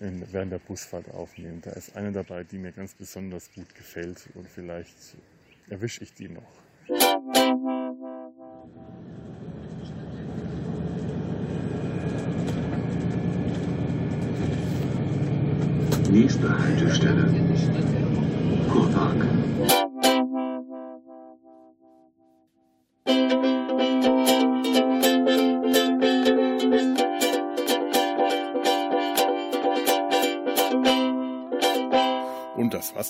in, 0.00 0.26
während 0.32 0.52
der 0.52 0.58
Busfahrt 0.58 1.08
aufnehmen. 1.10 1.60
Da 1.62 1.70
ist 1.70 1.96
eine 1.96 2.12
dabei, 2.12 2.44
die 2.44 2.58
mir 2.58 2.72
ganz 2.72 2.94
besonders 2.94 3.52
gut 3.52 3.74
gefällt 3.74 4.28
und 4.34 4.48
vielleicht 4.48 4.96
erwische 5.68 6.02
ich 6.02 6.12
die 6.14 6.28
noch. 6.28 7.89
Nächste 16.40 16.58
Haltestelle. 16.58 17.26
Kurpark. 18.70 19.26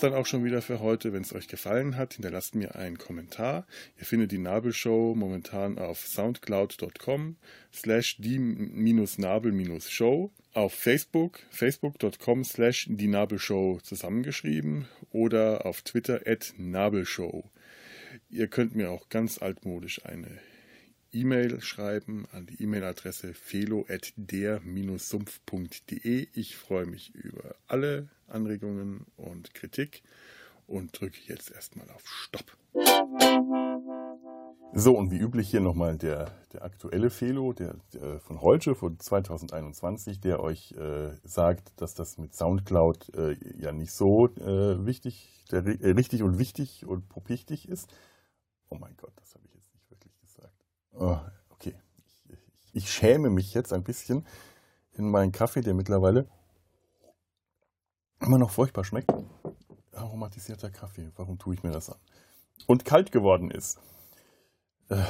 dann 0.02 0.14
auch 0.14 0.26
schon 0.26 0.44
wieder 0.44 0.62
für 0.62 0.80
heute. 0.80 1.12
Wenn 1.12 1.22
es 1.22 1.34
euch 1.34 1.48
gefallen 1.48 1.96
hat, 1.96 2.14
hinterlasst 2.14 2.54
mir 2.54 2.74
einen 2.74 2.96
Kommentar. 2.98 3.66
Ihr 3.98 4.06
findet 4.06 4.32
die 4.32 4.38
Nabelshow 4.38 5.14
momentan 5.14 5.78
auf 5.78 6.06
soundcloud.com 6.06 7.36
slash 7.72 8.16
die-nabel-show, 8.18 10.30
auf 10.54 10.74
Facebook, 10.74 11.40
facebook.com 11.50 12.44
slash 12.44 12.86
die 12.90 13.08
Nabelshow 13.08 13.80
zusammengeschrieben 13.82 14.86
oder 15.12 15.66
auf 15.66 15.82
Twitter 15.82 16.22
at 16.26 16.54
Nabelshow. 16.56 17.44
Ihr 18.28 18.48
könnt 18.48 18.74
mir 18.74 18.90
auch 18.90 19.08
ganz 19.08 19.40
altmodisch 19.40 20.04
eine 20.04 20.40
E-Mail 21.12 21.60
schreiben 21.60 22.26
an 22.32 22.46
die 22.46 22.60
E-Mail-Adresse 22.62 23.34
felo.der-sumpf.de. 23.34 26.28
Ich 26.34 26.56
freue 26.56 26.86
mich 26.86 27.14
über 27.14 27.54
alle 27.66 28.08
Anregungen 28.28 29.06
und 29.16 29.52
Kritik 29.54 30.02
und 30.66 31.00
drücke 31.00 31.18
jetzt 31.26 31.50
erstmal 31.50 31.90
auf 31.90 32.06
Stopp. 32.06 32.56
So, 34.72 34.96
und 34.96 35.10
wie 35.10 35.18
üblich 35.18 35.50
hier 35.50 35.60
nochmal 35.60 35.98
der, 35.98 36.30
der 36.52 36.62
aktuelle 36.62 37.10
Felo 37.10 37.52
der, 37.52 37.74
der 37.92 38.20
von 38.20 38.40
heute, 38.40 38.76
von 38.76 39.00
2021, 39.00 40.20
der 40.20 40.40
euch 40.40 40.72
äh, 40.72 41.10
sagt, 41.24 41.80
dass 41.80 41.94
das 41.94 42.18
mit 42.18 42.36
Soundcloud 42.36 43.12
äh, 43.16 43.36
ja 43.58 43.72
nicht 43.72 43.92
so 43.92 44.28
äh, 44.36 44.86
wichtig, 44.86 45.44
der, 45.50 45.66
äh, 45.66 45.90
richtig 45.90 46.22
und 46.22 46.38
wichtig 46.38 46.86
und 46.86 47.04
wichtig 47.28 47.68
ist. 47.68 47.92
Oh 48.68 48.76
mein 48.76 48.96
Gott, 48.96 49.12
das 49.16 49.34
habe 49.34 49.44
ich 49.46 49.54
jetzt 49.54 49.74
nicht 49.74 49.90
wirklich 49.90 50.16
gesagt. 50.20 50.54
Oh, 50.92 51.18
okay. 51.48 51.74
Ich, 51.96 52.30
ich, 52.30 52.84
ich 52.84 52.92
schäme 52.92 53.28
mich 53.28 53.52
jetzt 53.54 53.72
ein 53.72 53.82
bisschen 53.82 54.24
in 54.92 55.10
meinen 55.10 55.32
Kaffee, 55.32 55.62
der 55.62 55.74
mittlerweile 55.74 56.28
immer 58.20 58.38
noch 58.38 58.50
furchtbar 58.50 58.84
schmeckt. 58.84 59.12
Aromatisierter 59.92 60.70
Kaffee. 60.70 61.10
Warum 61.16 61.38
tue 61.40 61.54
ich 61.54 61.64
mir 61.64 61.72
das 61.72 61.90
an? 61.90 61.98
Und 62.68 62.84
kalt 62.84 63.10
geworden 63.10 63.50
ist. 63.50 63.80
Äh, 64.90 65.02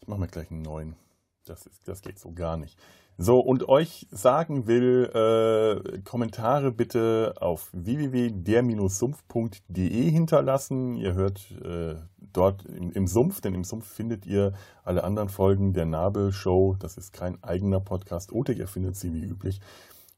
ich 0.00 0.06
mache 0.06 0.20
mir 0.20 0.28
gleich 0.28 0.50
einen 0.50 0.62
neuen. 0.62 0.96
Das, 1.44 1.66
ist, 1.66 1.88
das 1.88 2.02
geht 2.02 2.18
so 2.18 2.32
gar 2.32 2.56
nicht. 2.56 2.78
So, 3.18 3.40
und 3.40 3.68
euch 3.68 4.06
sagen 4.10 4.66
will, 4.66 5.10
äh, 5.14 6.00
Kommentare 6.02 6.70
bitte 6.70 7.32
auf 7.40 7.70
www.der-sumpf.de 7.72 10.10
hinterlassen. 10.10 10.96
Ihr 10.96 11.14
hört 11.14 11.50
äh, 11.64 11.94
dort 12.20 12.66
im, 12.66 12.92
im, 12.92 13.06
Sumpf, 13.06 13.40
denn 13.40 13.54
im 13.54 13.64
Sumpf 13.64 13.88
findet 13.88 14.26
ihr 14.26 14.52
alle 14.84 15.02
anderen 15.02 15.30
Folgen 15.30 15.72
der 15.72 15.86
Nabel-Show. 15.86 16.76
Das 16.78 16.98
ist 16.98 17.14
kein 17.14 17.42
eigener 17.42 17.80
Podcast. 17.80 18.32
Oder 18.32 18.52
ihr 18.52 18.68
findet 18.68 18.96
sie 18.96 19.14
wie 19.14 19.24
üblich 19.24 19.62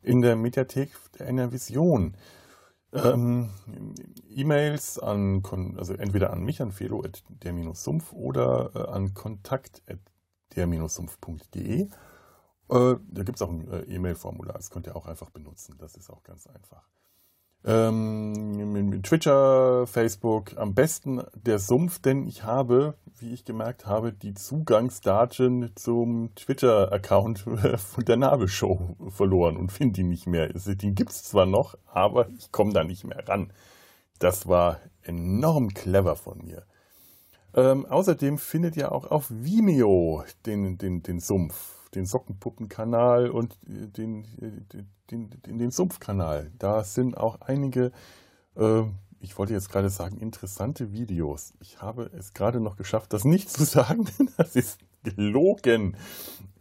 in 0.02 0.20
der 0.20 0.34
Mediathek 0.34 0.90
der 1.18 1.28
Enervision. 1.28 2.16
Ähm, 2.92 3.50
E-Mails 4.30 4.98
an, 4.98 5.42
also 5.76 5.94
entweder 5.94 6.32
an 6.32 6.42
mich, 6.42 6.62
an 6.62 6.72
felo 6.72 7.04
der-sumpf 7.28 8.12
oder 8.12 8.70
äh, 8.74 8.90
an 8.90 9.14
kontakt 9.14 9.82
der-sumpf.de. 10.56 11.82
Äh, 11.82 11.88
da 12.68 13.22
gibt 13.22 13.36
es 13.36 13.42
auch 13.42 13.50
ein 13.50 13.68
äh, 13.68 13.80
E-Mail-Formular, 13.82 14.56
das 14.56 14.70
könnt 14.70 14.86
ihr 14.86 14.96
auch 14.96 15.06
einfach 15.06 15.30
benutzen, 15.30 15.76
das 15.78 15.96
ist 15.96 16.10
auch 16.10 16.22
ganz 16.22 16.46
einfach. 16.46 16.88
Ähm, 17.64 19.02
Twitter, 19.02 19.86
Facebook, 19.86 20.56
am 20.56 20.74
besten 20.74 21.22
der 21.34 21.58
Sumpf, 21.58 21.98
denn 21.98 22.26
ich 22.26 22.44
habe, 22.44 22.94
wie 23.18 23.32
ich 23.32 23.44
gemerkt 23.44 23.86
habe, 23.86 24.12
die 24.12 24.34
Zugangsdaten 24.34 25.72
zum 25.74 26.34
Twitter-Account 26.34 27.40
von 27.76 28.04
der 28.04 28.16
Nabelshow 28.16 28.96
verloren 29.08 29.56
und 29.56 29.72
finde 29.72 29.94
die 29.94 30.04
nicht 30.04 30.26
mehr. 30.26 30.48
Den 30.52 30.94
gibt 30.94 31.10
es 31.10 31.24
zwar 31.24 31.46
noch, 31.46 31.76
aber 31.86 32.28
ich 32.30 32.52
komme 32.52 32.72
da 32.72 32.84
nicht 32.84 33.04
mehr 33.04 33.26
ran. 33.28 33.52
Das 34.18 34.48
war 34.48 34.80
enorm 35.02 35.68
clever 35.74 36.16
von 36.16 36.38
mir. 36.44 36.64
Ähm, 37.54 37.86
außerdem 37.86 38.38
findet 38.38 38.76
ihr 38.76 38.92
auch 38.92 39.10
auf 39.10 39.26
Vimeo 39.30 40.22
den, 40.46 40.78
den, 40.78 41.02
den 41.02 41.18
Sumpf, 41.18 41.77
den 41.94 42.06
Sockenpuppenkanal 42.06 43.30
und 43.30 43.56
den, 43.62 44.24
den, 45.10 45.30
den, 45.46 45.58
den 45.58 45.70
Sumpfkanal. 45.70 46.50
Da 46.58 46.84
sind 46.84 47.16
auch 47.16 47.40
einige, 47.40 47.92
äh, 48.56 48.82
ich 49.20 49.38
wollte 49.38 49.52
jetzt 49.52 49.70
gerade 49.70 49.90
sagen, 49.90 50.18
interessante 50.18 50.92
Videos. 50.92 51.54
Ich 51.60 51.80
habe 51.80 52.10
es 52.16 52.34
gerade 52.34 52.60
noch 52.60 52.76
geschafft, 52.76 53.12
das 53.12 53.24
nicht 53.24 53.50
zu 53.50 53.64
sagen, 53.66 54.06
denn 54.18 54.30
das 54.36 54.56
ist 54.56 54.80
gelogen. 55.02 55.96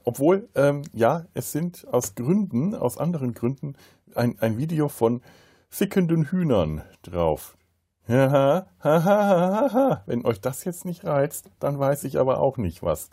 Obwohl, 0.03 0.47
ähm, 0.55 0.83
ja, 0.93 1.25
es 1.33 1.51
sind 1.51 1.85
aus 1.87 2.15
Gründen, 2.15 2.73
aus 2.73 2.97
anderen 2.97 3.33
Gründen, 3.33 3.75
ein, 4.15 4.39
ein 4.39 4.57
Video 4.57 4.87
von 4.87 5.21
fickenden 5.69 6.31
Hühnern 6.31 6.81
drauf. 7.01 7.57
Wenn 8.07 8.65
euch 10.25 10.39
das 10.39 10.63
jetzt 10.63 10.85
nicht 10.85 11.03
reizt, 11.03 11.51
dann 11.59 11.77
weiß 11.77 12.05
ich 12.05 12.17
aber 12.19 12.39
auch 12.39 12.55
nicht 12.57 12.81
was. 12.83 13.09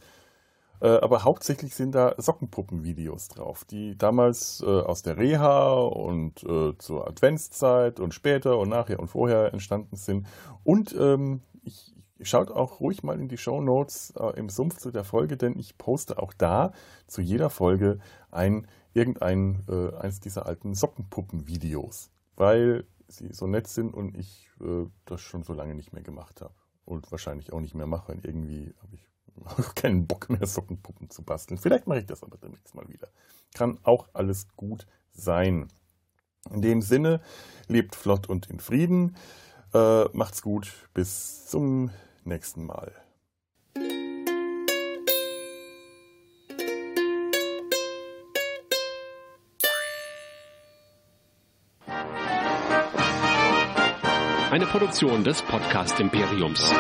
Äh, 0.85 0.99
aber 1.01 1.25
hauptsächlich 1.25 1.75
sind 1.75 1.95
da 1.95 2.15
Sockenpuppen-Videos 2.19 3.29
drauf, 3.29 3.65
die 3.65 3.97
damals 3.97 4.61
äh, 4.61 4.67
aus 4.67 5.03
der 5.03 5.17
Reha 5.17 5.73
und 5.81 6.45
äh, 6.45 6.77
zur 6.77 7.09
Adventszeit 7.09 8.01
und 8.01 8.13
später 8.13 8.59
und 8.59 8.69
nachher 8.69 9.01
und 9.01 9.09
vorher 9.09 9.55
entstanden 9.55 9.97
sind. 9.97 10.27
Und 10.63 10.95
ähm, 10.99 11.41
ich, 11.63 11.95
schaut 12.21 12.51
auch 12.51 12.81
ruhig 12.81 13.03
mal 13.03 13.19
in 13.19 13.29
die 13.29 13.39
Show 13.39 13.63
Notes 13.63 14.13
äh, 14.19 14.39
im 14.39 14.51
Sumpf 14.51 14.77
zu 14.77 14.91
der 14.91 15.05
Folge, 15.05 15.39
denn 15.39 15.59
ich 15.59 15.79
poste 15.79 16.19
auch 16.19 16.35
da 16.35 16.73
zu 17.07 17.23
jeder 17.23 17.49
Folge 17.49 17.99
ein 18.31 18.67
irgendein 18.93 19.65
äh, 19.69 19.97
eins 19.97 20.21
dieser 20.21 20.45
alten 20.45 20.75
Sockenpuppen-Videos, 20.75 22.11
weil 22.37 22.85
sie 23.09 23.33
so 23.33 23.47
nett 23.47 23.69
sind 23.69 23.95
und 23.95 24.19
ich 24.19 24.51
äh, 24.61 24.85
das 25.07 25.23
schon 25.23 25.45
so 25.45 25.55
lange 25.55 25.75
nicht 25.75 25.95
mehr 25.95 26.03
gemacht 26.03 26.43
habe. 26.43 26.55
Und 26.85 27.11
wahrscheinlich 27.11 27.55
auch 27.55 27.61
nicht 27.61 27.75
mehr 27.75 27.87
mache. 27.87 28.13
Und 28.13 28.27
irgendwie 28.27 28.75
habe 28.83 28.95
ich 28.95 29.14
keinen 29.75 30.07
Bock 30.07 30.31
mehr, 30.31 30.47
Sockenpuppen 30.47 31.11
zu 31.11 31.23
basteln. 31.23 31.59
Vielleicht 31.59 31.87
mache 31.87 32.01
ich 32.01 32.07
das 32.07 32.23
aber 32.23 32.37
demnächst 32.37 32.75
mal 32.75 32.89
wieder. 32.89 33.09
Kann 33.55 33.79
auch 33.83 34.09
alles 34.13 34.49
gut 34.57 34.87
sein. 35.13 35.69
In 36.51 36.63
dem 36.63 36.83
Sinne, 36.83 37.21
lebt 37.69 37.95
flott 37.95 38.29
und 38.29 38.51
in 38.51 38.61
Frieden. 38.61 39.17
Äh, 39.73 40.05
macht's 40.13 40.43
gut. 40.43 40.89
Bis 40.93 41.47
zum 41.47 41.91
nächsten 42.25 42.65
Mal. 42.65 42.93
Eine 54.51 54.67
Produktion 54.67 55.25
des 55.25 55.43
Podcast 55.43 55.99
Imperiums. 55.99 56.73